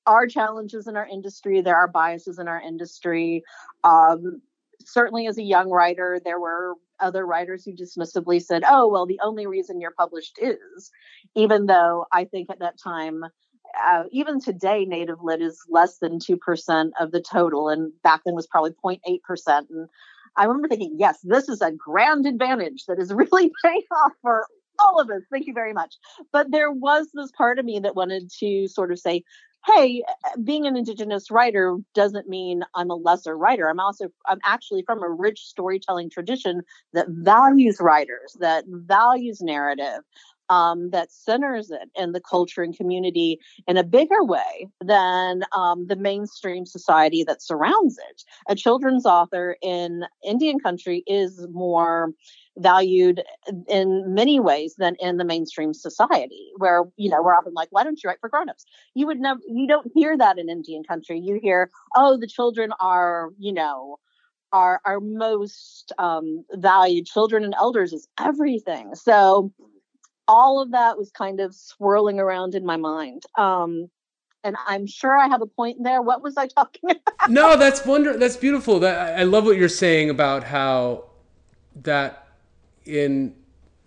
are 0.05 0.27
challenges 0.27 0.87
in 0.87 0.97
our 0.97 1.07
industry. 1.07 1.61
There 1.61 1.77
are 1.77 1.87
biases 1.87 2.39
in 2.39 2.47
our 2.47 2.61
industry. 2.61 3.43
Um, 3.83 4.41
certainly, 4.85 5.27
as 5.27 5.37
a 5.37 5.43
young 5.43 5.69
writer, 5.69 6.19
there 6.23 6.39
were 6.39 6.75
other 6.99 7.25
writers 7.25 7.65
who 7.65 7.73
dismissively 7.73 8.41
said, 8.41 8.63
oh, 8.67 8.87
well, 8.87 9.05
the 9.05 9.19
only 9.23 9.45
reason 9.45 9.81
you're 9.81 9.91
published 9.91 10.37
is, 10.41 10.91
even 11.35 11.65
though 11.65 12.05
I 12.11 12.25
think 12.25 12.49
at 12.49 12.59
that 12.59 12.79
time, 12.81 13.23
uh, 13.85 14.03
even 14.11 14.39
today, 14.39 14.85
native 14.85 15.23
lit 15.23 15.41
is 15.41 15.59
less 15.69 15.97
than 15.97 16.19
2% 16.19 16.91
of 16.99 17.11
the 17.11 17.21
total, 17.21 17.69
and 17.69 17.91
back 18.03 18.21
then 18.25 18.35
was 18.35 18.47
probably 18.47 18.71
0.8%. 18.83 19.19
And 19.69 19.89
I 20.35 20.45
remember 20.45 20.67
thinking, 20.67 20.95
yes, 20.97 21.19
this 21.23 21.49
is 21.49 21.61
a 21.61 21.71
grand 21.71 22.25
advantage 22.25 22.85
that 22.87 22.99
is 22.99 23.13
really 23.13 23.51
paying 23.63 23.83
off 23.91 24.13
for 24.21 24.45
all 24.79 24.99
of 24.99 25.09
us. 25.09 25.21
Thank 25.31 25.47
you 25.47 25.53
very 25.53 25.73
much. 25.73 25.95
But 26.31 26.51
there 26.51 26.71
was 26.71 27.07
this 27.13 27.31
part 27.31 27.59
of 27.59 27.65
me 27.65 27.79
that 27.79 27.95
wanted 27.95 28.31
to 28.39 28.67
sort 28.67 28.91
of 28.91 28.99
say, 28.99 29.23
hey, 29.65 30.03
being 30.43 30.65
an 30.65 30.75
indigenous 30.75 31.31
writer 31.31 31.77
doesn't 31.93 32.27
mean 32.27 32.63
I'm 32.75 32.89
a 32.89 32.95
lesser 32.95 33.37
writer. 33.37 33.69
I'm 33.69 33.79
also 33.79 34.09
I'm 34.27 34.39
actually 34.43 34.83
from 34.85 35.01
a 35.01 35.09
rich 35.09 35.39
storytelling 35.39 36.09
tradition 36.09 36.63
that 36.93 37.07
values 37.09 37.77
writers, 37.79 38.35
that 38.39 38.65
values 38.67 39.41
narrative, 39.41 40.01
um, 40.53 40.91
that 40.91 41.11
centers 41.11 41.71
it 41.71 41.89
in 41.95 42.11
the 42.11 42.21
culture 42.21 42.61
and 42.61 42.77
community 42.77 43.39
in 43.67 43.75
a 43.77 43.83
bigger 43.83 44.23
way 44.23 44.67
than 44.81 45.43
um, 45.55 45.87
the 45.87 45.95
mainstream 45.95 46.65
society 46.65 47.23
that 47.23 47.41
surrounds 47.41 47.97
it. 48.09 48.23
A 48.47 48.55
children's 48.55 49.05
author 49.05 49.57
in 49.63 50.03
Indian 50.23 50.59
country 50.59 51.03
is 51.07 51.47
more 51.51 52.11
valued 52.57 53.23
in 53.67 54.13
many 54.13 54.39
ways 54.39 54.75
than 54.77 54.95
in 54.99 55.17
the 55.17 55.25
mainstream 55.25 55.73
society 55.73 56.51
where 56.57 56.83
you 56.97 57.09
know 57.09 57.19
we're 57.23 57.33
often 57.33 57.53
like 57.55 57.67
why 57.71 57.83
don't 57.83 57.99
you 58.03 58.07
write 58.07 58.19
for 58.21 58.29
grown-ups? 58.29 58.63
You 58.93 59.07
would 59.07 59.19
never 59.19 59.39
you 59.47 59.67
don't 59.67 59.91
hear 59.95 60.15
that 60.15 60.37
in 60.37 60.49
indian 60.49 60.83
country. 60.83 61.19
You 61.19 61.39
hear 61.41 61.71
oh 61.95 62.15
the 62.15 62.27
children 62.27 62.71
are 62.79 63.29
you 63.39 63.53
know 63.53 63.97
are 64.51 64.79
our 64.85 64.99
most 64.99 65.91
um, 65.97 66.45
valued. 66.51 67.07
Children 67.07 67.43
and 67.43 67.55
elders 67.55 67.91
is 67.91 68.07
everything. 68.19 68.93
So 68.93 69.51
all 70.27 70.61
of 70.61 70.71
that 70.71 70.97
was 70.97 71.11
kind 71.11 71.39
of 71.39 71.53
swirling 71.53 72.19
around 72.19 72.55
in 72.55 72.65
my 72.65 72.77
mind. 72.77 73.23
Um, 73.37 73.89
and 74.43 74.55
I'm 74.67 74.85
sure 74.85 75.17
I 75.17 75.27
have 75.27 75.41
a 75.41 75.45
point 75.45 75.83
there. 75.83 76.01
What 76.01 76.21
was 76.21 76.37
I 76.37 76.47
talking 76.57 76.91
about? 76.91 77.29
no, 77.29 77.55
that's 77.57 77.85
wonder. 77.85 78.17
That's 78.17 78.37
beautiful. 78.37 78.79
That 78.79 79.19
I 79.19 79.23
love 79.23 79.45
what 79.45 79.57
you're 79.57 79.69
saying 79.69 80.09
about 80.09 80.43
how 80.43 81.05
that 81.83 82.27
in 82.85 83.33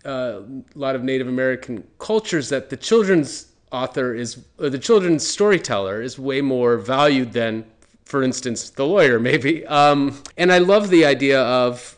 uh, 0.05 0.41
a 0.41 0.79
lot 0.79 0.95
of 0.95 1.03
Native 1.03 1.27
American 1.27 1.85
cultures 1.99 2.49
that 2.49 2.69
the 2.69 2.77
children's 2.77 3.47
author 3.71 4.15
is 4.15 4.45
or 4.59 4.69
the 4.69 4.79
children's 4.79 5.27
storyteller 5.27 6.01
is 6.01 6.17
way 6.17 6.41
more 6.41 6.77
valued 6.77 7.33
than, 7.33 7.65
for 8.05 8.23
instance, 8.23 8.69
the 8.69 8.85
lawyer 8.85 9.19
maybe. 9.19 9.65
Um, 9.67 10.21
and 10.37 10.51
I 10.51 10.59
love 10.59 10.89
the 10.89 11.05
idea 11.05 11.41
of 11.41 11.97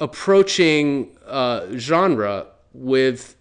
approaching 0.00 1.16
uh, 1.26 1.66
genre 1.76 2.46
with, 2.72 3.36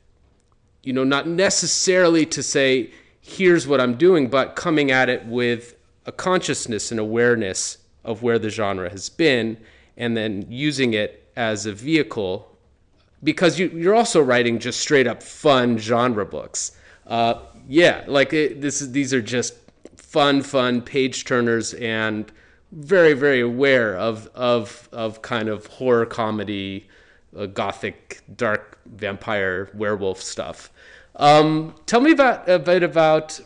you 0.84 0.94
know, 0.94 1.04
not 1.04 1.28
necessarily 1.28 2.26
to 2.28 2.42
say, 2.42 2.92
here's 3.22 3.68
what 3.68 3.82
I'm 3.82 3.96
doing, 3.96 4.30
but 4.30 4.56
coming 4.56 4.92
at 4.92 5.10
it 5.10 5.26
with 5.26 5.76
a 6.06 6.12
consciousness 6.12 6.92
and 6.92 7.00
awareness 7.00 7.80
of 8.04 8.24
where 8.24 8.40
the 8.40 8.50
genre 8.50 8.90
has 8.90 9.10
been, 9.10 9.58
and 9.98 10.16
then 10.16 10.46
using 10.50 10.94
it 10.94 11.30
as 11.36 11.66
a 11.66 11.74
vehicle. 11.74 12.58
Because 13.24 13.60
you, 13.60 13.68
you're 13.70 13.96
also 13.96 14.22
writing 14.22 14.60
just 14.60 14.80
straight 14.80 15.08
up 15.08 15.22
fun 15.22 15.78
genre 15.78 16.26
books. 16.26 16.72
Uh, 17.06 17.42
yeah, 17.68 18.06
like 18.08 18.32
it, 18.32 18.62
this, 18.62 18.80
these 18.80 19.14
are 19.14 19.22
just 19.22 19.56
fun, 19.96 20.42
fun 20.42 20.82
page 20.82 21.26
turners 21.26 21.74
and 21.74 22.32
very, 22.72 23.14
very 23.14 23.42
aware 23.42 23.96
of, 23.98 24.30
of, 24.36 24.88
of 24.92 25.22
kind 25.22 25.50
of 25.50 25.66
horror 25.68 26.06
comedy 26.06 26.88
gothic, 27.54 28.22
dark 28.36 28.80
vampire 28.86 29.70
werewolf 29.74 30.22
stuff. 30.22 30.72
Um, 31.16 31.76
tell 31.86 32.00
me 32.02 32.12
about 32.12 32.48
a 32.48 32.60
bit 32.60 32.84
about 32.84 33.40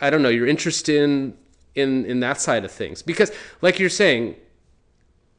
I 0.00 0.10
don't 0.10 0.22
know 0.22 0.28
your 0.28 0.46
interest 0.46 0.88
in 0.88 1.34
in 1.74 2.04
in 2.06 2.20
that 2.20 2.40
side 2.40 2.64
of 2.64 2.70
things 2.70 3.02
because, 3.02 3.32
like 3.62 3.78
you're 3.78 3.88
saying, 3.90 4.36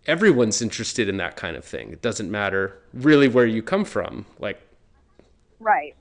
everyone's 0.07 0.61
interested 0.61 1.09
in 1.09 1.17
that 1.17 1.35
kind 1.35 1.55
of 1.55 1.63
thing. 1.63 1.91
It 1.91 2.01
doesn't 2.01 2.29
matter 2.29 2.79
really 2.93 3.27
where 3.27 3.45
you 3.45 3.61
come 3.61 3.85
from. 3.85 4.25
Like, 4.39 4.59
right. 5.59 5.95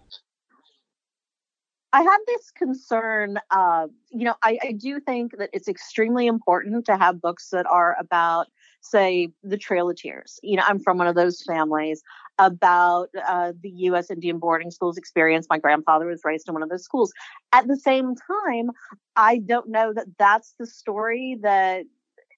I 1.93 2.03
have 2.03 2.21
this 2.27 2.51
concern. 2.51 3.39
Uh, 3.51 3.87
you 4.11 4.25
know, 4.25 4.35
I, 4.43 4.59
I 4.63 4.73
do 4.73 4.99
think 4.99 5.39
that 5.39 5.51
it's 5.53 5.69
extremely 5.69 6.27
important 6.27 6.87
to 6.87 6.97
have 6.97 7.21
books 7.21 7.51
that 7.51 7.67
are 7.67 7.97
about 8.01 8.49
say 8.85 9.31
the 9.43 9.57
Trail 9.57 9.91
of 9.91 9.97
Tears. 9.97 10.39
You 10.43 10.57
know, 10.57 10.63
I'm 10.67 10.79
from 10.79 10.99
one 10.99 11.07
of 11.07 11.15
those 11.15 11.43
families 11.43 12.03
about 12.39 13.09
uh, 13.27 13.53
the 13.61 13.71
U.S. 13.71 14.11
Indian 14.11 14.39
boarding 14.39 14.71
schools 14.71 14.97
experience. 14.97 15.47
My 15.49 15.59
grandfather 15.59 16.07
was 16.07 16.23
raised 16.25 16.49
in 16.49 16.55
one 16.55 16.63
of 16.63 16.69
those 16.69 16.85
schools. 16.85 17.13
At 17.53 17.67
the 17.67 17.77
same 17.77 18.15
time, 18.15 18.71
I 19.17 19.39
don't 19.39 19.69
know 19.69 19.93
that 19.93 20.07
that's 20.19 20.55
the 20.59 20.67
story 20.67 21.39
that 21.43 21.85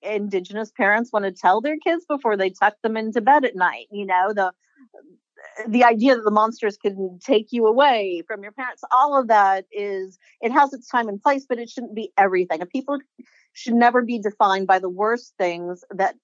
indigenous 0.02 0.70
parents 0.70 1.12
want 1.12 1.24
to 1.24 1.32
tell 1.32 1.60
their 1.60 1.78
kids 1.78 2.04
before 2.08 2.36
they 2.36 2.50
tuck 2.50 2.74
them 2.82 2.96
into 2.96 3.20
bed 3.20 3.44
at 3.44 3.56
night. 3.56 3.86
You 3.90 4.06
know, 4.06 4.32
the 4.32 4.52
the 5.68 5.84
idea 5.84 6.16
that 6.16 6.24
the 6.24 6.30
monsters 6.30 6.76
can 6.76 7.18
take 7.22 7.48
you 7.50 7.66
away 7.66 8.22
from 8.26 8.42
your 8.42 8.52
parents 8.52 8.82
all 8.90 9.18
of 9.18 9.28
that 9.28 9.64
is 9.70 10.18
it 10.40 10.50
has 10.50 10.72
its 10.72 10.88
time 10.88 11.08
and 11.08 11.22
place 11.22 11.46
but 11.48 11.58
it 11.58 11.68
shouldn't 11.68 11.94
be 11.94 12.10
everything 12.16 12.60
and 12.60 12.70
people 12.70 12.98
should 13.52 13.74
never 13.74 14.02
be 14.02 14.18
defined 14.18 14.66
by 14.66 14.78
the 14.78 14.88
worst 14.88 15.34
things 15.38 15.84
that 15.90 16.14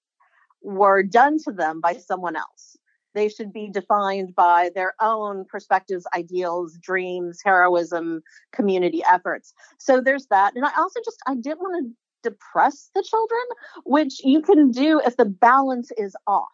were 0.63 1.03
done 1.03 1.37
to 1.43 1.51
them 1.51 1.81
by 1.81 1.93
someone 1.93 2.35
else. 2.35 2.77
They 3.13 3.29
should 3.29 3.53
be 3.53 3.69
defined 3.69 4.33
by 4.35 4.71
their 4.73 4.93
own 4.99 5.45
perspectives, 5.45 6.07
ideals, 6.15 6.77
dreams, 6.81 7.41
heroism, 7.43 8.23
community 8.51 9.03
efforts. 9.07 9.53
So 9.77 10.01
there's 10.01 10.25
that. 10.27 10.55
And 10.55 10.65
I 10.65 10.71
also 10.77 10.99
just, 11.05 11.17
I 11.27 11.35
didn't 11.35 11.59
want 11.59 11.85
to 11.85 12.29
depress 12.29 12.89
the 12.95 13.03
children, 13.03 13.41
which 13.85 14.23
you 14.23 14.41
can 14.41 14.71
do 14.71 14.99
if 15.05 15.17
the 15.17 15.25
balance 15.25 15.91
is 15.97 16.15
off. 16.25 16.47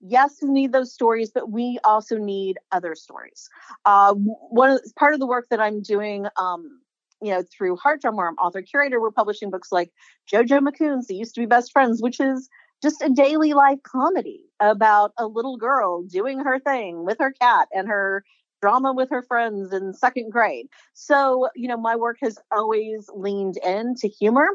Yes, 0.00 0.38
we 0.42 0.50
need 0.50 0.72
those 0.72 0.92
stories, 0.92 1.30
but 1.32 1.50
we 1.50 1.78
also 1.84 2.16
need 2.16 2.58
other 2.72 2.94
stories. 2.94 3.48
Uh, 3.84 4.14
one 4.14 4.70
of, 4.70 4.80
part 4.98 5.14
of 5.14 5.20
the 5.20 5.26
work 5.26 5.46
that 5.50 5.60
I'm 5.60 5.82
doing 5.82 6.26
um, 6.36 6.80
you 7.22 7.30
know, 7.30 7.44
through 7.56 7.76
Heartdrum, 7.76 8.16
where 8.16 8.28
I'm 8.28 8.34
author 8.34 8.62
curator, 8.62 9.00
we're 9.00 9.12
publishing 9.12 9.48
books 9.48 9.70
like 9.70 9.90
Jojo 10.30 10.60
Makoons 10.60 11.06
They 11.06 11.14
Used 11.14 11.36
to 11.36 11.40
Be 11.40 11.46
Best 11.46 11.70
Friends, 11.70 12.02
which 12.02 12.18
is 12.18 12.48
just 12.82 13.02
a 13.02 13.08
daily 13.08 13.52
life 13.52 13.78
comedy 13.84 14.44
about 14.60 15.12
a 15.18 15.26
little 15.26 15.56
girl 15.56 16.02
doing 16.02 16.40
her 16.40 16.58
thing 16.58 17.04
with 17.04 17.18
her 17.18 17.32
cat 17.32 17.68
and 17.72 17.88
her 17.88 18.24
drama 18.60 18.92
with 18.92 19.10
her 19.10 19.22
friends 19.22 19.72
in 19.72 19.92
second 19.92 20.30
grade. 20.30 20.66
So, 20.94 21.48
you 21.54 21.68
know, 21.68 21.76
my 21.76 21.96
work 21.96 22.18
has 22.22 22.38
always 22.50 23.08
leaned 23.14 23.56
into 23.58 24.08
humor. 24.08 24.48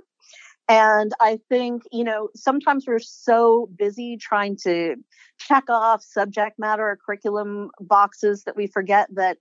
And 0.69 1.13
I 1.21 1.39
think, 1.49 1.83
you 1.91 2.03
know, 2.03 2.29
sometimes 2.35 2.85
we're 2.87 2.99
so 2.99 3.69
busy 3.77 4.17
trying 4.17 4.57
to 4.63 4.95
check 5.39 5.63
off 5.69 6.03
subject 6.03 6.59
matter 6.59 6.89
or 6.89 6.97
curriculum 7.05 7.69
boxes 7.79 8.43
that 8.43 8.57
we 8.57 8.67
forget 8.67 9.07
that 9.13 9.37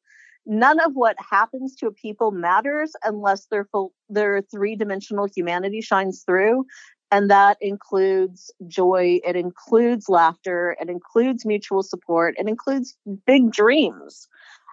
none 0.47 0.79
of 0.79 0.93
what 0.95 1.17
happens 1.19 1.75
to 1.77 1.89
a 1.89 1.93
people 1.93 2.31
matters 2.31 2.93
unless 3.03 3.47
their 3.47 3.65
full 3.65 3.93
their 4.09 4.41
three-dimensional 4.43 5.27
humanity 5.35 5.81
shines 5.81 6.23
through 6.25 6.65
and 7.11 7.31
that 7.31 7.57
includes 7.61 8.53
joy, 8.67 9.21
it 9.25 9.37
includes 9.37 10.09
laughter, 10.09 10.77
it 10.81 10.89
includes 10.89 11.47
mutual 11.47 11.83
support, 11.83 12.35
it 12.39 12.49
includes 12.49 12.97
big 13.27 13.53
dreams 13.53 14.29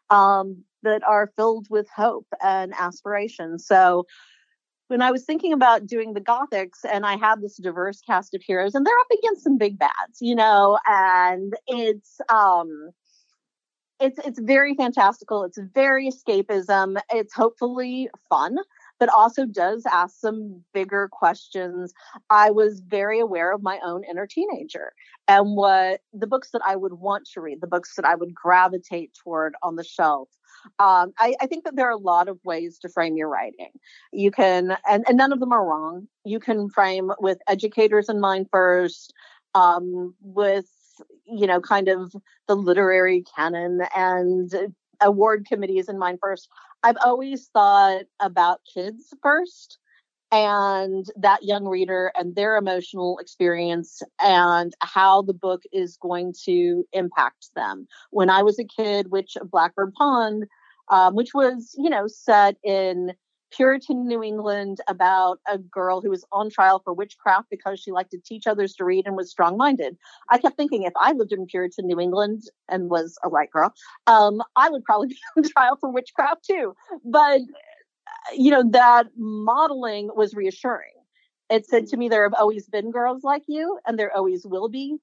um, 0.09 0.63
that 0.81 1.03
are 1.03 1.31
filled 1.35 1.67
with 1.69 1.87
hope 1.95 2.27
and 2.43 2.73
aspiration. 2.77 3.59
So, 3.59 4.05
when 4.87 5.01
I 5.01 5.11
was 5.11 5.25
thinking 5.25 5.53
about 5.53 5.87
doing 5.87 6.13
the 6.13 6.21
Gothics, 6.21 6.83
and 6.87 7.05
I 7.05 7.15
had 7.15 7.41
this 7.41 7.57
diverse 7.57 8.01
cast 8.01 8.35
of 8.35 8.41
heroes, 8.43 8.75
and 8.75 8.85
they're 8.85 8.99
up 8.99 9.17
against 9.17 9.43
some 9.43 9.57
big 9.57 9.79
bads, 9.79 10.19
you 10.19 10.35
know, 10.35 10.77
and 10.85 11.53
it's 11.67 12.19
um, 12.29 12.91
it's 13.99 14.19
it's 14.25 14.39
very 14.39 14.75
fantastical. 14.75 15.43
It's 15.43 15.59
very 15.73 16.09
escapism. 16.09 16.99
It's 17.11 17.33
hopefully 17.33 18.09
fun 18.29 18.57
but 19.03 19.13
also 19.13 19.45
does 19.45 19.85
ask 19.91 20.17
some 20.17 20.63
bigger 20.73 21.09
questions. 21.11 21.93
I 22.29 22.51
was 22.51 22.79
very 22.79 23.19
aware 23.19 23.51
of 23.51 23.61
my 23.61 23.77
own 23.83 24.05
inner 24.09 24.25
teenager 24.25 24.93
and 25.27 25.57
what 25.57 25.99
the 26.13 26.25
books 26.25 26.51
that 26.51 26.61
I 26.65 26.77
would 26.77 26.93
want 26.93 27.27
to 27.33 27.41
read, 27.41 27.59
the 27.59 27.67
books 27.67 27.97
that 27.97 28.05
I 28.05 28.15
would 28.15 28.33
gravitate 28.33 29.13
toward 29.13 29.55
on 29.61 29.75
the 29.75 29.83
shelf. 29.83 30.29
Um, 30.79 31.11
I, 31.19 31.35
I, 31.41 31.47
think 31.47 31.65
that 31.65 31.75
there 31.75 31.87
are 31.87 31.91
a 31.91 31.97
lot 31.97 32.29
of 32.29 32.39
ways 32.45 32.79
to 32.79 32.87
frame 32.87 33.17
your 33.17 33.27
writing. 33.27 33.71
You 34.13 34.31
can, 34.31 34.77
and, 34.87 35.03
and 35.05 35.17
none 35.17 35.33
of 35.33 35.41
them 35.41 35.51
are 35.51 35.65
wrong. 35.65 36.07
You 36.23 36.39
can 36.39 36.69
frame 36.69 37.11
with 37.19 37.39
educators 37.49 38.07
in 38.07 38.21
mind 38.21 38.47
first, 38.53 39.13
um, 39.53 40.15
with 40.21 40.69
you 41.25 41.45
know, 41.45 41.59
kind 41.59 41.89
of 41.89 42.15
the 42.47 42.55
literary 42.55 43.25
canon 43.35 43.81
and 43.93 44.73
award 45.01 45.45
committees 45.45 45.89
in 45.89 45.99
mind 45.99 46.19
first. 46.21 46.47
I've 46.83 46.97
always 47.03 47.47
thought 47.53 48.03
about 48.19 48.61
kids 48.73 49.13
first 49.21 49.77
and 50.33 51.05
that 51.15 51.43
young 51.43 51.65
reader 51.65 52.11
and 52.15 52.35
their 52.35 52.57
emotional 52.57 53.19
experience 53.19 54.01
and 54.19 54.73
how 54.81 55.21
the 55.21 55.33
book 55.33 55.61
is 55.71 55.95
going 55.97 56.33
to 56.45 56.83
impact 56.91 57.49
them. 57.55 57.87
When 58.09 58.29
I 58.29 58.41
was 58.41 58.57
a 58.59 58.65
kid, 58.65 59.11
Witch 59.11 59.37
Blackbird 59.51 59.93
Pond, 59.93 60.45
um, 60.89 61.15
which 61.15 61.33
was, 61.33 61.75
you 61.77 61.89
know, 61.89 62.07
set 62.07 62.57
in 62.63 63.13
Puritan 63.55 64.07
New 64.07 64.23
England 64.23 64.79
about 64.87 65.39
a 65.47 65.57
girl 65.57 66.01
who 66.01 66.09
was 66.09 66.25
on 66.31 66.49
trial 66.49 66.81
for 66.83 66.93
witchcraft 66.93 67.49
because 67.49 67.79
she 67.79 67.91
liked 67.91 68.11
to 68.11 68.17
teach 68.17 68.47
others 68.47 68.73
to 68.75 68.85
read 68.85 69.05
and 69.05 69.15
was 69.15 69.29
strong 69.29 69.57
minded. 69.57 69.97
I 70.29 70.37
kept 70.37 70.57
thinking 70.57 70.83
if 70.83 70.93
I 70.99 71.11
lived 71.11 71.31
in 71.31 71.45
Puritan 71.45 71.87
New 71.87 71.99
England 71.99 72.43
and 72.69 72.89
was 72.89 73.17
a 73.23 73.29
white 73.29 73.51
girl, 73.51 73.73
um, 74.07 74.41
I 74.55 74.69
would 74.69 74.83
probably 74.83 75.07
be 75.09 75.17
on 75.37 75.43
trial 75.43 75.77
for 75.79 75.91
witchcraft 75.91 76.45
too. 76.45 76.75
But 77.05 77.41
you 78.35 78.51
know, 78.51 78.63
that 78.71 79.07
modeling 79.17 80.09
was 80.15 80.33
reassuring. 80.33 80.93
It 81.49 81.67
said 81.67 81.87
to 81.87 81.97
me, 81.97 82.09
there 82.09 82.23
have 82.23 82.33
always 82.33 82.67
been 82.67 82.91
girls 82.91 83.23
like 83.23 83.43
you, 83.47 83.79
and 83.85 83.99
there 83.99 84.15
always 84.15 84.45
will 84.45 84.69
be, 84.69 84.97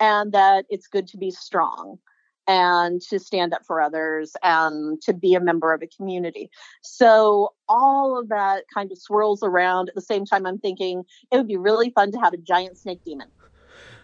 and 0.00 0.32
that 0.32 0.64
it's 0.68 0.86
good 0.86 1.06
to 1.08 1.16
be 1.16 1.30
strong 1.30 1.98
and 2.46 3.00
to 3.02 3.18
stand 3.18 3.54
up 3.54 3.64
for 3.64 3.80
others 3.80 4.32
and 4.42 5.00
to 5.02 5.12
be 5.12 5.34
a 5.34 5.40
member 5.40 5.72
of 5.72 5.82
a 5.82 5.86
community. 5.86 6.50
So 6.82 7.52
all 7.68 8.18
of 8.18 8.28
that 8.28 8.64
kind 8.72 8.90
of 8.90 8.98
swirls 8.98 9.42
around 9.42 9.88
at 9.88 9.94
the 9.94 10.00
same 10.00 10.24
time 10.24 10.46
I'm 10.46 10.58
thinking 10.58 11.04
it 11.30 11.36
would 11.36 11.48
be 11.48 11.56
really 11.56 11.90
fun 11.90 12.12
to 12.12 12.18
have 12.18 12.32
a 12.32 12.38
giant 12.38 12.78
snake 12.78 13.00
demon. 13.04 13.28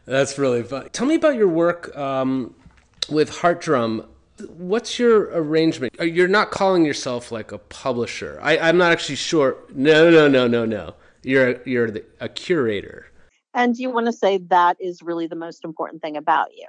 That's 0.04 0.38
really 0.38 0.62
fun. 0.62 0.88
Tell 0.90 1.06
me 1.06 1.16
about 1.16 1.34
your 1.34 1.48
work 1.48 1.96
um, 1.96 2.54
with 3.10 3.28
Heartdrum 3.28 4.04
what's 4.56 4.98
your 4.98 5.24
arrangement? 5.32 5.94
Uh, 6.00 6.04
you're 6.04 6.28
not 6.28 6.50
calling 6.50 6.84
yourself 6.84 7.32
like 7.32 7.52
a 7.52 7.58
publisher. 7.58 8.38
I, 8.42 8.58
I'm 8.58 8.78
not 8.78 8.92
actually 8.92 9.16
sure. 9.16 9.56
No, 9.74 10.10
no, 10.10 10.28
no, 10.28 10.46
no, 10.46 10.64
no. 10.64 10.94
You're 11.22 11.50
a, 11.50 11.68
you're 11.68 11.90
the, 11.90 12.04
a 12.20 12.28
curator. 12.28 13.10
And 13.54 13.74
do 13.74 13.82
you 13.82 13.90
want 13.90 14.06
to 14.06 14.12
say 14.12 14.38
that 14.48 14.76
is 14.80 15.02
really 15.02 15.26
the 15.26 15.36
most 15.36 15.64
important 15.64 16.02
thing 16.02 16.16
about 16.16 16.48
you. 16.56 16.66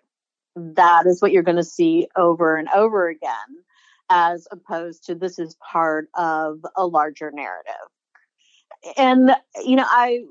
That 0.56 1.06
is 1.06 1.22
what 1.22 1.32
you're 1.32 1.44
going 1.44 1.58
to 1.58 1.64
see 1.64 2.08
over 2.16 2.56
and 2.58 2.68
over 2.76 3.08
again, 3.08 3.30
as 4.10 4.48
opposed 4.52 5.06
to 5.06 5.16
this 5.16 5.40
is 5.40 5.56
part 5.56 6.10
of 6.16 6.60
a 6.76 6.86
larger 6.86 7.32
narrative. 7.32 7.74
And 8.98 9.36
you 9.64 9.76
know, 9.76 9.86
I 9.88 10.22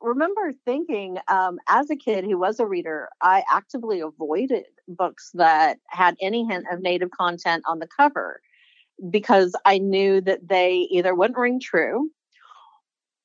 remember 0.00 0.52
thinking 0.64 1.18
um, 1.28 1.58
as 1.68 1.90
a 1.90 1.96
kid 1.96 2.24
who 2.24 2.38
was 2.38 2.60
a 2.60 2.66
reader, 2.66 3.08
I 3.20 3.44
actively 3.50 4.00
avoided 4.00 4.66
books 4.86 5.30
that 5.34 5.78
had 5.88 6.16
any 6.20 6.46
hint 6.46 6.66
of 6.70 6.80
native 6.80 7.10
content 7.10 7.64
on 7.66 7.78
the 7.78 7.88
cover 7.88 8.40
because 9.10 9.54
I 9.64 9.78
knew 9.78 10.20
that 10.22 10.48
they 10.48 10.88
either 10.90 11.14
wouldn't 11.14 11.38
ring 11.38 11.60
true 11.60 12.10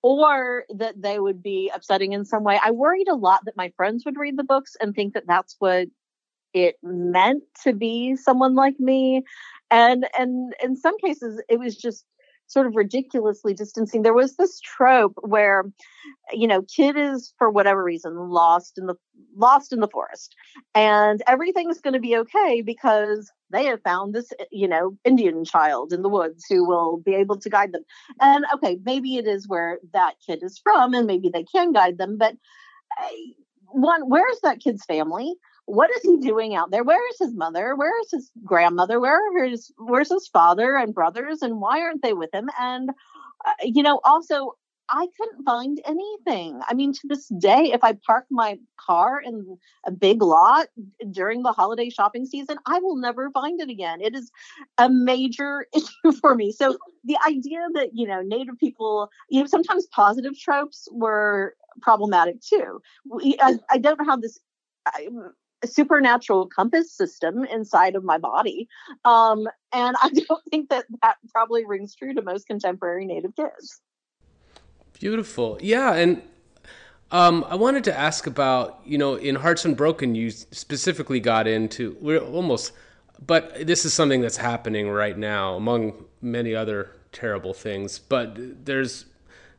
or 0.01 0.65
that 0.75 1.01
they 1.01 1.17
would 1.17 1.41
be 1.41 1.71
upsetting 1.73 2.13
in 2.13 2.25
some 2.25 2.43
way. 2.43 2.59
I 2.63 2.71
worried 2.71 3.07
a 3.07 3.15
lot 3.15 3.45
that 3.45 3.57
my 3.57 3.71
friends 3.77 4.03
would 4.05 4.17
read 4.17 4.37
the 4.37 4.43
books 4.43 4.75
and 4.81 4.93
think 4.93 5.13
that 5.13 5.27
that's 5.27 5.55
what 5.59 5.87
it 6.53 6.75
meant 6.83 7.43
to 7.63 7.73
be 7.73 8.15
someone 8.15 8.55
like 8.55 8.79
me 8.79 9.23
and 9.71 10.07
and 10.17 10.53
in 10.63 10.75
some 10.75 10.97
cases 10.99 11.41
it 11.49 11.59
was 11.59 11.75
just 11.75 12.05
sort 12.47 12.67
of 12.67 12.75
ridiculously 12.75 13.53
distancing. 13.53 14.01
There 14.01 14.13
was 14.13 14.35
this 14.35 14.59
trope 14.59 15.17
where, 15.21 15.65
you 16.31 16.47
know, 16.47 16.61
kid 16.61 16.95
is 16.97 17.33
for 17.37 17.49
whatever 17.49 17.83
reason 17.83 18.15
lost 18.29 18.77
in 18.77 18.85
the 18.85 18.95
lost 19.35 19.73
in 19.73 19.79
the 19.79 19.87
forest, 19.87 20.35
and 20.75 21.21
everything's 21.27 21.81
going 21.81 21.95
to 21.95 21.99
be 21.99 22.15
okay 22.17 22.61
because 22.61 23.31
they 23.49 23.65
have 23.65 23.81
found 23.81 24.13
this, 24.13 24.31
you 24.51 24.67
know, 24.67 24.95
Indian 25.03 25.43
child 25.45 25.93
in 25.93 26.01
the 26.01 26.09
woods 26.09 26.45
who 26.47 26.67
will 26.67 26.97
be 26.97 27.15
able 27.15 27.39
to 27.39 27.49
guide 27.49 27.71
them. 27.71 27.83
And 28.21 28.45
okay, 28.53 28.79
maybe 28.85 29.17
it 29.17 29.27
is 29.27 29.47
where 29.47 29.79
that 29.93 30.15
kid 30.25 30.39
is 30.43 30.59
from, 30.61 30.93
and 30.93 31.07
maybe 31.07 31.29
they 31.29 31.43
can 31.43 31.73
guide 31.73 31.97
them, 31.97 32.17
but. 32.17 32.35
Uh, 33.01 33.07
one, 33.75 34.07
where's 34.07 34.39
that 34.43 34.59
kid's 34.59 34.85
family? 34.85 35.33
What 35.65 35.89
is 35.91 36.01
he 36.01 36.17
doing 36.17 36.55
out 36.55 36.71
there? 36.71 36.83
Where 36.83 37.07
is 37.09 37.17
his 37.19 37.33
mother? 37.33 37.75
Where 37.75 37.99
is 38.01 38.11
his 38.11 38.31
grandmother? 38.43 38.99
Where 38.99 39.47
his 39.47 39.71
where's 39.77 40.09
his 40.09 40.27
father 40.27 40.75
and 40.75 40.93
brothers? 40.93 41.41
And 41.41 41.61
why 41.61 41.81
aren't 41.81 42.01
they 42.01 42.13
with 42.13 42.33
him? 42.33 42.49
And 42.59 42.89
uh, 43.45 43.51
you 43.63 43.83
know, 43.83 43.99
also 44.03 44.53
I 44.89 45.07
couldn't 45.17 45.43
find 45.45 45.81
anything. 45.85 46.59
I 46.67 46.73
mean, 46.73 46.93
to 46.93 47.07
this 47.07 47.27
day, 47.39 47.71
if 47.73 47.83
I 47.83 47.93
park 48.05 48.25
my 48.29 48.59
car 48.77 49.21
in 49.21 49.57
a 49.85 49.91
big 49.91 50.21
lot 50.21 50.67
during 51.09 51.41
the 51.41 51.53
holiday 51.53 51.89
shopping 51.89 52.25
season, 52.25 52.57
I 52.65 52.79
will 52.79 52.97
never 52.97 53.31
find 53.31 53.61
it 53.61 53.69
again. 53.69 54.01
It 54.01 54.13
is 54.13 54.29
a 54.77 54.89
major 54.89 55.65
issue 55.75 56.11
for 56.19 56.35
me. 56.35 56.51
So 56.51 56.77
the 57.05 57.17
idea 57.25 57.65
that, 57.75 57.91
you 57.93 58.05
know, 58.05 58.21
Native 58.21 58.57
people, 58.59 59.09
you 59.29 59.39
know, 59.39 59.47
sometimes 59.47 59.87
positive 59.87 60.37
tropes 60.37 60.87
were 60.91 61.55
problematic 61.81 62.41
too. 62.41 62.81
I, 63.41 63.57
I 63.71 63.77
don't 63.77 63.97
know 63.97 64.05
how 64.05 64.17
this 64.17 64.37
I, 64.85 65.07
supernatural 65.65 66.47
compass 66.47 66.91
system 66.91 67.45
inside 67.45 67.95
of 67.95 68.03
my 68.03 68.17
body. 68.17 68.67
Um, 69.05 69.47
and 69.71 69.95
I 70.01 70.09
don't 70.27 70.43
think 70.49 70.69
that 70.69 70.85
that 71.01 71.17
probably 71.31 71.65
rings 71.65 71.95
true 71.95 72.13
to 72.13 72.21
most 72.21 72.47
contemporary 72.47 73.05
Native 73.05 73.35
kids. 73.35 73.81
Beautiful. 74.99 75.57
Yeah. 75.61 75.93
And 75.95 76.21
um, 77.11 77.45
I 77.47 77.55
wanted 77.55 77.83
to 77.85 77.97
ask 77.97 78.27
about, 78.27 78.81
you 78.85 78.97
know, 78.97 79.15
in 79.15 79.35
Hearts 79.35 79.65
Unbroken, 79.65 80.15
you 80.15 80.31
specifically 80.31 81.19
got 81.19 81.47
into, 81.47 81.97
we're 81.99 82.19
almost, 82.19 82.71
but 83.25 83.67
this 83.67 83.85
is 83.85 83.93
something 83.93 84.21
that's 84.21 84.37
happening 84.37 84.89
right 84.89 85.17
now 85.17 85.55
among 85.55 86.05
many 86.21 86.55
other 86.55 86.91
terrible 87.11 87.53
things. 87.53 87.99
But 87.99 88.65
there's, 88.65 89.05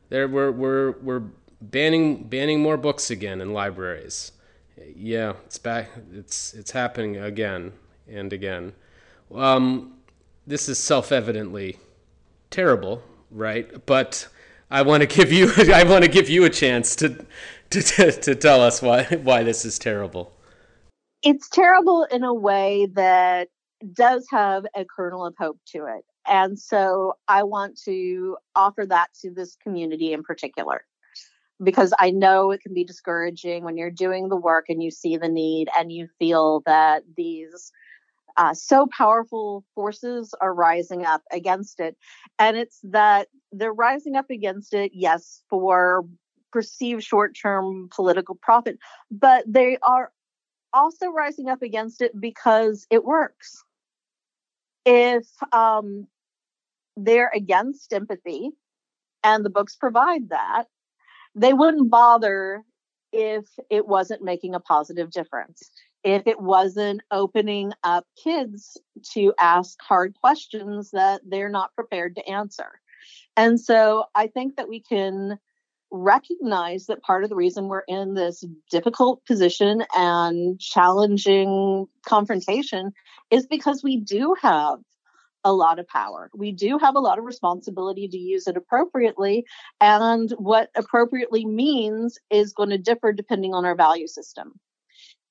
there, 0.09 0.27
we're, 0.27 0.51
we're, 0.51 0.91
we're 1.01 1.23
banning, 1.61 2.23
banning 2.23 2.61
more 2.61 2.77
books 2.77 3.09
again 3.09 3.39
in 3.41 3.53
libraries 3.53 4.31
yeah, 4.95 5.33
it's 5.45 5.57
back. 5.57 5.89
It's 6.13 6.53
it's 6.53 6.71
happening 6.71 7.17
again 7.17 7.73
and 8.07 8.31
again. 8.33 8.73
Um, 9.33 9.93
this 10.45 10.69
is 10.69 10.77
self-evidently 10.77 11.77
terrible, 12.51 13.03
right? 13.31 13.85
But 13.85 14.27
I 14.69 14.81
want 14.81 15.01
to 15.01 15.07
give 15.07 15.31
you 15.31 15.51
I 15.73 15.83
want 15.83 16.03
to 16.03 16.09
give 16.09 16.29
you 16.29 16.45
a 16.45 16.49
chance 16.49 16.95
to, 16.97 17.25
to 17.69 17.81
to 17.81 18.11
to 18.11 18.35
tell 18.35 18.61
us 18.61 18.81
why 18.81 19.03
why 19.03 19.43
this 19.43 19.65
is 19.65 19.79
terrible. 19.79 20.33
It's 21.23 21.49
terrible 21.49 22.03
in 22.11 22.23
a 22.23 22.33
way 22.33 22.87
that 22.93 23.49
does 23.93 24.27
have 24.29 24.65
a 24.75 24.85
kernel 24.85 25.25
of 25.25 25.35
hope 25.37 25.57
to 25.67 25.85
it. 25.85 26.05
And 26.27 26.57
so 26.57 27.17
I 27.27 27.43
want 27.43 27.79
to 27.85 28.37
offer 28.55 28.85
that 28.85 29.07
to 29.21 29.31
this 29.31 29.55
community 29.55 30.13
in 30.13 30.23
particular 30.23 30.85
because 31.63 31.93
I 31.99 32.11
know 32.11 32.51
it 32.51 32.61
can 32.61 32.73
be 32.73 32.83
discouraging 32.83 33.63
when 33.63 33.77
you're 33.77 33.91
doing 33.91 34.29
the 34.29 34.35
work 34.35 34.65
and 34.69 34.83
you 34.83 34.91
see 34.91 35.17
the 35.17 35.29
need 35.29 35.69
and 35.77 35.91
you 35.91 36.07
feel 36.19 36.61
that 36.65 37.03
these 37.15 37.71
uh, 38.37 38.53
so 38.53 38.87
powerful 38.87 39.63
forces 39.73 40.33
are 40.41 40.53
rising 40.53 41.05
up 41.05 41.21
against 41.31 41.79
it. 41.79 41.95
And 42.37 42.57
it's 42.57 42.79
that 42.83 43.29
they're 43.51 43.73
rising 43.73 44.15
up 44.15 44.29
against 44.29 44.73
it, 44.73 44.91
yes, 44.93 45.41
for 45.49 46.05
perceived 46.51 47.03
short 47.03 47.35
term 47.41 47.89
political 47.93 48.35
profit, 48.35 48.77
but 49.09 49.45
they 49.47 49.77
are 49.81 50.11
also 50.73 51.07
rising 51.07 51.47
up 51.47 51.61
against 51.61 52.01
it 52.01 52.19
because 52.19 52.85
it 52.89 53.05
works. 53.05 53.63
If 54.85 55.25
um, 55.53 56.07
they're 56.97 57.31
against 57.33 57.93
empathy, 57.93 58.51
and 59.23 59.43
the 59.43 59.49
books 59.49 59.75
provide 59.75 60.29
that, 60.29 60.65
they 61.35 61.53
wouldn't 61.53 61.89
bother 61.89 62.63
if 63.11 63.45
it 63.69 63.87
wasn't 63.87 64.21
making 64.21 64.55
a 64.55 64.59
positive 64.59 65.11
difference 65.11 65.69
if 66.05 66.27
it 66.27 66.39
wasn't 66.39 67.01
opening 67.09 67.73
up 67.83 68.05
kids 68.23 68.77
to 69.01 69.33
ask 69.39 69.75
hard 69.81 70.13
questions 70.13 70.91
that 70.91 71.19
they're 71.25 71.49
not 71.49 71.73
prepared 71.73 72.15
to 72.15 72.29
answer. 72.29 72.79
And 73.35 73.59
so 73.59 74.05
I 74.13 74.27
think 74.27 74.55
that 74.55 74.69
we 74.69 74.81
can 74.81 75.39
recognize 75.91 76.85
that 76.85 77.01
part 77.01 77.23
of 77.23 77.31
the 77.31 77.35
reason 77.35 77.67
we're 77.67 77.83
in 77.87 78.13
this 78.13 78.43
difficult 78.69 79.25
position 79.25 79.83
and 79.95 80.59
challenging 80.59 81.87
confrontation 82.05 82.91
is 83.31 83.47
because 83.47 83.83
we 83.83 83.97
do 83.97 84.35
have 84.39 84.77
a 85.45 85.53
lot 85.53 85.79
of 85.79 85.87
power. 85.87 86.29
We 86.35 86.51
do 86.51 86.79
have 86.79 86.95
a 86.95 86.99
lot 86.99 87.19
of 87.19 87.23
responsibility 87.23 88.07
to 88.07 88.17
use 88.17 88.47
it 88.47 88.57
appropriately. 88.57 89.45
And 89.79 90.31
what 90.31 90.71
appropriately 90.75 91.45
means 91.45 92.17
is 92.31 92.51
going 92.51 92.71
to 92.71 92.79
differ 92.79 93.13
depending 93.13 93.53
on 93.53 93.63
our 93.63 93.75
value 93.75 94.07
system. 94.07 94.59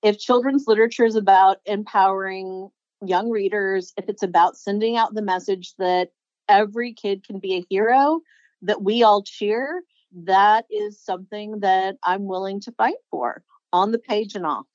If 0.02 0.18
children's 0.18 0.64
literature 0.68 1.04
is 1.04 1.16
about 1.16 1.58
empowering 1.66 2.70
young 3.04 3.28
readers, 3.28 3.92
if 3.96 4.08
it's 4.08 4.22
about 4.22 4.56
sending 4.56 4.96
out 4.96 5.14
the 5.14 5.22
message 5.22 5.74
that 5.78 6.10
every 6.48 6.94
kid 6.94 7.26
can 7.26 7.40
be 7.40 7.56
a 7.56 7.64
hero, 7.68 8.20
that 8.62 8.82
we 8.82 9.02
all 9.02 9.22
cheer, 9.22 9.82
that 10.12 10.64
is 10.70 11.00
something 11.00 11.60
that 11.60 11.96
I'm 12.04 12.26
willing 12.26 12.60
to 12.60 12.72
fight 12.72 12.94
for 13.10 13.42
on 13.72 13.90
the 13.90 13.98
page 13.98 14.36
and 14.36 14.46
off. 14.46 14.66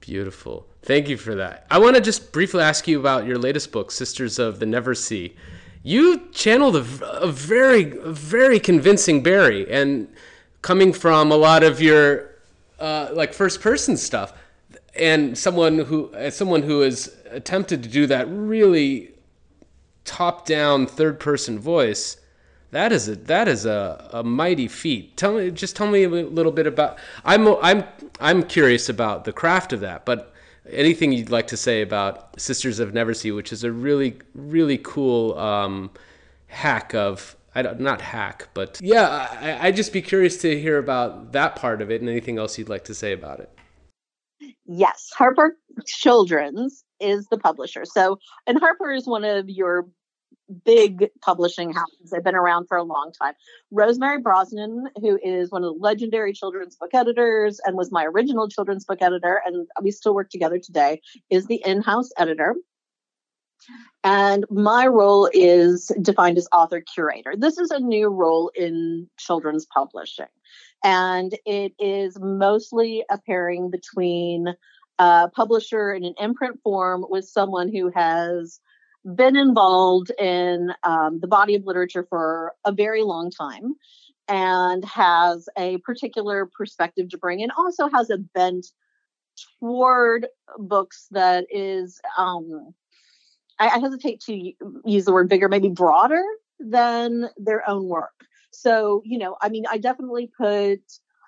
Beautiful. 0.00 0.66
Thank 0.82 1.08
you 1.08 1.16
for 1.16 1.36
that. 1.36 1.66
I 1.70 1.78
want 1.78 1.94
to 1.94 2.02
just 2.02 2.32
briefly 2.32 2.62
ask 2.62 2.88
you 2.88 2.98
about 2.98 3.24
your 3.24 3.38
latest 3.38 3.70
book, 3.70 3.92
Sisters 3.92 4.40
of 4.40 4.58
the 4.58 4.66
Neversea. 4.66 5.32
you 5.84 6.28
channeled 6.32 6.74
a, 6.74 7.20
a 7.20 7.30
very, 7.30 7.84
very 7.84 8.58
convincing 8.58 9.22
Barrie, 9.22 9.70
and 9.70 10.12
coming 10.60 10.92
from 10.92 11.30
a 11.30 11.36
lot 11.36 11.62
of 11.62 11.80
your 11.80 12.30
uh, 12.80 13.10
like 13.12 13.32
first 13.32 13.60
person 13.60 13.96
stuff, 13.96 14.32
and 14.96 15.38
someone 15.38 15.78
who 15.78 16.12
as 16.14 16.36
someone 16.36 16.62
who 16.62 16.80
has 16.80 17.16
attempted 17.30 17.82
to 17.84 17.88
do 17.88 18.06
that 18.08 18.26
really 18.28 19.12
top 20.04 20.46
down 20.46 20.86
third 20.86 21.20
person 21.20 21.60
voice 21.60 22.16
that 22.72 22.90
is 22.90 23.06
a 23.08 23.16
that 23.16 23.48
is 23.48 23.66
a, 23.66 24.08
a 24.12 24.24
mighty 24.24 24.66
feat. 24.66 25.16
Tell 25.16 25.34
me, 25.34 25.50
just 25.50 25.76
tell 25.76 25.86
me 25.86 26.04
a 26.04 26.08
little 26.08 26.50
bit 26.50 26.66
about. 26.66 26.98
I'm 27.24 27.46
I'm 27.62 27.84
I'm 28.18 28.42
curious 28.42 28.88
about 28.88 29.24
the 29.24 29.32
craft 29.32 29.72
of 29.72 29.80
that, 29.80 30.04
but 30.04 30.31
anything 30.70 31.12
you'd 31.12 31.30
like 31.30 31.46
to 31.48 31.56
say 31.56 31.82
about 31.82 32.40
Sisters 32.40 32.78
of 32.78 32.92
Neversea, 32.92 33.34
which 33.34 33.52
is 33.52 33.64
a 33.64 33.72
really 33.72 34.18
really 34.34 34.78
cool 34.78 35.38
um, 35.38 35.90
hack 36.46 36.94
of 36.94 37.36
I 37.54 37.62
don't, 37.62 37.80
not 37.80 38.00
hack, 38.00 38.48
but 38.54 38.78
yeah, 38.82 39.28
I, 39.40 39.66
I'd 39.66 39.76
just 39.76 39.92
be 39.92 40.00
curious 40.00 40.38
to 40.38 40.58
hear 40.58 40.78
about 40.78 41.32
that 41.32 41.56
part 41.56 41.82
of 41.82 41.90
it 41.90 42.00
and 42.00 42.08
anything 42.08 42.38
else 42.38 42.56
you'd 42.56 42.70
like 42.70 42.84
to 42.84 42.94
say 42.94 43.12
about 43.12 43.40
it. 43.40 43.50
Yes, 44.64 45.10
Harper 45.14 45.58
Children's 45.86 46.84
is 46.98 47.26
the 47.28 47.36
publisher. 47.36 47.84
So, 47.84 48.18
and 48.46 48.58
Harper 48.58 48.92
is 48.92 49.06
one 49.06 49.24
of 49.24 49.50
your 49.50 49.86
big 50.64 51.08
publishing 51.20 51.72
houses. 51.72 52.10
They've 52.10 52.22
been 52.22 52.34
around 52.34 52.66
for 52.66 52.76
a 52.76 52.82
long 52.82 53.12
time. 53.12 53.34
Rosemary 53.70 54.20
Brosnan, 54.20 54.88
who 55.00 55.18
is 55.22 55.50
one 55.50 55.64
of 55.64 55.74
the 55.74 55.80
legendary 55.80 56.32
children's 56.32 56.76
book 56.76 56.90
editors 56.94 57.60
and 57.64 57.76
was 57.76 57.90
my 57.90 58.04
original 58.04 58.48
children's 58.48 58.84
book 58.84 59.02
editor, 59.02 59.40
and 59.44 59.66
we 59.82 59.90
still 59.90 60.14
work 60.14 60.30
together 60.30 60.58
today, 60.58 61.00
is 61.30 61.46
the 61.46 61.62
in 61.64 61.82
house 61.82 62.10
editor. 62.18 62.54
And 64.02 64.44
my 64.50 64.86
role 64.88 65.30
is 65.32 65.92
defined 66.00 66.36
as 66.36 66.48
author 66.52 66.80
curator. 66.80 67.34
This 67.36 67.58
is 67.58 67.70
a 67.70 67.78
new 67.78 68.08
role 68.08 68.50
in 68.54 69.08
children's 69.18 69.66
publishing. 69.66 70.26
And 70.82 71.32
it 71.46 71.72
is 71.78 72.18
mostly 72.20 73.04
a 73.08 73.18
pairing 73.18 73.70
between 73.70 74.48
a 74.98 75.30
publisher 75.32 75.92
in 75.92 76.04
an 76.04 76.14
imprint 76.18 76.60
form 76.62 77.04
with 77.08 77.24
someone 77.24 77.68
who 77.68 77.90
has 77.94 78.58
been 79.04 79.36
involved 79.36 80.10
in 80.18 80.72
um, 80.84 81.20
the 81.20 81.26
body 81.26 81.54
of 81.54 81.64
literature 81.64 82.06
for 82.08 82.54
a 82.64 82.72
very 82.72 83.02
long 83.02 83.30
time 83.30 83.74
and 84.28 84.84
has 84.84 85.48
a 85.58 85.78
particular 85.78 86.48
perspective 86.56 87.08
to 87.08 87.18
bring 87.18 87.42
and 87.42 87.52
also 87.56 87.88
has 87.88 88.10
a 88.10 88.18
bent 88.18 88.66
toward 89.58 90.26
books 90.58 91.08
that 91.10 91.46
is 91.50 92.00
um, 92.16 92.72
I, 93.58 93.68
I 93.68 93.78
hesitate 93.78 94.20
to 94.26 94.52
use 94.84 95.04
the 95.04 95.12
word 95.12 95.28
bigger 95.28 95.48
maybe 95.48 95.68
broader 95.68 96.22
than 96.60 97.28
their 97.36 97.68
own 97.68 97.88
work. 97.88 98.26
So 98.50 99.02
you 99.04 99.18
know 99.18 99.36
i 99.40 99.48
mean 99.48 99.64
i 99.70 99.78
definitely 99.78 100.30
put 100.36 100.80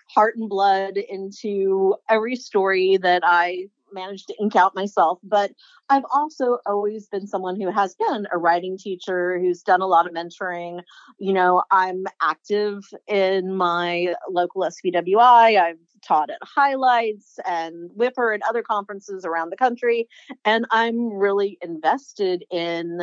heart 0.08 0.36
and 0.36 0.48
blood 0.48 0.96
into 0.96 1.96
every 2.08 2.36
story 2.36 2.98
that 2.98 3.22
i 3.24 3.66
managed 3.94 4.26
to 4.28 4.34
ink 4.40 4.56
out 4.56 4.74
myself. 4.74 5.18
But 5.22 5.52
I've 5.88 6.04
also 6.12 6.58
always 6.66 7.08
been 7.08 7.26
someone 7.26 7.60
who 7.60 7.70
has 7.70 7.94
been 7.94 8.26
a 8.32 8.38
writing 8.38 8.76
teacher, 8.76 9.38
who's 9.38 9.62
done 9.62 9.80
a 9.80 9.86
lot 9.86 10.06
of 10.06 10.12
mentoring. 10.12 10.82
You 11.18 11.32
know, 11.32 11.62
I'm 11.70 12.04
active 12.20 12.84
in 13.06 13.56
my 13.56 14.14
local 14.28 14.62
SCBWI. 14.62 15.60
I've 15.60 15.78
taught 16.06 16.30
at 16.30 16.38
highlights 16.42 17.38
and 17.46 17.90
Whipper 17.94 18.32
and 18.32 18.42
other 18.42 18.62
conferences 18.62 19.24
around 19.24 19.50
the 19.50 19.56
country. 19.56 20.08
And 20.44 20.66
I'm 20.70 21.12
really 21.12 21.58
invested 21.62 22.44
in 22.50 23.00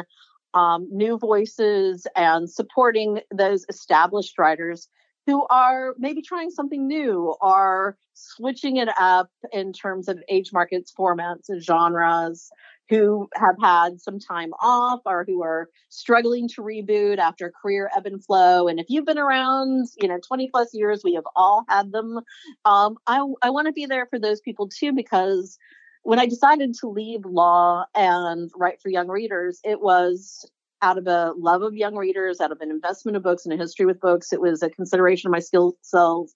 um, 0.54 0.88
new 0.92 1.18
voices 1.18 2.06
and 2.16 2.50
supporting 2.50 3.22
those 3.34 3.66
established 3.70 4.38
writers 4.38 4.90
who 5.26 5.46
are 5.48 5.94
maybe 5.98 6.22
trying 6.22 6.50
something 6.50 6.88
new 6.88 7.36
or 7.42 7.98
switching 8.14 8.78
it 8.78 8.90
up 9.00 9.30
in 9.52 9.74
terms 9.74 10.08
of 10.08 10.22
age 10.30 10.52
markets, 10.52 10.94
formats, 10.98 11.50
and 11.50 11.64
genres, 11.64 12.50
who 12.90 13.30
have 13.36 13.56
had 13.62 14.02
some 14.02 14.20
time 14.20 14.52
off 14.62 15.00
or 15.06 15.24
who 15.26 15.42
are 15.42 15.70
struggling 15.90 16.50
to 16.50 16.62
reboot 16.62 17.20
after 17.20 17.54
career 17.62 17.90
ebb 17.96 18.06
and 18.06 18.24
flow. 18.24 18.68
And 18.68 18.80
if 18.80 18.88
you've 18.90 19.06
been 19.06 19.18
around, 19.18 19.88
you 19.98 20.10
know, 20.10 20.20
20 20.28 20.50
plus 20.50 20.74
years, 20.74 21.02
we 21.04 21.14
have 21.14 21.24
all 21.36 21.64
had 21.70 21.92
them. 21.94 22.20
Um, 22.66 22.98
I, 23.08 23.26
I 23.42 23.50
want 23.50 23.68
to 23.68 23.72
be 23.72 23.86
there 23.86 24.08
for 24.08 24.20
those 24.20 24.42
people 24.42 24.68
too, 24.68 24.92
because 24.92 25.58
when 26.04 26.20
I 26.20 26.26
decided 26.26 26.74
to 26.82 26.90
leave 26.90 27.24
law 27.24 27.86
and 27.96 28.52
write 28.58 28.82
for 28.82 28.90
young 28.90 29.08
readers, 29.08 29.62
it 29.64 29.80
was 29.80 30.46
out 30.82 30.98
of 30.98 31.08
a 31.08 31.34
love 31.38 31.62
of 31.62 31.76
young 31.76 31.96
readers, 31.96 32.42
out 32.42 32.52
of 32.52 32.62
an 32.62 32.72
investment 32.72 33.18
of 33.18 33.24
books 33.24 33.46
and 33.46 33.54
a 33.54 33.58
history 33.58 33.86
with 33.86 34.00
books. 34.00 34.34
It 34.34 34.42
was 34.42 34.64
a 34.64 34.70
consideration 34.70 35.28
of 35.28 35.32
my 35.32 35.40
skill 35.40 35.78
selves, 35.82 36.36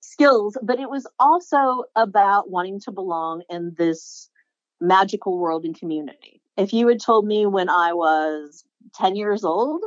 skills, 0.00 0.56
but 0.62 0.78
it 0.78 0.90
was 0.90 1.06
also 1.18 1.84
about 1.96 2.50
wanting 2.50 2.80
to 2.80 2.92
belong 2.92 3.42
in 3.48 3.74
this 3.76 4.28
magical 4.80 5.38
world 5.38 5.64
and 5.64 5.78
community. 5.78 6.40
If 6.56 6.72
you 6.72 6.88
had 6.88 7.00
told 7.00 7.26
me 7.26 7.46
when 7.46 7.68
I 7.68 7.92
was 7.92 8.64
10 8.94 9.16
years 9.16 9.44
old 9.44 9.82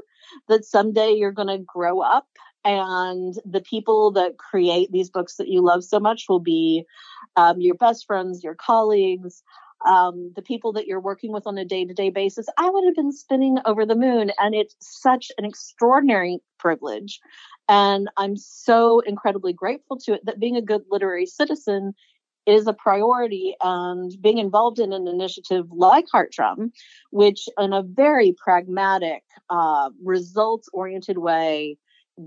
that 0.47 0.65
someday 0.65 1.11
you're 1.11 1.31
going 1.31 1.47
to 1.47 1.57
grow 1.57 2.01
up 2.01 2.27
and 2.63 3.33
the 3.45 3.61
people 3.61 4.11
that 4.11 4.37
create 4.37 4.91
these 4.91 5.09
books 5.09 5.35
that 5.37 5.47
you 5.47 5.61
love 5.61 5.83
so 5.83 5.99
much 5.99 6.25
will 6.29 6.39
be 6.39 6.85
um, 7.35 7.59
your 7.59 7.75
best 7.75 8.05
friends, 8.05 8.43
your 8.43 8.55
colleagues, 8.55 9.43
um, 9.87 10.31
the 10.35 10.41
people 10.41 10.73
that 10.73 10.87
you're 10.87 10.99
working 10.99 11.31
with 11.31 11.47
on 11.47 11.57
a 11.57 11.65
day 11.65 11.85
to 11.85 11.93
day 11.93 12.09
basis, 12.09 12.47
I 12.57 12.69
would 12.69 12.85
have 12.85 12.95
been 12.95 13.11
spinning 13.11 13.57
over 13.65 13.85
the 13.85 13.95
moon. 13.95 14.31
And 14.39 14.55
it's 14.55 14.75
such 14.79 15.31
an 15.37 15.45
extraordinary 15.45 16.39
privilege. 16.59 17.19
And 17.67 18.09
I'm 18.17 18.37
so 18.37 18.99
incredibly 18.99 19.53
grateful 19.53 19.97
to 19.99 20.13
it 20.13 20.25
that 20.25 20.39
being 20.39 20.55
a 20.55 20.61
good 20.61 20.81
literary 20.89 21.25
citizen 21.25 21.93
is 22.45 22.67
a 22.67 22.73
priority 22.73 23.55
and 23.61 24.11
being 24.19 24.39
involved 24.39 24.79
in 24.79 24.93
an 24.93 25.07
initiative 25.07 25.67
like 25.71 26.05
Heartdrum, 26.11 26.71
which 27.11 27.47
in 27.57 27.71
a 27.71 27.83
very 27.83 28.33
pragmatic, 28.43 29.23
uh, 29.49 29.89
results 30.03 30.67
oriented 30.73 31.17
way 31.17 31.77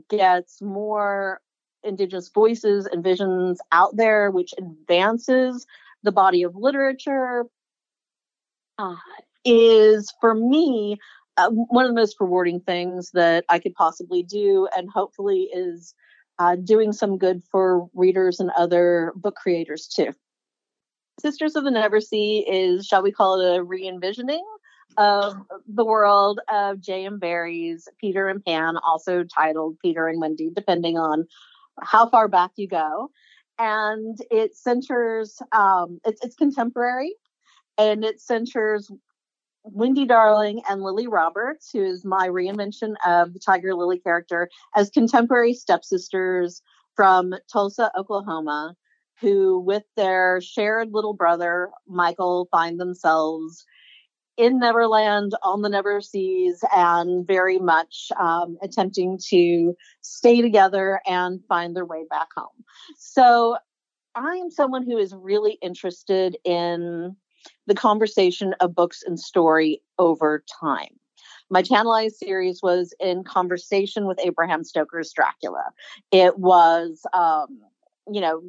gets 0.08 0.62
more 0.62 1.40
indigenous 1.82 2.30
voices 2.30 2.86
and 2.86 3.04
visions 3.04 3.60
out 3.72 3.96
there, 3.96 4.30
which 4.30 4.54
advances 4.56 5.66
the 6.04 6.12
body 6.12 6.44
of 6.44 6.54
literature 6.54 7.44
uh, 8.78 8.94
is 9.44 10.12
for 10.20 10.34
me 10.34 10.98
uh, 11.36 11.50
one 11.50 11.84
of 11.84 11.90
the 11.90 12.00
most 12.00 12.16
rewarding 12.20 12.60
things 12.60 13.10
that 13.12 13.44
I 13.48 13.58
could 13.58 13.74
possibly 13.74 14.22
do, 14.22 14.68
and 14.76 14.88
hopefully 14.88 15.48
is 15.52 15.94
uh, 16.38 16.54
doing 16.56 16.92
some 16.92 17.18
good 17.18 17.42
for 17.50 17.88
readers 17.92 18.38
and 18.38 18.50
other 18.56 19.12
book 19.16 19.34
creators 19.34 19.88
too. 19.88 20.12
Sisters 21.20 21.56
of 21.56 21.64
the 21.64 21.70
Neversea 21.70 22.44
is, 22.46 22.86
shall 22.86 23.02
we 23.02 23.10
call 23.10 23.40
it, 23.40 23.56
a 23.56 23.62
re 23.62 23.88
envisioning 23.88 24.44
of 24.96 25.34
the 25.66 25.84
world 25.84 26.38
of 26.52 26.80
J.M. 26.80 27.18
Barrie's 27.18 27.88
Peter 28.00 28.28
and 28.28 28.44
Pan, 28.44 28.76
also 28.76 29.24
titled 29.24 29.76
Peter 29.80 30.06
and 30.06 30.20
Wendy, 30.20 30.50
depending 30.54 30.98
on 30.98 31.26
how 31.80 32.08
far 32.08 32.28
back 32.28 32.52
you 32.56 32.68
go 32.68 33.10
and 33.58 34.18
it 34.30 34.56
centers 34.56 35.40
um, 35.52 36.00
it's, 36.04 36.24
it's 36.24 36.36
contemporary 36.36 37.14
and 37.78 38.04
it 38.04 38.20
centers 38.20 38.90
Wendy 39.64 40.06
Darling 40.06 40.62
and 40.68 40.82
Lily 40.82 41.06
Roberts, 41.06 41.70
who 41.72 41.82
is 41.82 42.04
my 42.04 42.28
reinvention 42.28 42.94
of 43.06 43.32
the 43.32 43.40
Tiger 43.40 43.74
Lily 43.74 43.98
character, 43.98 44.50
as 44.76 44.90
contemporary 44.90 45.54
stepsisters 45.54 46.62
from 46.96 47.34
Tulsa, 47.52 47.90
Oklahoma, 47.96 48.76
who, 49.20 49.60
with 49.60 49.84
their 49.96 50.40
shared 50.42 50.92
little 50.92 51.14
brother, 51.14 51.70
Michael, 51.88 52.48
find 52.50 52.78
themselves 52.78 53.64
in 54.36 54.58
Neverland 54.58 55.32
on 55.42 55.62
the 55.62 55.68
Never 55.68 56.00
Seas 56.00 56.62
and 56.74 57.26
very 57.26 57.58
much 57.58 58.08
um, 58.18 58.56
attempting 58.62 59.18
to 59.30 59.74
stay 60.00 60.42
together 60.42 61.00
and 61.06 61.40
find 61.48 61.76
their 61.76 61.84
way 61.84 62.04
back 62.10 62.28
home. 62.36 62.64
So 62.98 63.56
I 64.14 64.36
am 64.36 64.50
someone 64.50 64.84
who 64.84 64.98
is 64.98 65.14
really 65.14 65.58
interested 65.62 66.36
in 66.44 67.16
the 67.66 67.74
conversation 67.74 68.54
of 68.60 68.74
books 68.74 69.02
and 69.06 69.18
story 69.18 69.82
over 69.98 70.44
time. 70.60 70.98
My 71.50 71.62
Tantalize 71.62 72.18
series 72.18 72.60
was 72.62 72.94
in 73.00 73.22
conversation 73.22 74.06
with 74.06 74.18
Abraham 74.24 74.64
Stoker's 74.64 75.12
Dracula. 75.12 75.64
It 76.10 76.38
was, 76.38 77.02
um, 77.12 77.60
you 78.10 78.20
know, 78.20 78.42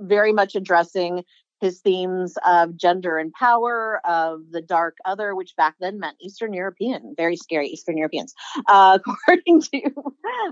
very 0.00 0.32
much 0.32 0.54
addressing 0.54 1.24
his 1.62 1.78
themes 1.80 2.34
of 2.44 2.76
gender 2.76 3.16
and 3.18 3.32
power, 3.32 4.00
of 4.04 4.40
the 4.50 4.60
dark 4.60 4.96
other, 5.04 5.34
which 5.34 5.54
back 5.56 5.76
then 5.80 6.00
meant 6.00 6.16
Eastern 6.20 6.52
European, 6.52 7.14
very 7.16 7.36
scary 7.36 7.68
Eastern 7.68 7.96
Europeans, 7.96 8.34
uh, 8.68 8.98
according 9.06 9.62
to 9.62 9.90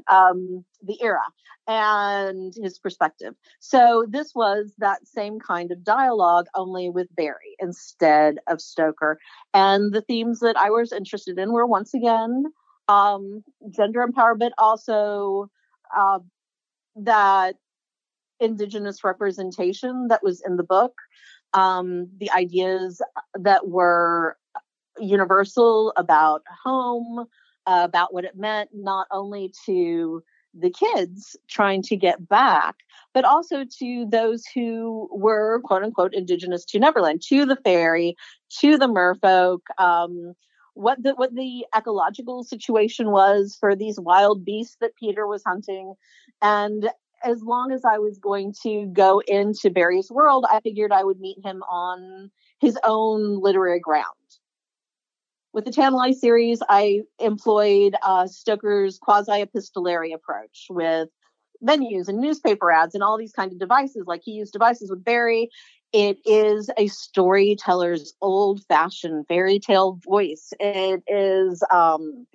um, 0.08 0.64
the 0.82 1.02
era 1.02 1.24
and 1.66 2.54
his 2.62 2.78
perspective. 2.78 3.34
So 3.58 4.06
this 4.08 4.32
was 4.34 4.72
that 4.78 5.06
same 5.06 5.40
kind 5.40 5.72
of 5.72 5.84
dialogue, 5.84 6.46
only 6.54 6.90
with 6.90 7.14
Barrie 7.14 7.56
instead 7.58 8.38
of 8.46 8.60
Stoker. 8.60 9.18
And 9.52 9.92
the 9.92 10.02
themes 10.02 10.38
that 10.40 10.56
I 10.56 10.70
was 10.70 10.92
interested 10.92 11.38
in 11.38 11.52
were 11.52 11.66
once 11.66 11.92
again 11.92 12.44
um, 12.88 13.42
gender 13.68 14.06
empowerment, 14.06 14.50
also 14.58 15.50
uh, 15.96 16.20
that 16.96 17.56
indigenous 18.40 19.04
representation 19.04 20.08
that 20.08 20.22
was 20.22 20.42
in 20.46 20.56
the 20.56 20.62
book, 20.62 20.94
um, 21.52 22.08
the 22.18 22.30
ideas 22.30 23.02
that 23.34 23.68
were 23.68 24.36
universal 24.98 25.92
about 25.96 26.42
home, 26.64 27.26
uh, 27.66 27.82
about 27.84 28.12
what 28.12 28.24
it 28.24 28.36
meant 28.36 28.70
not 28.72 29.06
only 29.10 29.52
to 29.66 30.22
the 30.54 30.70
kids 30.70 31.36
trying 31.48 31.82
to 31.82 31.96
get 31.96 32.28
back, 32.28 32.76
but 33.14 33.24
also 33.24 33.64
to 33.78 34.06
those 34.10 34.44
who 34.52 35.08
were 35.12 35.60
quote 35.64 35.82
unquote 35.82 36.14
indigenous 36.14 36.64
to 36.64 36.78
Neverland, 36.78 37.22
to 37.28 37.46
the 37.46 37.56
fairy, 37.56 38.16
to 38.60 38.76
the 38.76 38.88
merfolk, 38.88 39.60
um, 39.78 40.34
what 40.74 41.02
the 41.02 41.14
what 41.14 41.34
the 41.34 41.64
ecological 41.76 42.42
situation 42.42 43.10
was 43.10 43.56
for 43.58 43.76
these 43.76 44.00
wild 44.00 44.44
beasts 44.44 44.76
that 44.80 44.96
Peter 44.96 45.26
was 45.26 45.42
hunting. 45.46 45.94
And 46.42 46.90
as 47.24 47.42
long 47.42 47.72
as 47.72 47.84
I 47.84 47.98
was 47.98 48.18
going 48.18 48.54
to 48.62 48.86
go 48.92 49.20
into 49.26 49.70
Barrie's 49.70 50.10
world, 50.10 50.46
I 50.50 50.60
figured 50.60 50.92
I 50.92 51.04
would 51.04 51.20
meet 51.20 51.38
him 51.44 51.62
on 51.62 52.30
his 52.60 52.78
own 52.84 53.40
literary 53.40 53.80
ground. 53.80 54.06
With 55.52 55.64
the 55.64 55.72
Tantalize 55.72 56.20
series, 56.20 56.62
I 56.68 57.00
employed 57.18 57.96
uh, 58.02 58.26
Stoker's 58.28 58.98
quasi-epistolary 58.98 60.12
approach 60.12 60.66
with 60.70 61.08
menus 61.60 62.08
and 62.08 62.20
newspaper 62.20 62.70
ads 62.70 62.94
and 62.94 63.02
all 63.02 63.18
these 63.18 63.32
kind 63.32 63.52
of 63.52 63.58
devices. 63.58 64.04
Like 64.06 64.22
he 64.24 64.32
used 64.32 64.52
devices 64.52 64.90
with 64.90 65.04
Barry. 65.04 65.50
It 65.92 66.18
is 66.24 66.70
a 66.78 66.86
storyteller's 66.86 68.14
old-fashioned 68.20 69.26
fairy 69.26 69.58
tale 69.58 69.98
voice. 70.04 70.52
It 70.60 71.02
is 71.08 71.64
um, 71.70 72.26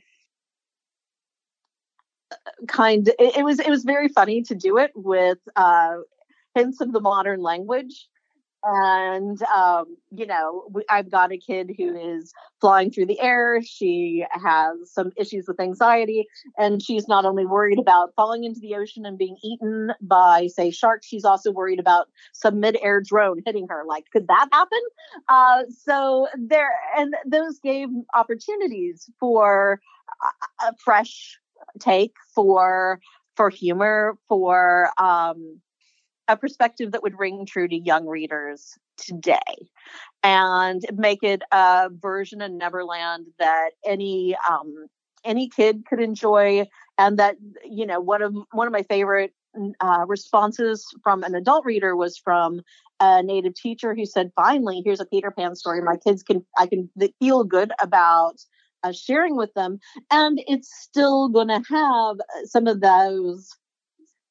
kind. 2.67 3.07
It, 3.07 3.38
it 3.38 3.43
was 3.45 3.59
it 3.59 3.69
was 3.69 3.83
very 3.83 4.07
funny 4.09 4.41
to 4.43 4.55
do 4.55 4.77
it 4.77 4.91
with 4.95 5.39
uh, 5.55 5.97
hints 6.53 6.81
of 6.81 6.91
the 6.91 7.01
modern 7.01 7.41
language. 7.41 8.07
And 8.67 9.39
um, 9.55 9.95
you 10.09 10.25
know 10.25 10.67
i've 10.89 11.11
got 11.11 11.31
a 11.31 11.38
kid 11.38 11.71
who 11.77 11.95
is 11.95 12.33
flying 12.61 12.89
through 12.89 13.05
the 13.05 13.19
air. 13.19 13.61
She 13.63 14.25
has 14.31 14.91
some 14.91 15.11
issues 15.17 15.45
with 15.47 15.59
anxiety 15.59 16.25
and 16.57 16.81
she's 16.81 17.07
not 17.07 17.25
only 17.25 17.45
worried 17.45 17.77
about 17.77 18.13
falling 18.15 18.43
into 18.43 18.59
the 18.59 18.73
ocean 18.73 19.05
and 19.05 19.19
being 19.19 19.38
eaten 19.43 19.91
by 20.01 20.47
say 20.47 20.71
sharks 20.71 21.05
she's 21.05 21.25
also 21.25 21.51
worried 21.51 21.79
about 21.79 22.07
some 22.33 22.59
mid-air 22.59 23.01
drone 23.01 23.41
hitting 23.45 23.67
her. 23.69 23.83
Like 23.88 24.05
could 24.11 24.27
that 24.29 24.47
happen? 24.51 24.81
Uh, 25.29 25.63
so 25.69 26.27
there 26.36 26.71
and 26.97 27.15
those 27.27 27.59
gave 27.59 27.89
opportunities 28.15 29.09
for 29.19 29.79
a 30.67 30.73
fresh 30.83 31.39
take 31.80 32.14
for 32.34 32.99
for 33.36 33.49
humor 33.49 34.18
for 34.28 34.89
um 34.97 35.60
a 36.28 36.36
perspective 36.36 36.91
that 36.91 37.03
would 37.03 37.18
ring 37.20 37.45
true 37.45 37.68
to 37.68 37.76
young 37.76 38.08
readers 38.08 38.78
today 38.97 39.70
and 40.24 40.82
make 40.93 41.22
it 41.22 41.43
a 41.51 41.89
version 41.91 42.41
of 42.41 42.51
Neverland 42.51 43.28
that 43.39 43.72
any 43.86 44.36
um, 44.49 44.88
any 45.24 45.49
kid 45.49 45.84
could 45.88 45.99
enjoy 45.99 46.66
and 46.97 47.20
that 47.20 47.36
you 47.64 47.86
know 47.86 47.99
one 47.99 48.22
of 48.22 48.36
one 48.51 48.68
of 48.68 48.74
my 48.74 48.84
favorite 48.84 49.34
uh, 49.80 50.06
responses 50.08 50.86
from 51.03 51.24
an 51.24 51.36
adult 51.36 51.66
reader 51.66 51.95
was 51.95 52.18
from 52.18 52.62
a 52.99 53.22
native 53.24 53.53
teacher 53.56 53.93
who 53.93 54.06
said 54.06 54.32
finally 54.36 54.82
here's 54.84 54.99
a 54.99 55.06
peter 55.06 55.32
pan 55.32 55.56
story. 55.56 55.82
My 55.82 55.97
kids 55.97 56.24
can 56.24 56.45
i 56.58 56.66
can 56.66 56.89
feel 57.20 57.43
good 57.43 57.72
about 57.82 58.36
uh, 58.86 58.91
sharing 58.91 59.36
with 59.36 59.53
them 59.55 59.79
and 60.11 60.39
it's 60.47 60.71
still 60.81 61.29
going 61.29 61.47
to 61.47 61.61
have 61.69 62.17
some 62.45 62.67
of 62.67 62.81
those 62.81 63.49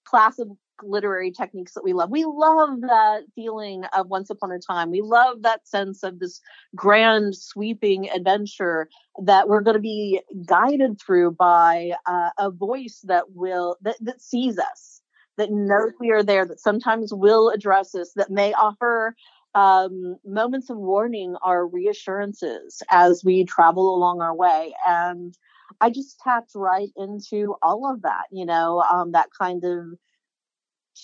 classic 0.05 0.48
literary 0.82 1.30
techniques 1.30 1.72
that 1.74 1.84
we 1.84 1.92
love. 1.92 2.11
We 2.11 2.24
love 2.24 2.80
that 2.82 3.22
feeling 3.34 3.84
of 3.96 4.09
once 4.09 4.30
upon 4.30 4.52
a 4.52 4.59
time. 4.59 4.90
We 4.90 5.02
love 5.02 5.42
that 5.42 5.66
sense 5.66 6.02
of 6.02 6.18
this 6.18 6.40
grand 6.74 7.36
sweeping 7.36 8.11
adventure 8.11 8.88
that 9.22 9.48
we're 9.48 9.61
going 9.61 9.76
to 9.76 9.80
be 9.80 10.20
guided 10.46 11.00
through 11.00 11.32
by 11.32 11.92
uh, 12.07 12.30
a 12.38 12.50
voice 12.50 13.00
that 13.05 13.30
will 13.30 13.76
that, 13.82 13.96
that 14.00 14.20
sees 14.20 14.59
us, 14.59 15.00
that 15.36 15.50
knows 15.50 15.92
we 16.00 16.11
are 16.11 16.22
there, 16.22 16.44
that 16.44 16.61
sometimes 16.61 17.12
will 17.14 17.50
address 17.50 17.94
us, 17.94 18.12
that 18.16 18.30
may 18.30 18.52
offer 18.55 19.14
um, 19.55 20.16
moments 20.24 20.70
of 20.70 20.76
warning 20.76 21.36
are 21.42 21.66
reassurances 21.66 22.82
as 22.90 23.22
we 23.24 23.44
travel 23.44 23.94
along 23.94 24.20
our 24.20 24.34
way. 24.34 24.74
And 24.86 25.36
I 25.80 25.90
just 25.90 26.18
tapped 26.20 26.52
right 26.55 26.90
into 26.96 27.57
all 27.62 27.90
of 27.90 28.02
that, 28.02 28.24
you 28.30 28.44
know, 28.44 28.82
um, 28.90 29.12
that 29.12 29.28
kind 29.38 29.64
of 29.64 29.86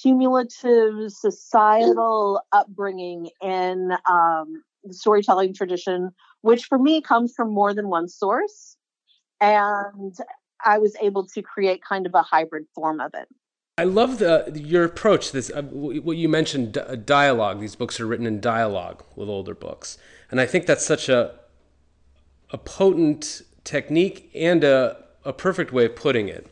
cumulative 0.03 1.11
societal 1.13 2.43
upbringing 2.53 3.31
in 3.43 3.93
um, 4.09 4.63
the 4.85 4.95
storytelling 4.95 5.55
tradition, 5.55 6.11
which 6.43 6.65
for 6.65 6.79
me 6.79 7.01
comes 7.01 7.35
from 7.35 7.53
more 7.53 7.75
than 7.75 7.89
one 7.89 8.09
source. 8.09 8.77
And 9.41 10.15
I 10.65 10.79
was 10.79 10.97
able 11.01 11.27
to 11.29 11.43
create 11.43 11.83
kind 11.83 12.07
of 12.07 12.15
a 12.15 12.23
hybrid 12.23 12.67
form 12.75 13.01
of 13.01 13.13
it. 13.15 13.29
I 13.81 13.85
love 13.85 14.19
the 14.19 14.53
your 14.55 14.85
approach. 14.85 15.33
This 15.33 15.51
uh, 15.51 15.63
what 15.63 16.19
you 16.19 16.29
mentioned 16.29 16.77
dialogue. 17.07 17.61
These 17.61 17.77
books 17.77 17.99
are 17.99 18.07
written 18.07 18.27
in 18.27 18.39
dialogue 18.39 19.03
with 19.17 19.31
older 19.31 19.55
books, 19.55 19.97
and 20.31 20.39
I 20.39 20.45
think 20.45 20.67
that's 20.67 20.85
such 20.85 21.09
a 21.09 21.37
a 22.51 22.59
potent 22.59 23.41
technique 23.65 24.31
and 24.35 24.65
a 24.65 25.03
a 25.25 25.33
perfect 25.33 25.73
way 25.73 25.87
of 25.87 25.97
putting 25.97 26.29
it. 26.29 26.47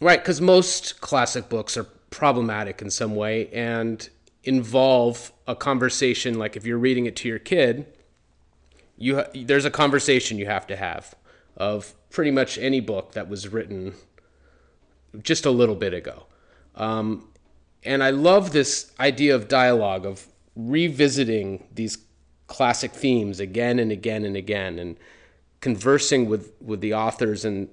Right, 0.00 0.20
because 0.20 0.40
most 0.40 1.00
classic 1.00 1.48
books 1.48 1.76
are 1.76 1.84
problematic 2.10 2.82
in 2.82 2.90
some 2.90 3.14
way 3.14 3.48
and 3.50 4.08
involve 4.42 5.30
a 5.46 5.54
conversation 5.54 6.40
like 6.40 6.56
if 6.56 6.66
you're 6.66 6.76
reading 6.78 7.06
it 7.06 7.14
to 7.16 7.28
your 7.28 7.38
kid 7.38 7.86
you 8.96 9.16
ha- 9.16 9.26
there's 9.34 9.66
a 9.66 9.70
conversation 9.70 10.38
you 10.38 10.46
have 10.46 10.66
to 10.66 10.76
have 10.76 11.14
of 11.56 11.94
pretty 12.08 12.30
much 12.30 12.56
any 12.56 12.80
book 12.80 13.12
that 13.12 13.28
was 13.28 13.48
written 13.48 13.92
just 15.22 15.44
a 15.44 15.50
little 15.50 15.74
bit 15.74 15.92
ago 15.92 16.24
um, 16.78 17.28
and 17.84 18.02
i 18.02 18.10
love 18.10 18.52
this 18.52 18.92
idea 18.98 19.34
of 19.34 19.48
dialogue 19.48 20.06
of 20.06 20.26
revisiting 20.56 21.64
these 21.74 21.98
classic 22.46 22.92
themes 22.92 23.38
again 23.38 23.78
and 23.78 23.92
again 23.92 24.24
and 24.24 24.36
again 24.36 24.78
and 24.78 24.96
conversing 25.60 26.28
with 26.28 26.52
with 26.60 26.80
the 26.80 26.94
authors 26.94 27.44
and 27.44 27.68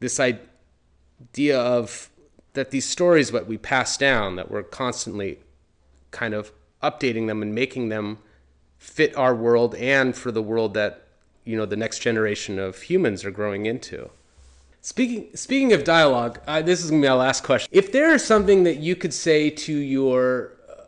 this 0.00 0.20
idea 0.20 1.58
of 1.58 2.08
that 2.54 2.70
these 2.70 2.86
stories 2.86 3.30
that 3.30 3.46
we 3.46 3.58
pass 3.58 3.96
down 3.96 4.36
that 4.36 4.50
we're 4.50 4.62
constantly 4.62 5.38
kind 6.10 6.34
of 6.34 6.52
updating 6.82 7.26
them 7.26 7.42
and 7.42 7.54
making 7.54 7.88
them 7.88 8.18
fit 8.78 9.16
our 9.16 9.34
world 9.34 9.74
and 9.76 10.16
for 10.16 10.30
the 10.30 10.42
world 10.42 10.74
that 10.74 11.06
you 11.44 11.56
know 11.56 11.66
the 11.66 11.76
next 11.76 12.00
generation 12.00 12.58
of 12.58 12.82
humans 12.82 13.24
are 13.24 13.30
growing 13.30 13.66
into 13.66 14.10
speaking 14.82 15.28
speaking 15.34 15.72
of 15.72 15.84
dialogue 15.84 16.40
uh, 16.46 16.60
this 16.60 16.84
is 16.84 16.90
gonna 16.90 17.00
be 17.02 17.08
my 17.08 17.14
last 17.14 17.42
question. 17.42 17.68
If 17.72 17.92
there 17.92 18.12
is 18.12 18.24
something 18.24 18.64
that 18.64 18.78
you 18.78 18.94
could 18.94 19.14
say 19.14 19.48
to 19.48 19.72
your 19.72 20.52
uh, 20.68 20.82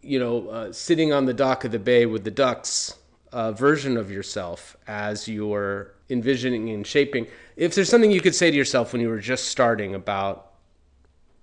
you 0.00 0.18
know 0.18 0.48
uh, 0.48 0.72
sitting 0.72 1.12
on 1.12 1.26
the 1.26 1.34
dock 1.34 1.64
of 1.64 1.72
the 1.72 1.78
bay 1.78 2.06
with 2.06 2.24
the 2.24 2.30
ducks 2.30 2.96
uh, 3.32 3.52
version 3.52 3.96
of 3.96 4.10
yourself 4.10 4.76
as 4.86 5.28
you're 5.28 5.92
envisioning 6.08 6.70
and 6.70 6.86
shaping 6.86 7.26
if 7.56 7.74
there's 7.74 7.88
something 7.88 8.10
you 8.10 8.20
could 8.20 8.34
say 8.34 8.50
to 8.50 8.56
yourself 8.56 8.92
when 8.92 9.02
you 9.02 9.08
were 9.08 9.18
just 9.18 9.46
starting 9.48 9.94
about 9.94 10.52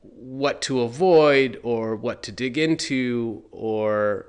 what 0.01 0.61
to 0.61 0.81
avoid 0.81 1.59
or 1.63 1.95
what 1.95 2.23
to 2.23 2.31
dig 2.31 2.57
into 2.57 3.43
or 3.51 4.25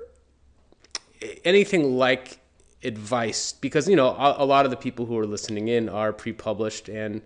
anything 1.45 1.97
like 1.97 2.39
advice 2.83 3.53
because 3.53 3.87
you 3.87 3.95
know 3.95 4.09
a, 4.09 4.43
a, 4.43 4.45
lot 4.45 4.65
of 4.65 4.71
the 4.71 4.77
people 4.77 5.05
who 5.05 5.17
are 5.17 5.25
listening 5.25 5.69
in 5.69 5.87
are 5.87 6.11
pre-published 6.11 6.89
and 6.89 7.21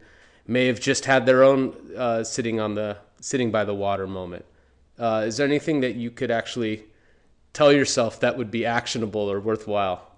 may 0.48 0.68
have 0.68 0.80
just 0.80 1.06
had 1.06 1.26
their 1.26 1.44
own 1.44 1.76
uh, 1.96 2.24
sitting 2.24 2.60
on 2.60 2.76
the 2.76 2.98
sitting 3.20 3.52
by 3.52 3.64
the 3.64 3.74
water 3.74 4.08
moment 4.08 4.46
uh, 5.00 5.24
is 5.26 5.38
there 5.38 5.48
anything 5.48 5.82
that 5.82 5.96
you 5.96 6.12
could 6.12 6.32
actually 6.32 6.84
tell 7.54 7.72
yourself 7.72 8.20
that 8.20 8.38
would 8.38 8.52
be 8.52 8.66
actionable 8.66 9.32
or 9.32 9.40
worthwhile 9.40 10.12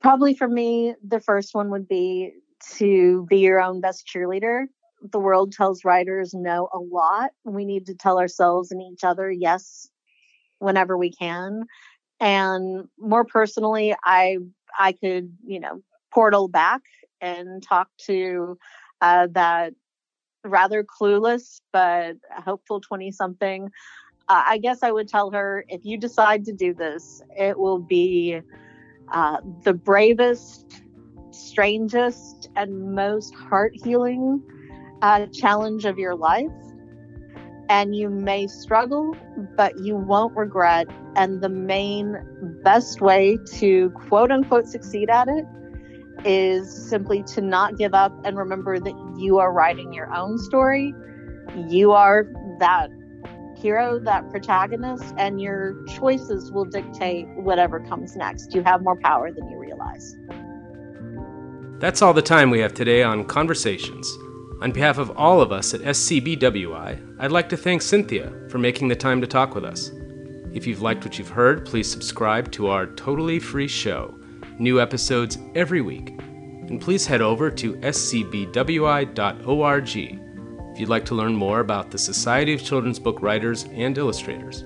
probably 0.00 0.34
for 0.34 0.48
me 0.48 0.94
the 1.06 1.20
first 1.20 1.54
one 1.54 1.70
would 1.70 1.88
be 1.88 2.32
to 2.76 3.26
be 3.28 3.38
your 3.38 3.60
own 3.60 3.80
best 3.80 4.06
cheerleader 4.06 4.66
the 5.10 5.18
world 5.18 5.52
tells 5.52 5.84
writers 5.84 6.32
no 6.34 6.68
a 6.72 6.78
lot. 6.78 7.30
We 7.44 7.64
need 7.64 7.86
to 7.86 7.94
tell 7.94 8.18
ourselves 8.18 8.70
and 8.70 8.80
each 8.80 9.04
other 9.04 9.30
yes 9.30 9.88
whenever 10.58 10.96
we 10.96 11.12
can. 11.12 11.64
And 12.20 12.88
more 12.98 13.24
personally, 13.24 13.94
I 14.04 14.38
I 14.78 14.92
could, 14.92 15.36
you 15.44 15.60
know, 15.60 15.82
portal 16.12 16.48
back 16.48 16.82
and 17.20 17.62
talk 17.62 17.88
to 18.06 18.58
uh, 19.02 19.26
that 19.32 19.74
rather 20.44 20.84
clueless 20.84 21.60
but 21.72 22.16
hopeful 22.30 22.80
20 22.80 23.10
something. 23.10 23.70
Uh, 24.28 24.42
I 24.46 24.58
guess 24.58 24.82
I 24.82 24.92
would 24.92 25.08
tell 25.08 25.30
her 25.32 25.64
if 25.68 25.84
you 25.84 25.98
decide 25.98 26.44
to 26.46 26.52
do 26.52 26.72
this, 26.72 27.20
it 27.36 27.58
will 27.58 27.78
be 27.78 28.40
uh, 29.12 29.38
the 29.64 29.74
bravest 29.74 30.82
strangest 31.32 32.48
and 32.56 32.94
most 32.94 33.34
heart 33.34 33.72
healing 33.84 34.42
uh, 35.02 35.26
challenge 35.26 35.84
of 35.84 35.98
your 35.98 36.14
life. 36.14 36.46
And 37.68 37.96
you 37.96 38.10
may 38.10 38.46
struggle, 38.46 39.16
but 39.56 39.78
you 39.78 39.96
won't 39.96 40.36
regret. 40.36 40.86
And 41.16 41.42
the 41.42 41.48
main 41.48 42.16
best 42.62 43.00
way 43.00 43.38
to 43.58 43.90
quote 43.90 44.30
unquote 44.30 44.66
succeed 44.68 45.10
at 45.10 45.28
it 45.28 45.44
is 46.24 46.70
simply 46.88 47.22
to 47.24 47.40
not 47.40 47.76
give 47.76 47.94
up 47.94 48.12
and 48.24 48.36
remember 48.36 48.78
that 48.78 49.14
you 49.16 49.38
are 49.38 49.52
writing 49.52 49.92
your 49.92 50.12
own 50.14 50.38
story. 50.38 50.94
You 51.68 51.92
are 51.92 52.26
that 52.60 52.90
hero, 53.56 53.98
that 54.00 54.28
protagonist, 54.30 55.14
and 55.16 55.40
your 55.40 55.84
choices 55.86 56.50
will 56.50 56.64
dictate 56.64 57.28
whatever 57.36 57.80
comes 57.80 58.16
next. 58.16 58.54
You 58.54 58.62
have 58.62 58.82
more 58.82 58.96
power 58.96 59.30
than 59.32 59.48
you 59.48 59.58
realize. 59.58 60.16
That's 61.78 62.02
all 62.02 62.12
the 62.12 62.22
time 62.22 62.50
we 62.50 62.60
have 62.60 62.74
today 62.74 63.02
on 63.02 63.24
Conversations. 63.24 64.16
On 64.60 64.70
behalf 64.70 64.98
of 64.98 65.10
all 65.16 65.40
of 65.40 65.50
us 65.50 65.74
at 65.74 65.80
SCBWI, 65.80 67.16
I'd 67.18 67.32
like 67.32 67.48
to 67.48 67.56
thank 67.56 67.82
Cynthia 67.82 68.32
for 68.48 68.58
making 68.58 68.88
the 68.88 68.94
time 68.94 69.20
to 69.20 69.26
talk 69.26 69.54
with 69.54 69.64
us. 69.64 69.90
If 70.52 70.66
you've 70.66 70.82
liked 70.82 71.04
what 71.04 71.18
you've 71.18 71.28
heard, 71.28 71.66
please 71.66 71.90
subscribe 71.90 72.52
to 72.52 72.68
our 72.68 72.86
totally 72.86 73.40
free 73.40 73.66
show, 73.66 74.14
new 74.58 74.80
episodes 74.80 75.38
every 75.54 75.80
week. 75.80 76.10
And 76.68 76.80
please 76.80 77.06
head 77.06 77.20
over 77.20 77.50
to 77.50 77.74
scbwi.org 77.74 79.08
if 80.72 80.80
you'd 80.80 80.88
like 80.88 81.04
to 81.04 81.14
learn 81.14 81.34
more 81.34 81.60
about 81.60 81.90
the 81.90 81.98
Society 81.98 82.54
of 82.54 82.64
Children's 82.64 82.98
Book 82.98 83.20
Writers 83.20 83.64
and 83.72 83.98
Illustrators. 83.98 84.64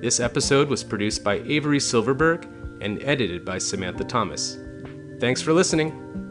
This 0.00 0.20
episode 0.20 0.68
was 0.68 0.84
produced 0.84 1.24
by 1.24 1.42
Avery 1.46 1.80
Silverberg 1.80 2.46
and 2.80 3.02
edited 3.02 3.44
by 3.44 3.58
Samantha 3.58 4.04
Thomas. 4.04 4.58
Thanks 5.18 5.42
for 5.42 5.52
listening. 5.52 6.25